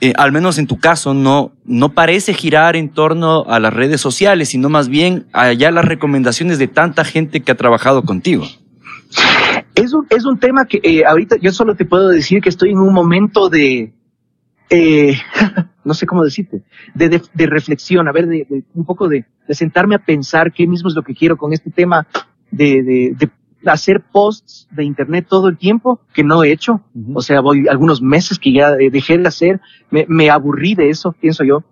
eh, 0.00 0.12
al 0.16 0.30
menos 0.30 0.56
en 0.58 0.68
tu 0.68 0.78
caso, 0.78 1.12
no, 1.12 1.50
no 1.64 1.94
parece 1.94 2.32
girar 2.32 2.76
en 2.76 2.90
torno 2.90 3.44
a 3.48 3.58
las 3.58 3.74
redes 3.74 4.00
sociales, 4.00 4.50
sino 4.50 4.68
más 4.68 4.88
bien 4.88 5.26
allá 5.32 5.72
las 5.72 5.84
recomendaciones 5.84 6.58
de 6.58 6.68
tanta 6.68 7.04
gente 7.04 7.40
que 7.40 7.50
ha 7.50 7.56
trabajado 7.56 8.04
contigo. 8.04 8.46
Es 9.74 9.92
un, 9.92 10.06
es 10.10 10.24
un 10.24 10.38
tema 10.38 10.64
que 10.64 10.80
eh, 10.84 11.04
ahorita 11.04 11.36
yo 11.42 11.50
solo 11.50 11.74
te 11.74 11.84
puedo 11.84 12.08
decir 12.08 12.40
que 12.40 12.48
estoy 12.50 12.70
en 12.70 12.78
un 12.78 12.94
momento 12.94 13.48
de, 13.48 13.92
eh, 14.70 15.14
no 15.84 15.94
sé 15.94 16.06
cómo 16.06 16.24
decirte, 16.24 16.62
de, 16.94 17.08
de, 17.08 17.22
de 17.34 17.46
reflexión, 17.46 18.08
a 18.08 18.12
ver, 18.12 18.26
de, 18.26 18.46
de 18.48 18.64
un 18.74 18.84
poco 18.84 19.08
de, 19.08 19.26
de, 19.46 19.54
sentarme 19.54 19.96
a 19.96 20.04
pensar 20.04 20.52
qué 20.52 20.66
mismo 20.66 20.88
es 20.88 20.94
lo 20.94 21.02
que 21.02 21.14
quiero 21.14 21.36
con 21.36 21.52
este 21.52 21.70
tema 21.70 22.06
de, 22.50 22.82
de 22.82 23.30
hacer 23.66 24.00
posts 24.00 24.68
de 24.70 24.84
internet 24.84 25.26
todo 25.28 25.48
el 25.48 25.58
tiempo, 25.58 26.00
que 26.14 26.24
no 26.24 26.42
he 26.42 26.52
hecho. 26.52 26.80
Uh 26.94 27.00
-huh. 27.00 27.12
O 27.16 27.20
sea, 27.20 27.40
voy 27.40 27.68
algunos 27.68 28.00
meses 28.00 28.38
que 28.38 28.52
ya 28.52 28.70
dejé 28.70 29.18
de 29.18 29.28
hacer, 29.28 29.60
me, 29.90 30.06
me 30.08 30.30
aburrí 30.30 30.74
de 30.74 30.88
eso, 30.88 31.12
pienso 31.12 31.44
yo. 31.44 31.62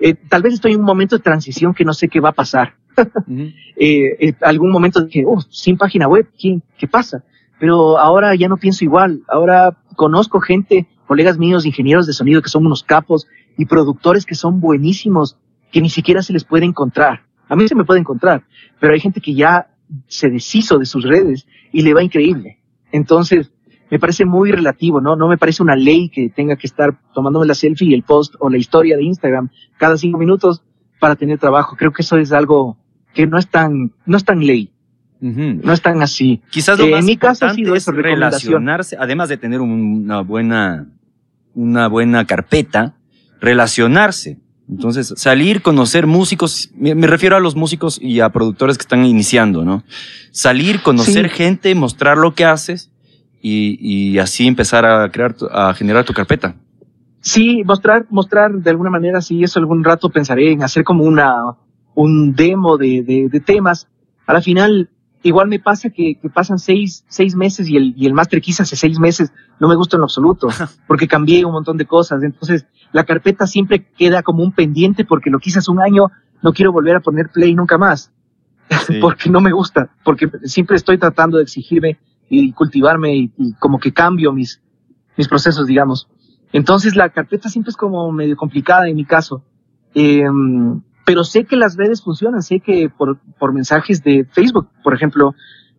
Eh, 0.00 0.14
tal 0.14 0.42
vez 0.42 0.54
estoy 0.54 0.72
en 0.72 0.80
un 0.80 0.86
momento 0.86 1.16
de 1.16 1.22
transición 1.22 1.74
que 1.74 1.84
no 1.84 1.92
sé 1.92 2.08
qué 2.08 2.20
va 2.20 2.30
a 2.30 2.32
pasar. 2.32 2.74
Uh 2.96 3.02
-huh. 3.30 3.54
eh, 3.76 4.34
algún 4.40 4.70
momento 4.70 5.04
dije, 5.04 5.24
oh, 5.26 5.40
sin 5.50 5.76
página 5.76 6.08
web, 6.08 6.26
¿qué, 6.38 6.60
¿qué 6.78 6.88
pasa? 6.88 7.22
Pero 7.58 7.98
ahora 7.98 8.34
ya 8.34 8.48
no 8.48 8.56
pienso 8.56 8.84
igual. 8.84 9.22
Ahora 9.28 9.76
conozco 9.94 10.40
gente, 10.40 10.86
colegas 11.10 11.38
míos, 11.38 11.66
ingenieros 11.66 12.06
de 12.06 12.12
sonido 12.12 12.40
que 12.40 12.48
son 12.48 12.64
unos 12.64 12.84
capos 12.84 13.26
y 13.58 13.64
productores 13.64 14.24
que 14.24 14.36
son 14.36 14.60
buenísimos, 14.60 15.36
que 15.72 15.80
ni 15.80 15.90
siquiera 15.90 16.22
se 16.22 16.32
les 16.32 16.44
puede 16.44 16.64
encontrar. 16.66 17.22
A 17.48 17.56
mí 17.56 17.66
se 17.66 17.74
me 17.74 17.82
puede 17.82 17.98
encontrar, 17.98 18.44
pero 18.78 18.92
hay 18.92 19.00
gente 19.00 19.20
que 19.20 19.34
ya 19.34 19.70
se 20.06 20.30
deshizo 20.30 20.78
de 20.78 20.86
sus 20.86 21.02
redes 21.02 21.48
y 21.72 21.82
le 21.82 21.94
va 21.94 22.04
increíble. 22.04 22.60
Entonces, 22.92 23.50
me 23.90 23.98
parece 23.98 24.24
muy 24.24 24.52
relativo, 24.52 25.00
¿no? 25.00 25.16
No 25.16 25.26
me 25.26 25.36
parece 25.36 25.64
una 25.64 25.74
ley 25.74 26.10
que 26.10 26.28
tenga 26.28 26.54
que 26.54 26.68
estar 26.68 26.96
tomándome 27.12 27.44
la 27.44 27.54
selfie 27.54 27.88
y 27.88 27.94
el 27.94 28.04
post 28.04 28.36
o 28.38 28.48
la 28.48 28.58
historia 28.58 28.96
de 28.96 29.02
Instagram 29.02 29.48
cada 29.78 29.96
cinco 29.96 30.16
minutos 30.16 30.62
para 31.00 31.16
tener 31.16 31.40
trabajo. 31.40 31.74
Creo 31.76 31.92
que 31.92 32.02
eso 32.02 32.18
es 32.18 32.30
algo 32.30 32.78
que 33.14 33.26
no 33.26 33.36
están, 33.36 33.92
no 34.06 34.16
están 34.16 34.46
ley. 34.46 34.70
No 35.20 35.72
están 35.72 36.02
así. 36.02 36.40
Quizás 36.50 36.78
lo 36.78 36.86
eh, 36.86 36.92
más 36.92 37.00
en 37.00 37.06
mi 37.06 37.16
caso 37.16 37.46
ha 37.46 37.52
sido 37.52 37.74
es 37.74 37.84
relacionarse, 37.86 38.96
además 38.98 39.28
de 39.28 39.36
tener 39.36 39.60
una 39.60 40.20
buena, 40.22 40.86
una 41.60 41.88
buena 41.88 42.26
carpeta, 42.26 42.96
relacionarse. 43.40 44.38
Entonces, 44.68 45.12
salir, 45.16 45.62
conocer 45.62 46.06
músicos, 46.06 46.70
me, 46.76 46.94
refiero 47.06 47.36
a 47.36 47.40
los 47.40 47.56
músicos 47.56 47.98
y 48.00 48.20
a 48.20 48.30
productores 48.30 48.78
que 48.78 48.82
están 48.82 49.04
iniciando, 49.04 49.64
¿no? 49.64 49.82
Salir, 50.30 50.80
conocer 50.80 51.28
gente, 51.28 51.74
mostrar 51.74 52.16
lo 52.16 52.34
que 52.34 52.44
haces 52.44 52.90
y, 53.42 53.78
y, 53.80 54.18
así 54.18 54.46
empezar 54.46 54.86
a 54.86 55.10
crear, 55.10 55.34
a 55.50 55.74
generar 55.74 56.04
tu 56.04 56.12
carpeta. 56.12 56.54
Sí, 57.20 57.62
mostrar, 57.64 58.06
mostrar 58.10 58.52
de 58.52 58.70
alguna 58.70 58.90
manera, 58.90 59.20
sí, 59.20 59.42
eso 59.42 59.58
algún 59.58 59.82
rato 59.82 60.08
pensaré 60.08 60.52
en 60.52 60.62
hacer 60.62 60.84
como 60.84 61.04
una, 61.04 61.34
un 61.94 62.34
demo 62.34 62.78
de, 62.78 63.02
de, 63.02 63.28
de 63.28 63.40
temas. 63.40 63.88
A 64.24 64.32
la 64.32 64.40
final, 64.40 64.88
igual 65.22 65.48
me 65.48 65.58
pasa 65.58 65.90
que, 65.90 66.16
que 66.16 66.30
pasan 66.30 66.58
seis, 66.58 67.04
seis 67.08 67.34
meses 67.34 67.68
y 67.68 67.76
el, 67.76 67.94
y 67.96 68.06
el 68.06 68.14
máster 68.14 68.40
quizás 68.40 68.60
hace 68.60 68.76
seis 68.76 68.98
meses 68.98 69.32
no 69.58 69.68
me 69.68 69.76
gusta 69.76 69.96
en 69.96 70.00
lo 70.00 70.04
absoluto, 70.04 70.48
porque 70.86 71.08
cambié 71.08 71.44
un 71.44 71.52
montón 71.52 71.76
de 71.76 71.86
cosas. 71.86 72.22
Entonces, 72.22 72.66
la 72.92 73.04
carpeta 73.04 73.46
siempre 73.46 73.86
queda 73.96 74.22
como 74.22 74.42
un 74.42 74.52
pendiente 74.52 75.04
porque 75.04 75.30
lo 75.30 75.38
quise 75.38 75.58
hace 75.58 75.70
un 75.70 75.80
año, 75.80 76.10
no 76.42 76.52
quiero 76.52 76.72
volver 76.72 76.96
a 76.96 77.00
poner 77.00 77.28
play 77.28 77.54
nunca 77.54 77.78
más, 77.78 78.12
porque 79.00 79.30
no 79.30 79.40
me 79.40 79.52
gusta, 79.52 79.90
porque 80.04 80.30
siempre 80.44 80.76
estoy 80.76 80.98
tratando 80.98 81.36
de 81.36 81.44
exigirme 81.44 81.98
y 82.28 82.52
cultivarme 82.52 83.14
y, 83.14 83.32
y, 83.36 83.52
como 83.54 83.78
que 83.78 83.92
cambio 83.92 84.32
mis, 84.32 84.60
mis 85.16 85.28
procesos, 85.28 85.66
digamos. 85.66 86.08
Entonces, 86.52 86.96
la 86.96 87.10
carpeta 87.10 87.48
siempre 87.48 87.70
es 87.70 87.76
como 87.76 88.10
medio 88.12 88.36
complicada 88.36 88.88
en 88.88 88.96
mi 88.96 89.04
caso. 89.04 89.44
Eh, 89.94 90.24
pero 91.10 91.24
sé 91.24 91.44
que 91.44 91.56
las 91.56 91.76
redes 91.76 92.02
funcionan, 92.02 92.40
sé 92.40 92.60
que 92.60 92.88
por, 92.88 93.18
por 93.36 93.52
mensajes 93.52 94.04
de 94.04 94.24
Facebook, 94.30 94.68
por 94.84 94.94
ejemplo, 94.94 95.34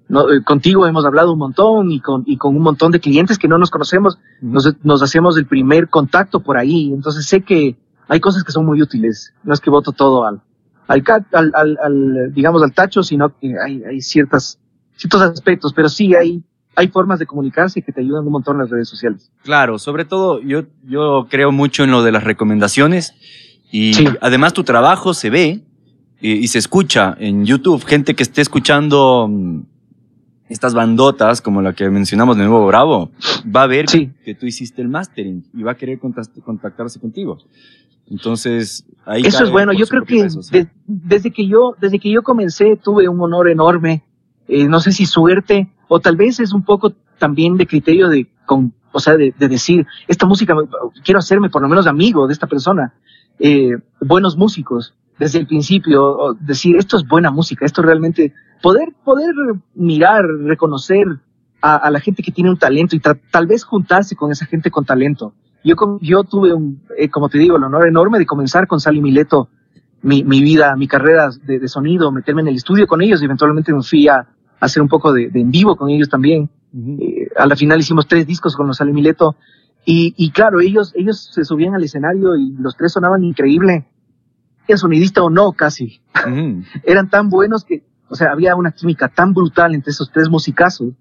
no, 0.09 0.29
eh, 0.29 0.43
contigo 0.43 0.85
hemos 0.87 1.05
hablado 1.05 1.31
un 1.31 1.39
montón 1.39 1.89
y 1.89 2.01
con, 2.01 2.23
y 2.25 2.35
con 2.35 2.53
un 2.53 2.61
montón 2.61 2.91
de 2.91 2.99
clientes 2.99 3.37
que 3.37 3.47
no 3.47 3.57
nos 3.57 3.71
conocemos, 3.71 4.19
nos, 4.41 4.75
nos 4.83 5.01
hacemos 5.01 5.37
el 5.37 5.45
primer 5.45 5.87
contacto 5.87 6.41
por 6.41 6.57
ahí, 6.57 6.91
entonces 6.91 7.25
sé 7.27 7.43
que 7.43 7.77
hay 8.09 8.19
cosas 8.19 8.43
que 8.43 8.51
son 8.51 8.65
muy 8.65 8.81
útiles, 8.81 9.33
no 9.45 9.53
es 9.53 9.61
que 9.61 9.69
voto 9.69 9.93
todo 9.93 10.25
al, 10.25 10.41
al, 10.89 11.01
al, 11.31 11.77
al, 11.81 12.33
digamos, 12.33 12.61
al 12.61 12.73
tacho, 12.73 13.01
sino 13.01 13.33
que 13.39 13.55
hay, 13.57 13.85
hay 13.85 14.01
ciertas, 14.01 14.59
ciertos 14.97 15.21
aspectos, 15.21 15.71
pero 15.73 15.87
sí 15.87 16.13
hay, 16.13 16.43
hay 16.75 16.89
formas 16.89 17.19
de 17.19 17.25
comunicarse 17.25 17.81
que 17.81 17.93
te 17.93 18.01
ayudan 18.01 18.25
un 18.25 18.33
montón 18.33 18.57
en 18.57 18.63
las 18.63 18.69
redes 18.69 18.89
sociales. 18.89 19.31
Claro, 19.43 19.79
sobre 19.79 20.03
todo 20.03 20.41
yo, 20.41 20.63
yo 20.83 21.27
creo 21.29 21.53
mucho 21.53 21.85
en 21.85 21.91
lo 21.91 22.03
de 22.03 22.11
las 22.11 22.25
recomendaciones 22.25 23.13
y 23.71 23.93
además 24.19 24.53
tu 24.53 24.63
trabajo 24.63 25.13
se 25.13 25.29
ve 25.29 25.61
y, 26.19 26.47
se 26.47 26.59
escucha 26.59 27.15
en 27.19 27.45
YouTube. 27.45 27.83
Gente 27.83 28.13
que 28.13 28.23
esté 28.23 28.41
escuchando 28.41 29.27
mm, 29.29 29.61
estas 30.49 30.73
bandotas, 30.73 31.41
como 31.41 31.61
la 31.61 31.73
que 31.73 31.89
mencionamos 31.89 32.37
de 32.37 32.43
nuevo 32.43 32.67
Bravo, 32.67 33.11
va 33.43 33.63
a 33.63 33.67
ver 33.67 33.85
que, 33.85 34.35
tú 34.35 34.45
hiciste 34.45 34.81
el 34.81 34.89
mastering 34.89 35.45
y 35.53 35.63
va 35.63 35.71
a 35.71 35.75
querer 35.75 35.99
contactarse 35.99 36.99
contigo. 36.99 37.39
Entonces, 38.07 38.85
ahí 39.05 39.23
Eso 39.25 39.45
es 39.45 39.49
bueno. 39.49 39.71
Yo 39.71 39.87
creo 39.87 40.03
que 40.03 40.27
desde 40.85 41.31
que 41.31 41.47
yo, 41.47 41.75
desde 41.79 41.97
que 41.97 42.11
yo 42.11 42.23
comencé, 42.23 42.75
tuve 42.75 43.07
un 43.07 43.19
honor 43.21 43.49
enorme. 43.49 44.03
Eh, 44.47 44.67
no 44.67 44.81
sé 44.81 44.91
si 44.91 45.05
suerte 45.05 45.69
o 45.87 46.01
tal 46.01 46.17
vez 46.17 46.41
es 46.41 46.51
un 46.51 46.63
poco 46.63 46.93
también 47.17 47.55
de 47.55 47.65
criterio 47.65 48.09
de, 48.09 48.27
con, 48.45 48.73
o 48.91 48.99
sea, 48.99 49.15
de, 49.15 49.33
de 49.37 49.47
decir, 49.47 49.87
esta 50.09 50.25
música, 50.25 50.55
quiero 51.05 51.19
hacerme 51.19 51.49
por 51.49 51.61
lo 51.61 51.69
menos 51.69 51.87
amigo 51.87 52.27
de 52.27 52.33
esta 52.33 52.47
persona 52.47 52.93
eh, 53.41 53.77
buenos 53.99 54.37
músicos 54.37 54.93
desde 55.17 55.39
el 55.39 55.47
principio, 55.47 56.37
decir, 56.39 56.75
esto 56.77 56.97
es 56.97 57.07
buena 57.07 57.31
música, 57.31 57.65
esto 57.65 57.81
realmente, 57.81 58.33
poder, 58.61 58.89
poder 59.03 59.33
mirar, 59.75 60.23
reconocer 60.43 61.05
a, 61.61 61.91
la 61.91 61.99
gente 61.99 62.23
que 62.23 62.31
tiene 62.31 62.49
un 62.49 62.57
talento 62.57 62.95
y 62.95 62.99
tal 62.99 63.47
vez 63.47 63.63
juntarse 63.63 64.15
con 64.15 64.31
esa 64.31 64.45
gente 64.45 64.71
con 64.71 64.83
talento. 64.83 65.33
Yo, 65.63 65.75
yo 66.01 66.23
tuve, 66.23 66.53
un, 66.53 66.81
eh, 66.97 67.09
como 67.09 67.29
te 67.29 67.37
digo, 67.37 67.57
el 67.57 67.63
honor 67.63 67.87
enorme 67.87 68.17
de 68.17 68.25
comenzar 68.25 68.65
con 68.65 68.79
Sally 68.79 68.99
Mileto 68.99 69.49
mi, 70.01 70.23
mi 70.23 70.41
vida, 70.41 70.75
mi 70.75 70.87
carrera 70.87 71.29
de, 71.43 71.67
sonido, 71.67 72.11
meterme 72.11 72.41
en 72.41 72.47
el 72.47 72.55
estudio 72.55 72.87
con 72.87 73.01
ellos 73.01 73.21
y 73.21 73.25
eventualmente 73.25 73.71
me 73.73 73.83
fui 73.83 74.07
a, 74.07 74.27
hacer 74.59 74.81
un 74.81 74.89
poco 74.89 75.11
de, 75.13 75.29
en 75.33 75.51
vivo 75.51 75.75
con 75.75 75.89
ellos 75.89 76.09
también. 76.09 76.49
Eh, 76.99 77.27
a 77.35 77.45
la 77.45 77.55
final 77.55 77.79
hicimos 77.79 78.07
tres 78.07 78.25
discos 78.25 78.55
con 78.55 78.67
los 78.67 78.77
Sally 78.77 78.93
Mileto 78.93 79.35
y, 79.85 80.13
y, 80.15 80.31
claro, 80.31 80.61
ellos, 80.61 80.93
ellos 80.95 81.31
se 81.33 81.43
subían 81.43 81.73
al 81.73 81.83
escenario 81.83 82.35
y 82.35 82.53
los 82.59 82.77
tres 82.77 82.91
sonaban 82.91 83.23
increíble. 83.23 83.87
El 84.67 84.77
sonidista 84.77 85.23
o 85.23 85.29
no, 85.29 85.53
casi. 85.53 86.01
Eran 86.83 87.09
tan 87.09 87.29
buenos 87.29 87.65
que, 87.65 87.83
o 88.07 88.15
sea, 88.15 88.31
había 88.31 88.55
una 88.55 88.71
química 88.71 89.09
tan 89.09 89.33
brutal 89.33 89.73
entre 89.73 89.91
esos 89.91 90.11
tres 90.11 90.29
musicazos 90.29 90.93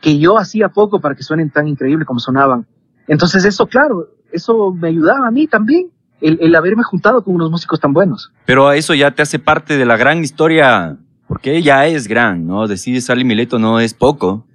que 0.00 0.18
yo 0.18 0.38
hacía 0.38 0.68
poco 0.68 1.00
para 1.00 1.14
que 1.14 1.22
suenen 1.22 1.50
tan 1.50 1.68
increíble 1.68 2.04
como 2.04 2.18
sonaban. 2.20 2.66
Entonces 3.06 3.44
eso, 3.44 3.66
claro, 3.66 4.08
eso 4.32 4.72
me 4.72 4.88
ayudaba 4.88 5.28
a 5.28 5.30
mí 5.30 5.46
también, 5.46 5.90
el, 6.20 6.38
el 6.40 6.54
haberme 6.54 6.82
juntado 6.82 7.22
con 7.22 7.34
unos 7.34 7.50
músicos 7.50 7.80
tan 7.80 7.92
buenos. 7.92 8.32
Pero 8.44 8.72
eso 8.72 8.94
ya 8.94 9.12
te 9.12 9.22
hace 9.22 9.38
parte 9.38 9.78
de 9.78 9.86
la 9.86 9.96
gran 9.96 10.22
historia, 10.22 10.98
porque 11.28 11.62
ya 11.62 11.86
es 11.86 12.08
gran, 12.08 12.46
¿no? 12.46 12.66
Decir 12.66 13.00
Sally 13.00 13.24
Mileto 13.24 13.58
no 13.58 13.80
es 13.80 13.94
poco, 13.94 14.46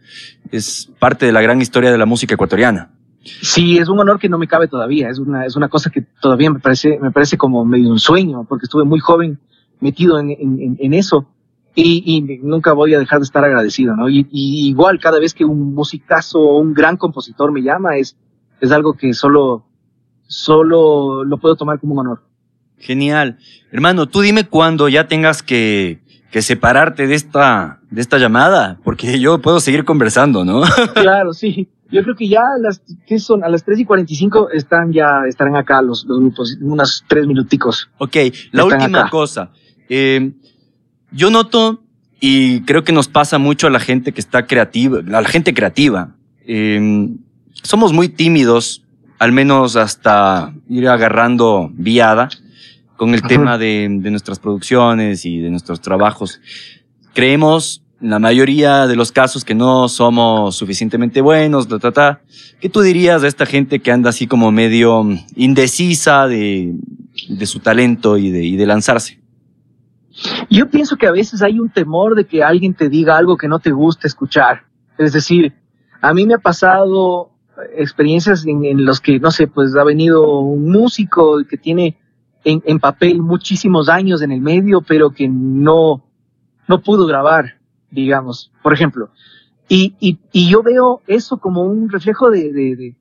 es 0.52 0.92
parte 1.00 1.26
de 1.26 1.32
la 1.32 1.42
gran 1.42 1.62
historia 1.62 1.92
de 1.92 1.98
la 1.98 2.06
música 2.06 2.36
ecuatoriana. 2.36 2.92
Sí, 3.24 3.78
es 3.78 3.90
un 3.90 4.00
honor 4.00 4.20
que 4.20 4.30
no 4.30 4.38
me 4.38 4.48
cabe 4.48 4.68
todavía. 4.68 5.10
Es 5.10 5.20
una, 5.20 5.46
es 5.46 5.56
una 5.56 5.70
cosa 5.70 5.90
que 5.90 6.02
todavía 6.22 6.52
me 6.52 6.60
parece, 6.60 7.00
me 7.00 7.12
parece 7.12 7.38
como 7.38 7.66
medio 7.66 7.90
un 7.90 8.00
sueño, 8.00 8.46
porque 8.48 8.66
estuve 8.66 8.86
muy 8.86 9.00
joven 9.00 9.40
metido 9.80 10.20
en, 10.20 10.32
en, 10.32 10.78
en 10.80 10.94
eso 10.94 11.28
y, 11.76 12.04
y, 12.06 12.40
nunca 12.42 12.74
voy 12.74 12.94
a 12.94 13.00
dejar 13.00 13.20
de 13.20 13.26
estar 13.26 13.44
agradecido, 13.44 13.96
¿no? 13.96 14.10
Y, 14.10 14.28
y, 14.32 14.68
igual 14.68 15.00
cada 15.00 15.20
vez 15.20 15.34
que 15.34 15.46
un 15.46 15.74
musicazo 15.74 16.40
o 16.40 16.60
un 16.60 16.74
gran 16.74 16.98
compositor 16.98 17.52
me 17.52 17.62
llama 17.62 17.98
es, 17.98 18.18
es 18.60 18.72
algo 18.72 18.94
que 18.94 19.14
solo, 19.14 19.66
solo 20.28 21.24
lo 21.24 21.38
puedo 21.38 21.56
tomar 21.56 21.80
como 21.80 21.94
un 21.94 22.00
honor. 22.00 22.24
Genial. 22.78 23.38
Hermano, 23.72 24.08
tú 24.08 24.22
dime 24.22 24.48
cuándo 24.48 24.90
ya 24.90 25.08
tengas 25.08 25.44
que, 25.44 26.02
que 26.32 26.42
separarte 26.42 27.08
de 27.08 27.16
esta, 27.16 27.80
de 27.90 28.02
esta 28.02 28.18
llamada, 28.18 28.80
porque 28.84 29.20
yo 29.20 29.40
puedo 29.40 29.60
seguir 29.60 29.86
conversando, 29.86 30.46
¿no? 30.46 30.62
claro, 30.94 31.34
sí. 31.34 31.70
Yo 31.92 32.04
creo 32.04 32.16
que 32.16 32.28
ya 32.28 32.42
a 32.42 32.60
las, 32.60 32.82
¿qué 33.08 33.18
son? 33.20 33.44
A 33.44 33.50
las 33.50 33.64
3 33.64 33.80
y 33.80 33.86
45 33.86 34.52
están 34.52 34.92
ya, 34.94 35.24
estarán 35.28 35.56
acá 35.56 35.82
los, 35.82 36.06
los 36.06 36.20
grupos, 36.20 36.58
unas 36.62 37.04
tres 37.08 37.26
minuticos. 37.26 37.90
Ok, 37.98 38.16
la 38.52 38.66
última 38.66 39.10
cosa. 39.10 39.52
Eh, 39.90 40.32
yo 41.12 41.32
noto, 41.32 41.82
y 42.20 42.62
creo 42.62 42.84
que 42.84 42.92
nos 42.92 43.08
pasa 43.08 43.40
mucho 43.40 43.68
a 43.68 43.70
la 43.72 43.80
gente 43.80 44.12
que 44.12 44.22
está 44.22 44.46
creativa, 44.46 45.00
a 45.00 45.22
la 45.22 45.28
gente 45.28 45.54
creativa. 45.54 46.16
Eh, 46.46 47.10
somos 47.64 47.92
muy 47.92 48.10
tímidos, 48.10 48.84
al 49.18 49.32
menos 49.32 49.76
hasta 49.76 50.54
ir 50.70 50.88
agarrando 50.88 51.72
viada 51.74 52.30
con 52.98 53.14
el 53.14 53.22
tema 53.24 53.58
de, 53.58 53.88
de 53.90 54.12
nuestras 54.12 54.40
producciones 54.40 55.26
y 55.26 55.40
de 55.40 55.50
nuestros 55.50 55.82
trabajos. 55.82 56.40
Creemos 57.14 57.82
la 58.02 58.20
mayoría 58.20 58.88
de 58.88 58.96
los 58.96 59.12
casos 59.12 59.44
que 59.44 59.56
no 59.56 59.90
somos 59.90 60.56
suficientemente 60.56 61.22
buenos, 61.22 61.68
ta, 61.68 61.80
ta, 61.80 61.92
ta. 61.92 62.22
¿Qué 62.60 62.70
tú 62.70 62.82
dirías 62.82 63.22
de 63.22 63.28
esta 63.28 63.46
gente 63.46 63.80
que 63.80 63.92
anda 63.92 64.10
así 64.10 64.28
como 64.28 64.52
medio 64.52 65.06
indecisa 65.36 66.28
de, 66.28 66.76
de 67.28 67.46
su 67.46 67.60
talento 67.60 68.18
y 68.18 68.30
de, 68.30 68.44
y 68.44 68.56
de 68.56 68.66
lanzarse? 68.66 69.20
Yo 70.50 70.70
pienso 70.70 70.98
que 70.98 71.08
a 71.08 71.12
veces 71.12 71.42
hay 71.42 71.60
un 71.60 71.70
temor 71.70 72.16
de 72.16 72.26
que 72.26 72.44
alguien 72.44 72.74
te 72.74 72.90
diga 72.90 73.18
algo 73.18 73.38
que 73.38 73.48
no 73.48 73.60
te 73.60 73.72
gusta 73.72 74.08
escuchar. 74.08 74.64
Es 74.98 75.14
decir, 75.14 75.54
a 76.02 76.14
mí 76.14 76.26
me 76.26 76.34
ha 76.36 76.40
pasado 76.40 77.32
experiencias 77.76 78.46
en, 78.46 78.64
en 78.66 78.86
los 78.86 79.02
que, 79.02 79.20
no 79.20 79.32
sé, 79.32 79.48
pues 79.48 79.76
ha 79.76 79.84
venido 79.84 80.40
un 80.40 80.72
músico 80.72 81.44
que 81.50 81.58
tiene 81.58 81.98
en, 82.44 82.62
en 82.66 82.80
papel 82.80 83.22
muchísimos 83.22 83.90
años 83.90 84.22
en 84.22 84.32
el 84.32 84.42
medio, 84.42 84.82
pero 84.82 85.12
que 85.12 85.28
no, 85.28 86.06
no 86.68 86.82
pudo 86.82 87.06
grabar 87.06 87.59
digamos, 87.92 88.52
por 88.62 88.74
ejemplo. 88.74 89.10
Y, 89.68 89.96
y, 90.00 90.20
y 90.32 90.50
yo 90.50 90.64
veo 90.64 91.02
eso 91.08 91.38
como 91.38 91.64
un 91.64 91.90
reflejo 91.90 92.32
de, 92.32 92.52
de, 92.52 92.76
de, 92.76 92.96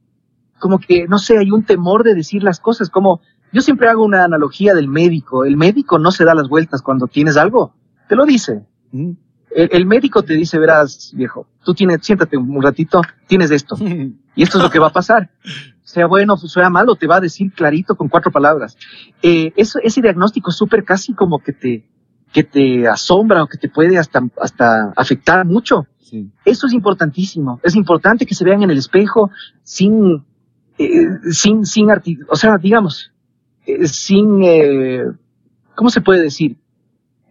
como 0.58 0.78
que, 0.78 1.08
no 1.08 1.18
sé, 1.18 1.38
hay 1.38 1.50
un 1.50 1.64
temor 1.64 2.04
de 2.04 2.14
decir 2.14 2.42
las 2.42 2.60
cosas, 2.60 2.90
como 2.90 3.20
yo 3.52 3.62
siempre 3.62 3.88
hago 3.88 4.04
una 4.04 4.24
analogía 4.24 4.74
del 4.74 4.88
médico. 4.88 5.44
El 5.44 5.56
médico 5.56 5.98
no 5.98 6.10
se 6.10 6.24
da 6.24 6.34
las 6.34 6.48
vueltas 6.48 6.82
cuando 6.82 7.06
tienes 7.06 7.36
algo, 7.36 7.74
te 8.08 8.16
lo 8.16 8.26
dice. 8.26 8.66
Mm. 8.92 9.12
El, 9.50 9.68
el, 9.72 9.86
médico 9.86 10.22
te 10.22 10.34
dice, 10.34 10.58
verás, 10.58 11.12
viejo, 11.14 11.46
tú 11.64 11.72
tienes, 11.72 12.00
siéntate 12.02 12.36
un 12.36 12.62
ratito, 12.62 13.00
tienes 13.26 13.50
esto. 13.50 13.76
y 14.36 14.42
esto 14.42 14.58
es 14.58 14.64
lo 14.64 14.70
que 14.70 14.78
va 14.78 14.88
a 14.88 14.92
pasar. 14.92 15.30
Sea 15.82 16.06
bueno, 16.06 16.36
sea 16.36 16.68
malo, 16.68 16.96
te 16.96 17.06
va 17.06 17.16
a 17.16 17.20
decir 17.20 17.50
clarito 17.52 17.96
con 17.96 18.08
cuatro 18.08 18.30
palabras. 18.30 18.76
Eh, 19.22 19.52
eso, 19.56 19.78
ese 19.82 20.02
diagnóstico 20.02 20.50
súper 20.50 20.84
casi 20.84 21.14
como 21.14 21.38
que 21.38 21.54
te, 21.54 21.88
que 22.32 22.44
te 22.44 22.86
asombra 22.88 23.42
o 23.42 23.46
que 23.46 23.58
te 23.58 23.68
puede 23.68 23.98
hasta, 23.98 24.22
hasta 24.40 24.92
afectar 24.96 25.44
mucho. 25.44 25.86
Eso 26.44 26.66
es 26.66 26.72
importantísimo. 26.72 27.60
Es 27.62 27.74
importante 27.74 28.24
que 28.24 28.34
se 28.34 28.44
vean 28.44 28.62
en 28.62 28.70
el 28.70 28.78
espejo 28.78 29.30
sin, 29.62 30.24
eh, 30.78 31.08
sin, 31.32 31.66
sin, 31.66 31.88
o 32.28 32.36
sea, 32.36 32.56
digamos, 32.56 33.12
eh, 33.66 33.86
sin, 33.86 34.42
eh, 34.42 35.04
¿cómo 35.74 35.90
se 35.90 36.00
puede 36.00 36.22
decir? 36.22 36.56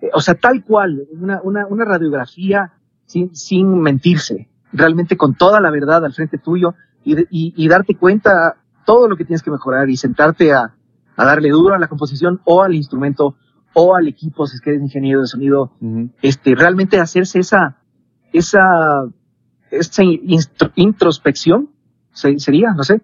eh, 0.01 0.09
o 0.13 0.21
sea, 0.21 0.35
tal 0.35 0.63
cual, 0.63 1.07
una, 1.11 1.41
una, 1.43 1.65
una 1.67 1.85
radiografía 1.85 2.73
sin, 3.05 3.35
sin 3.35 3.79
mentirse, 3.81 4.49
realmente 4.71 5.17
con 5.17 5.35
toda 5.35 5.59
la 5.61 5.71
verdad 5.71 6.05
al 6.05 6.13
frente 6.13 6.37
tuyo 6.37 6.75
y, 7.03 7.19
y, 7.19 7.53
y 7.55 7.67
darte 7.67 7.95
cuenta 7.95 8.57
todo 8.85 9.07
lo 9.07 9.15
que 9.15 9.25
tienes 9.25 9.43
que 9.43 9.51
mejorar 9.51 9.89
y 9.89 9.97
sentarte 9.97 10.53
a, 10.53 10.75
a 11.15 11.25
darle 11.25 11.49
duro 11.49 11.75
a 11.75 11.79
la 11.79 11.87
composición 11.87 12.41
o 12.45 12.63
al 12.63 12.75
instrumento 12.75 13.35
o 13.80 13.95
al 13.95 14.07
equipo, 14.07 14.47
si 14.47 14.55
es 14.55 14.61
que 14.61 14.71
eres 14.71 14.82
ingeniero 14.82 15.21
de 15.21 15.28
sonido, 15.28 15.71
este, 16.23 16.55
realmente 16.55 16.99
hacerse 16.99 17.38
esa, 17.38 17.78
esa, 18.34 19.07
esa 19.69 20.03
introspección, 20.73 21.69
sería, 22.11 22.71
no 22.71 22.84
sé, 22.84 23.01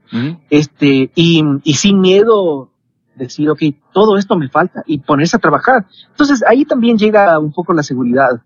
este, 0.50 1.12
y, 1.14 1.44
y 1.64 1.74
sin 1.76 2.02
miedo 2.02 2.72
decir, 3.14 3.52
ok, 3.52 3.62
todo 3.94 4.18
esto 4.18 4.36
me 4.36 4.50
falta 4.50 4.82
y 4.88 4.98
ponerse 4.98 5.38
a 5.38 5.40
trabajar. 5.40 5.86
Entonces 6.10 6.44
ahí 6.48 6.66
también 6.66 6.98
llega 6.98 7.38
un 7.38 7.54
poco 7.54 7.72
la 7.74 7.84
seguridad. 7.84 8.42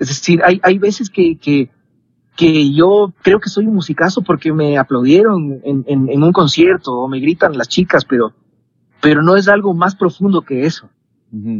Es 0.00 0.08
decir, 0.08 0.42
hay, 0.44 0.60
hay 0.64 0.80
veces 0.80 1.10
que, 1.10 1.38
que, 1.38 1.70
que 2.34 2.72
yo 2.72 3.12
creo 3.22 3.38
que 3.38 3.50
soy 3.50 3.66
un 3.66 3.74
musicazo 3.74 4.22
porque 4.22 4.52
me 4.52 4.78
aplaudieron 4.78 5.60
en, 5.62 5.84
en, 5.86 6.10
en, 6.10 6.22
un 6.24 6.32
concierto 6.32 6.92
o 6.92 7.06
me 7.06 7.20
gritan 7.20 7.56
las 7.56 7.68
chicas, 7.68 8.04
pero, 8.04 8.32
pero 9.00 9.22
no 9.22 9.36
es 9.36 9.46
algo 9.46 9.74
más 9.74 9.94
profundo 9.94 10.42
que 10.42 10.66
eso. 10.66 10.90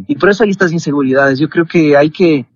Y 0.07 0.17
por 0.17 0.29
eso 0.29 0.45
hay 0.45 0.51
estas 0.51 0.71
inseguridades. 0.71 1.39
Yo 1.39 1.49
creo 1.49 1.65
que 1.65 1.97
hay 1.97 2.11
que, 2.11 2.47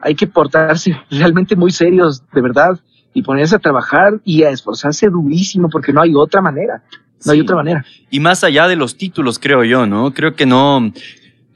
hay 0.00 0.14
que 0.14 0.26
portarse 0.26 0.96
realmente 1.10 1.56
muy 1.56 1.72
serios, 1.72 2.22
de 2.32 2.40
verdad, 2.40 2.78
y 3.12 3.22
ponerse 3.22 3.56
a 3.56 3.58
trabajar 3.58 4.20
y 4.24 4.44
a 4.44 4.50
esforzarse 4.50 5.08
durísimo 5.08 5.68
porque 5.68 5.92
no 5.92 6.00
hay 6.00 6.14
otra 6.14 6.40
manera. 6.40 6.82
No 7.26 7.32
hay 7.32 7.40
otra 7.40 7.56
manera. 7.56 7.84
Y 8.10 8.20
más 8.20 8.44
allá 8.44 8.66
de 8.66 8.76
los 8.76 8.96
títulos, 8.96 9.38
creo 9.38 9.64
yo, 9.64 9.86
¿no? 9.86 10.14
Creo 10.14 10.34
que 10.34 10.46
no, 10.46 10.90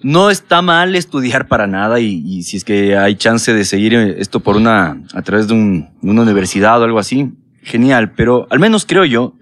no 0.03 0.29
está 0.29 0.61
mal 0.61 0.95
estudiar 0.95 1.49
para 1.49 1.67
nada 1.67 2.01
y, 2.01 2.23
y, 2.27 2.43
si 2.43 2.59
es 2.59 2.65
que 2.65 2.99
hay 2.99 3.15
chance 3.15 3.55
de 3.55 3.65
seguir 3.65 3.95
esto 3.95 4.41
por 4.41 4.57
una, 4.57 5.01
a 5.15 5.23
través 5.23 5.49
de 5.49 5.55
un, 5.55 5.89
una 6.03 6.21
universidad 6.21 6.83
o 6.83 6.85
algo 6.85 6.99
así, 6.99 7.33
genial. 7.63 8.13
Pero 8.13 8.47
al 8.51 8.59
menos 8.59 8.85
creo 8.85 9.07
yo 9.07 9.37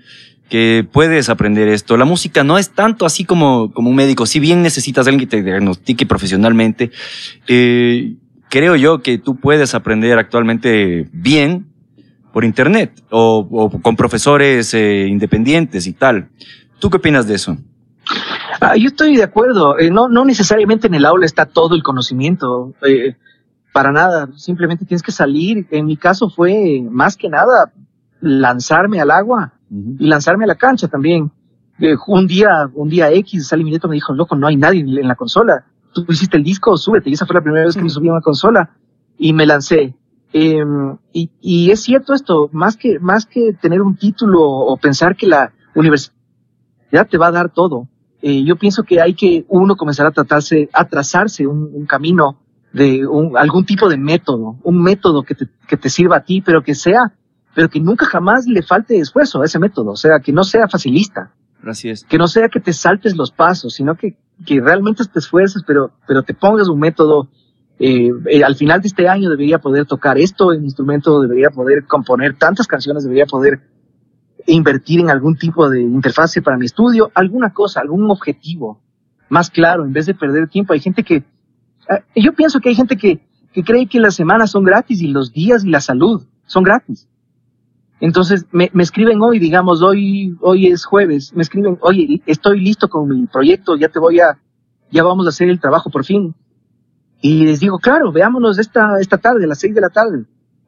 que 0.52 0.86
puedes 0.92 1.30
aprender 1.30 1.66
esto. 1.68 1.96
La 1.96 2.04
música 2.04 2.44
no 2.44 2.58
es 2.58 2.68
tanto 2.68 3.06
así 3.06 3.24
como, 3.24 3.72
como 3.72 3.88
un 3.88 3.96
médico. 3.96 4.26
Si 4.26 4.38
bien 4.38 4.60
necesitas 4.60 5.06
alguien 5.06 5.20
que 5.20 5.26
te 5.38 5.42
diagnostique 5.42 6.04
profesionalmente, 6.04 6.90
eh, 7.48 8.16
creo 8.50 8.76
yo 8.76 9.00
que 9.00 9.16
tú 9.16 9.36
puedes 9.36 9.74
aprender 9.74 10.18
actualmente 10.18 11.08
bien 11.10 11.72
por 12.34 12.44
internet 12.44 13.02
o, 13.08 13.70
con 13.80 13.96
profesores 13.96 14.74
eh, 14.74 15.06
independientes 15.08 15.86
y 15.86 15.94
tal. 15.94 16.28
¿Tú 16.80 16.90
qué 16.90 16.98
opinas 16.98 17.26
de 17.26 17.36
eso? 17.36 17.56
Ah, 18.60 18.76
yo 18.76 18.88
estoy 18.88 19.16
de 19.16 19.22
acuerdo. 19.22 19.78
Eh, 19.78 19.90
no, 19.90 20.10
no 20.10 20.26
necesariamente 20.26 20.86
en 20.86 20.92
el 20.92 21.06
aula 21.06 21.24
está 21.24 21.46
todo 21.46 21.74
el 21.74 21.82
conocimiento. 21.82 22.74
Para 23.72 23.90
nada. 23.90 24.28
Simplemente 24.36 24.84
tienes 24.84 25.02
que 25.02 25.12
salir. 25.12 25.66
En 25.70 25.86
mi 25.86 25.96
caso 25.96 26.28
fue 26.28 26.82
más 26.90 27.16
que 27.16 27.30
nada 27.30 27.72
lanzarme 28.20 29.00
al 29.00 29.12
agua 29.12 29.54
uh 29.72 29.74
-huh. 29.74 29.96
y 29.98 30.06
lanzarme 30.06 30.44
a 30.44 30.48
la 30.48 30.54
cancha 30.54 30.88
también. 30.88 31.30
Eh, 31.80 31.96
un 32.06 32.26
día, 32.26 32.70
un 32.74 32.88
día 32.88 33.10
X, 33.10 33.48
Sally 33.48 33.64
Mineto 33.64 33.88
me 33.88 33.94
dijo, 33.94 34.12
loco, 34.14 34.36
no 34.36 34.46
hay 34.46 34.56
nadie 34.56 34.80
en 34.80 35.08
la 35.08 35.16
consola. 35.16 35.64
Tú 35.92 36.04
hiciste 36.08 36.36
el 36.36 36.44
disco, 36.44 36.76
súbete. 36.76 37.10
Y 37.10 37.14
esa 37.14 37.26
fue 37.26 37.34
la 37.34 37.40
primera 37.40 37.64
vez 37.64 37.74
que 37.74 37.82
me 37.82 37.90
subí 37.90 38.08
a 38.08 38.12
una 38.12 38.20
consola 38.20 38.70
y 39.18 39.32
me 39.32 39.46
lancé. 39.46 39.94
Eh, 40.32 40.64
y, 41.12 41.30
y, 41.40 41.70
es 41.70 41.80
cierto 41.80 42.14
esto, 42.14 42.48
más 42.52 42.76
que, 42.76 42.98
más 43.00 43.26
que 43.26 43.52
tener 43.60 43.82
un 43.82 43.96
título 43.96 44.42
o 44.42 44.76
pensar 44.76 45.16
que 45.16 45.26
la 45.26 45.52
universidad 45.74 46.14
te 47.10 47.18
va 47.18 47.26
a 47.26 47.32
dar 47.32 47.50
todo, 47.50 47.88
eh, 48.22 48.44
yo 48.44 48.56
pienso 48.56 48.84
que 48.84 49.00
hay 49.00 49.14
que 49.14 49.44
uno 49.48 49.74
comenzar 49.76 50.06
a 50.06 50.12
tratarse, 50.12 50.70
a 50.72 50.86
trazarse 50.86 51.46
un, 51.46 51.70
un 51.74 51.86
camino 51.86 52.38
de 52.72 53.04
un, 53.06 53.36
algún 53.36 53.66
tipo 53.66 53.88
de 53.88 53.96
método, 53.96 54.56
un 54.62 54.80
método 54.80 55.24
que 55.24 55.34
te, 55.34 55.48
que 55.66 55.76
te 55.76 55.90
sirva 55.90 56.18
a 56.18 56.24
ti, 56.24 56.40
pero 56.40 56.62
que 56.62 56.74
sea, 56.74 57.12
pero 57.54 57.68
que 57.68 57.80
nunca 57.80 58.06
jamás 58.06 58.46
le 58.46 58.62
falte 58.62 58.98
esfuerzo 58.98 59.42
a 59.42 59.44
ese 59.44 59.58
método, 59.58 59.92
o 59.92 59.96
sea, 59.96 60.20
que 60.20 60.32
no 60.32 60.44
sea 60.44 60.68
facilista. 60.68 61.32
Así 61.64 61.90
es. 61.90 62.04
Que 62.04 62.18
no 62.18 62.26
sea 62.26 62.48
que 62.48 62.60
te 62.60 62.72
saltes 62.72 63.16
los 63.16 63.30
pasos, 63.30 63.74
sino 63.74 63.94
que, 63.94 64.16
que 64.44 64.60
realmente 64.60 65.04
te 65.04 65.18
esfuerces, 65.18 65.62
pero, 65.66 65.92
pero 66.06 66.22
te 66.22 66.34
pongas 66.34 66.68
un 66.68 66.80
método 66.80 67.28
eh, 67.84 68.10
eh, 68.26 68.44
al 68.44 68.54
final 68.54 68.80
de 68.80 68.86
este 68.86 69.08
año 69.08 69.28
debería 69.28 69.58
poder 69.58 69.86
tocar 69.86 70.16
esto 70.16 70.52
en 70.52 70.62
instrumento, 70.62 71.20
debería 71.20 71.50
poder 71.50 71.84
componer 71.84 72.36
tantas 72.36 72.68
canciones, 72.68 73.02
debería 73.02 73.26
poder 73.26 73.60
invertir 74.46 75.00
en 75.00 75.10
algún 75.10 75.36
tipo 75.36 75.68
de 75.68 75.82
interfase 75.82 76.42
para 76.42 76.56
mi 76.56 76.66
estudio, 76.66 77.10
alguna 77.12 77.52
cosa, 77.52 77.80
algún 77.80 78.08
objetivo 78.08 78.80
más 79.28 79.50
claro, 79.50 79.84
en 79.84 79.92
vez 79.92 80.06
de 80.06 80.14
perder 80.14 80.48
tiempo. 80.48 80.74
Hay 80.74 80.80
gente 80.80 81.02
que, 81.02 81.16
eh, 81.16 82.02
yo 82.14 82.32
pienso 82.34 82.60
que 82.60 82.68
hay 82.68 82.76
gente 82.76 82.96
que, 82.96 83.20
que 83.52 83.64
cree 83.64 83.88
que 83.88 83.98
las 83.98 84.14
semanas 84.14 84.52
son 84.52 84.62
gratis 84.62 85.02
y 85.02 85.08
los 85.08 85.32
días 85.32 85.64
y 85.64 85.70
la 85.70 85.80
salud 85.80 86.24
son 86.46 86.62
gratis. 86.62 87.08
Entonces 88.02 88.46
me, 88.50 88.68
me 88.72 88.82
escriben 88.82 89.22
hoy, 89.22 89.38
digamos, 89.38 89.80
hoy, 89.80 90.36
hoy 90.40 90.66
es 90.66 90.84
jueves, 90.84 91.32
me 91.36 91.42
escriben, 91.42 91.78
oye, 91.82 92.20
estoy 92.26 92.60
listo 92.60 92.88
con 92.88 93.08
mi 93.08 93.28
proyecto, 93.28 93.76
ya 93.76 93.88
te 93.88 94.00
voy 94.00 94.18
a, 94.18 94.36
ya 94.90 95.04
vamos 95.04 95.24
a 95.24 95.28
hacer 95.28 95.48
el 95.48 95.60
trabajo 95.60 95.88
por 95.88 96.04
fin. 96.04 96.34
Y 97.20 97.44
les 97.44 97.60
digo, 97.60 97.78
claro, 97.78 98.10
veámonos 98.10 98.58
esta, 98.58 98.98
esta 99.00 99.18
tarde, 99.18 99.44
a 99.44 99.46
las 99.46 99.60
seis 99.60 99.72
de 99.72 99.80
la 99.80 99.88
tarde. 99.88 100.24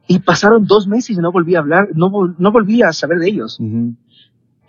Y 0.07 0.20
pasaron 0.20 0.64
dos 0.64 0.87
meses 0.87 1.16
y 1.16 1.20
no 1.20 1.32
volví 1.32 1.57
a 1.57 1.59
hablar, 1.59 1.89
no, 1.93 2.09
no 2.39 2.53
volví 2.53 2.82
a 2.82 2.93
saber 2.93 3.18
de 3.18 3.28
ellos. 3.30 3.59
Uh 3.59 3.64
-huh. 3.64 3.97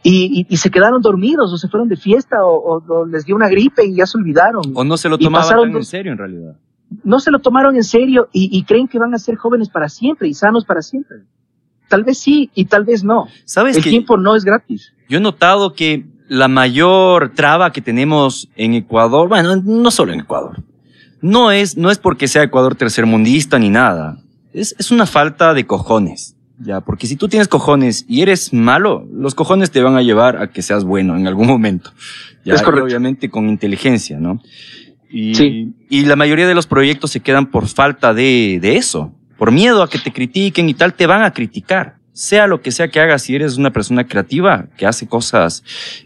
y, 0.01 0.41
y, 0.41 0.47
y, 0.49 0.57
se 0.57 0.72
quedaron 0.72 1.03
dormidos 1.03 1.53
o 1.53 1.57
se 1.59 1.68
fueron 1.68 1.88
de 1.88 1.97
fiesta 1.97 2.43
o, 2.43 2.55
o, 2.55 2.84
o, 2.88 3.05
les 3.05 3.26
dio 3.26 3.36
una 3.36 3.47
gripe 3.47 3.86
y 3.86 3.93
ya 3.93 4.07
se 4.07 4.18
olvidaron. 4.18 4.63
O 4.74 4.84
no 4.84 4.97
se 4.97 5.07
lo 5.07 5.20
tomaron 5.20 5.70
en 5.70 5.84
serio 5.84 6.11
en 6.11 6.18
realidad. 6.18 6.55
No 7.03 7.20
se 7.20 7.30
lo 7.30 7.38
tomaron 7.38 7.76
en 7.76 7.84
serio 7.84 8.28
y, 8.34 8.57
y, 8.57 8.63
creen 8.63 8.88
que 8.88 8.97
van 8.97 9.13
a 9.13 9.20
ser 9.20 9.36
jóvenes 9.36 9.70
para 9.70 9.88
siempre 9.88 10.28
y 10.28 10.34
sanos 10.34 10.66
para 10.66 10.82
siempre. 10.82 11.18
Tal 11.88 12.03
vez 12.03 12.19
sí 12.19 12.49
y 12.55 12.65
tal 12.65 12.83
vez 12.83 13.03
no. 13.03 13.27
¿Sabes 13.45 13.77
El 13.77 13.83
que 13.83 13.89
tiempo 13.89 14.17
no 14.17 14.36
es 14.36 14.43
gratis. 14.43 14.93
Yo 15.07 15.17
he 15.17 15.21
notado 15.21 15.73
que 15.73 16.05
la 16.27 16.47
mayor 16.47 17.33
traba 17.36 17.71
que 17.71 17.81
tenemos 17.81 18.49
en 18.55 18.73
Ecuador, 18.73 19.29
bueno, 19.29 19.55
no 19.57 19.91
solo 19.91 20.13
en 20.13 20.21
Ecuador, 20.21 20.63
no 21.21 21.51
es, 21.51 21.77
no 21.77 21.91
es 21.91 21.97
porque 21.97 22.27
sea 22.27 22.43
Ecuador 22.43 22.75
tercermundista 22.75 23.59
ni 23.59 23.69
nada. 23.69 24.19
Es, 24.53 24.75
es 24.79 24.91
una 24.91 25.05
falta 25.05 25.53
de 25.53 25.65
cojones. 25.65 26.36
Ya, 26.59 26.81
porque 26.81 27.07
si 27.07 27.17
tú 27.17 27.27
tienes 27.27 27.47
cojones 27.47 28.05
y 28.07 28.21
eres 28.21 28.53
malo, 28.53 29.05
los 29.11 29.36
cojones 29.36 29.71
te 29.71 29.81
van 29.81 29.95
a 29.95 30.01
llevar 30.01 30.41
a 30.41 30.51
que 30.51 30.61
seas 30.61 30.86
bueno 30.86 31.17
en 31.17 31.27
algún 31.27 31.47
momento. 31.47 31.91
Ya, 32.45 32.53
es 32.53 32.61
correcto. 32.61 32.86
obviamente 32.86 33.29
con 33.29 33.49
inteligencia, 33.49 34.19
¿no? 34.19 34.41
Y, 35.09 35.36
sí. 35.36 35.73
y 35.89 36.05
la 36.05 36.15
mayoría 36.15 36.47
de 36.47 36.55
los 36.55 36.67
proyectos 36.67 37.11
se 37.11 37.19
quedan 37.19 37.47
por 37.47 37.67
falta 37.67 38.13
de, 38.13 38.59
de 38.61 38.77
eso. 38.77 39.13
Por 39.38 39.51
miedo 39.51 39.83
a 39.83 39.89
que 39.89 39.99
te 39.99 40.11
critiquen 40.11 40.69
y 40.69 40.73
tal, 40.73 40.93
te 40.93 41.07
van 41.07 41.23
a 41.23 41.31
criticar. 41.31 41.97
Sea 42.13 42.47
lo 42.47 42.61
que 42.61 42.71
sea 42.71 42.88
que 42.88 42.99
hagas, 42.99 43.23
si 43.23 43.36
eres 43.36 43.57
una 43.57 43.71
persona 43.71 44.07
creativa 44.07 44.67
que 44.77 44.86
hace 44.86 45.07
cosas, 45.07 45.63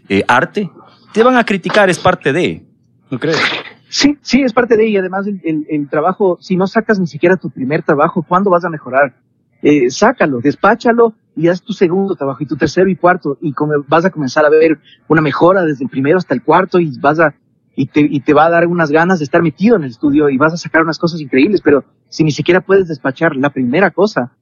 eh, 0.08 0.24
arte, 0.26 0.70
te 1.12 1.22
van 1.22 1.36
a 1.36 1.44
criticar, 1.44 1.88
es 1.88 1.98
parte 1.98 2.32
de, 2.32 2.64
¿no 3.10 3.18
crees? 3.18 3.40
Sí, 3.88 4.16
sí, 4.22 4.42
es 4.42 4.52
parte 4.52 4.76
de 4.76 4.86
ella. 4.86 5.00
Además, 5.00 5.26
el, 5.26 5.40
el, 5.44 5.66
el, 5.68 5.88
trabajo, 5.88 6.38
si 6.40 6.56
no 6.56 6.66
sacas 6.66 6.98
ni 6.98 7.06
siquiera 7.06 7.36
tu 7.36 7.50
primer 7.50 7.82
trabajo, 7.82 8.24
¿cuándo 8.26 8.50
vas 8.50 8.64
a 8.64 8.70
mejorar? 8.70 9.14
Eh, 9.62 9.90
sácalo, 9.90 10.40
despáchalo 10.40 11.14
y 11.36 11.48
haz 11.48 11.62
tu 11.62 11.72
segundo 11.72 12.14
trabajo 12.14 12.42
y 12.42 12.46
tu 12.46 12.56
tercero 12.56 12.88
y 12.88 12.96
cuarto 12.96 13.36
y 13.42 13.52
vas 13.88 14.04
a 14.04 14.10
comenzar 14.10 14.44
a 14.46 14.48
ver 14.48 14.78
una 15.06 15.20
mejora 15.20 15.64
desde 15.64 15.84
el 15.84 15.90
primero 15.90 16.18
hasta 16.18 16.34
el 16.34 16.42
cuarto 16.42 16.78
y 16.78 16.98
vas 16.98 17.20
a 17.20 17.34
y 17.76 17.86
te, 17.86 18.00
y 18.00 18.20
te 18.20 18.32
va 18.32 18.46
a 18.46 18.50
dar 18.50 18.66
unas 18.66 18.90
ganas 18.90 19.18
de 19.18 19.24
estar 19.24 19.42
metido 19.42 19.76
en 19.76 19.84
el 19.84 19.90
estudio 19.90 20.28
y 20.28 20.38
vas 20.38 20.52
a 20.52 20.56
sacar 20.56 20.82
unas 20.82 20.98
cosas 20.98 21.20
increíbles, 21.20 21.60
pero 21.62 21.84
si 22.10 22.24
ni 22.24 22.32
siquiera 22.32 22.60
puedes 22.60 22.88
despachar 22.88 23.34
la 23.34 23.50
primera 23.50 23.90
cosa, 23.90 24.32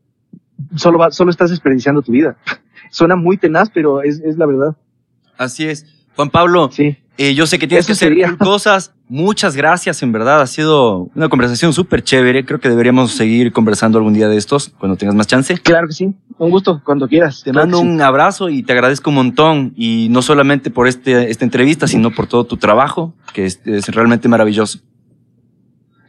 solo, 0.74 0.98
va, 0.98 1.12
solo 1.12 1.30
estás 1.30 1.50
desperdiciando 1.50 2.02
tu 2.02 2.10
vida. 2.12 2.36
Suena 2.90 3.14
muy 3.14 3.36
tenaz, 3.36 3.70
pero 3.72 4.02
es, 4.02 4.18
es 4.20 4.36
la 4.36 4.46
verdad. 4.46 4.76
Así 5.36 5.64
es. 5.68 5.86
Juan 6.16 6.30
Pablo, 6.30 6.68
sí. 6.72 6.96
Eh, 7.16 7.34
yo 7.34 7.46
sé 7.46 7.58
que 7.58 7.66
tienes 7.66 7.84
Eso 7.84 7.88
que 7.88 7.92
hacer 7.92 8.08
sería. 8.08 8.36
cosas. 8.36 8.94
Muchas 9.08 9.56
gracias, 9.56 10.02
en 10.02 10.12
verdad. 10.12 10.40
Ha 10.40 10.46
sido 10.46 11.10
una 11.14 11.28
conversación 11.28 11.72
súper 11.72 12.02
chévere. 12.02 12.44
Creo 12.44 12.60
que 12.60 12.68
deberíamos 12.68 13.12
seguir 13.12 13.52
conversando 13.52 13.98
algún 13.98 14.14
día 14.14 14.28
de 14.28 14.36
estos, 14.36 14.68
cuando 14.78 14.96
tengas 14.96 15.16
más 15.16 15.26
chance. 15.26 15.58
Claro 15.58 15.88
que 15.88 15.94
sí. 15.94 16.14
Un 16.38 16.50
gusto, 16.50 16.80
cuando 16.84 17.08
quieras. 17.08 17.42
Te 17.42 17.50
claro 17.50 17.66
mando 17.66 17.80
un 17.80 17.96
sí. 17.98 18.02
abrazo 18.02 18.48
y 18.50 18.62
te 18.62 18.72
agradezco 18.72 19.10
un 19.10 19.16
montón. 19.16 19.72
Y 19.76 20.08
no 20.10 20.22
solamente 20.22 20.70
por 20.70 20.86
este, 20.86 21.30
esta 21.30 21.44
entrevista, 21.44 21.88
sino 21.88 22.12
por 22.12 22.28
todo 22.28 22.44
tu 22.44 22.56
trabajo, 22.56 23.14
que 23.32 23.46
es, 23.46 23.60
es 23.64 23.88
realmente 23.88 24.28
maravilloso. 24.28 24.78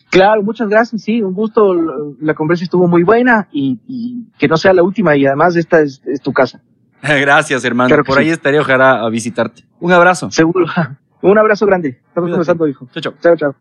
Claro, 0.10 0.42
muchas 0.44 0.70
gracias. 0.70 1.04
Sí, 1.04 1.22
un 1.22 1.34
gusto. 1.34 1.74
La 2.20 2.34
conversación 2.34 2.66
estuvo 2.66 2.88
muy 2.88 3.04
buena 3.04 3.48
y, 3.52 3.80
y 3.88 4.28
que 4.38 4.48
no 4.48 4.58
sea 4.58 4.74
la 4.74 4.84
última. 4.84 5.16
Y 5.16 5.26
además, 5.26 5.56
esta 5.56 5.82
es, 5.82 6.02
es 6.06 6.22
tu 6.22 6.34
casa. 6.34 6.62
Gracias, 7.02 7.64
hermano. 7.64 7.88
Claro 7.88 8.04
Por 8.04 8.16
sí. 8.16 8.24
ahí 8.24 8.30
estaré, 8.30 8.60
ojalá, 8.60 9.02
a 9.06 9.10
visitarte. 9.10 9.64
Un 9.80 9.92
abrazo. 9.92 10.32
Seguro. 10.32 10.66
Un 11.22 11.38
abrazo 11.38 11.66
grande. 11.66 12.00
Estamos 12.08 12.30
conversando, 12.30 12.68
hijo. 12.68 12.88
Chao, 12.94 13.02
chao. 13.02 13.14
Chao, 13.22 13.36
chao. 13.36 13.56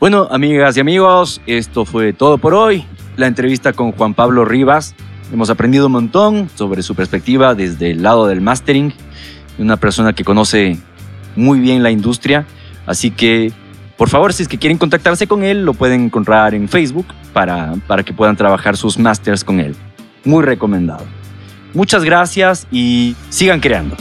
Bueno, 0.00 0.26
amigas 0.30 0.76
y 0.76 0.80
amigos, 0.80 1.40
esto 1.46 1.84
fue 1.84 2.12
todo 2.12 2.38
por 2.38 2.52
hoy. 2.54 2.84
La 3.16 3.26
entrevista 3.26 3.72
con 3.72 3.92
Juan 3.92 4.14
Pablo 4.14 4.44
Rivas. 4.44 4.94
Hemos 5.32 5.50
aprendido 5.50 5.86
un 5.86 5.92
montón 5.92 6.48
sobre 6.54 6.82
su 6.82 6.94
perspectiva 6.94 7.54
desde 7.54 7.90
el 7.92 8.02
lado 8.02 8.26
del 8.26 8.40
mastering. 8.40 8.92
Una 9.58 9.76
persona 9.78 10.12
que 10.12 10.24
conoce 10.24 10.78
muy 11.34 11.60
bien 11.60 11.82
la 11.82 11.90
industria. 11.90 12.46
Así 12.86 13.10
que 13.10 13.52
Por 13.96 14.10
favor, 14.10 14.32
si 14.32 14.42
es 14.42 14.48
que 14.48 14.58
quieren 14.58 14.76
contactarse 14.76 15.26
con 15.26 15.42
él, 15.42 15.64
lo 15.64 15.72
pueden 15.72 16.02
encontrar 16.04 16.54
en 16.54 16.68
Facebook 16.68 17.06
para, 17.32 17.74
para 17.86 18.02
que 18.02 18.12
puedan 18.12 18.36
trabajar 18.36 18.76
sus 18.76 18.98
masters 18.98 19.42
con 19.42 19.58
él. 19.58 19.74
Muy 20.24 20.44
recomendado. 20.44 21.04
Muchas 21.72 22.04
gracias 22.04 22.66
y 22.70 23.16
sigan 23.30 23.60
creando. 23.60 23.96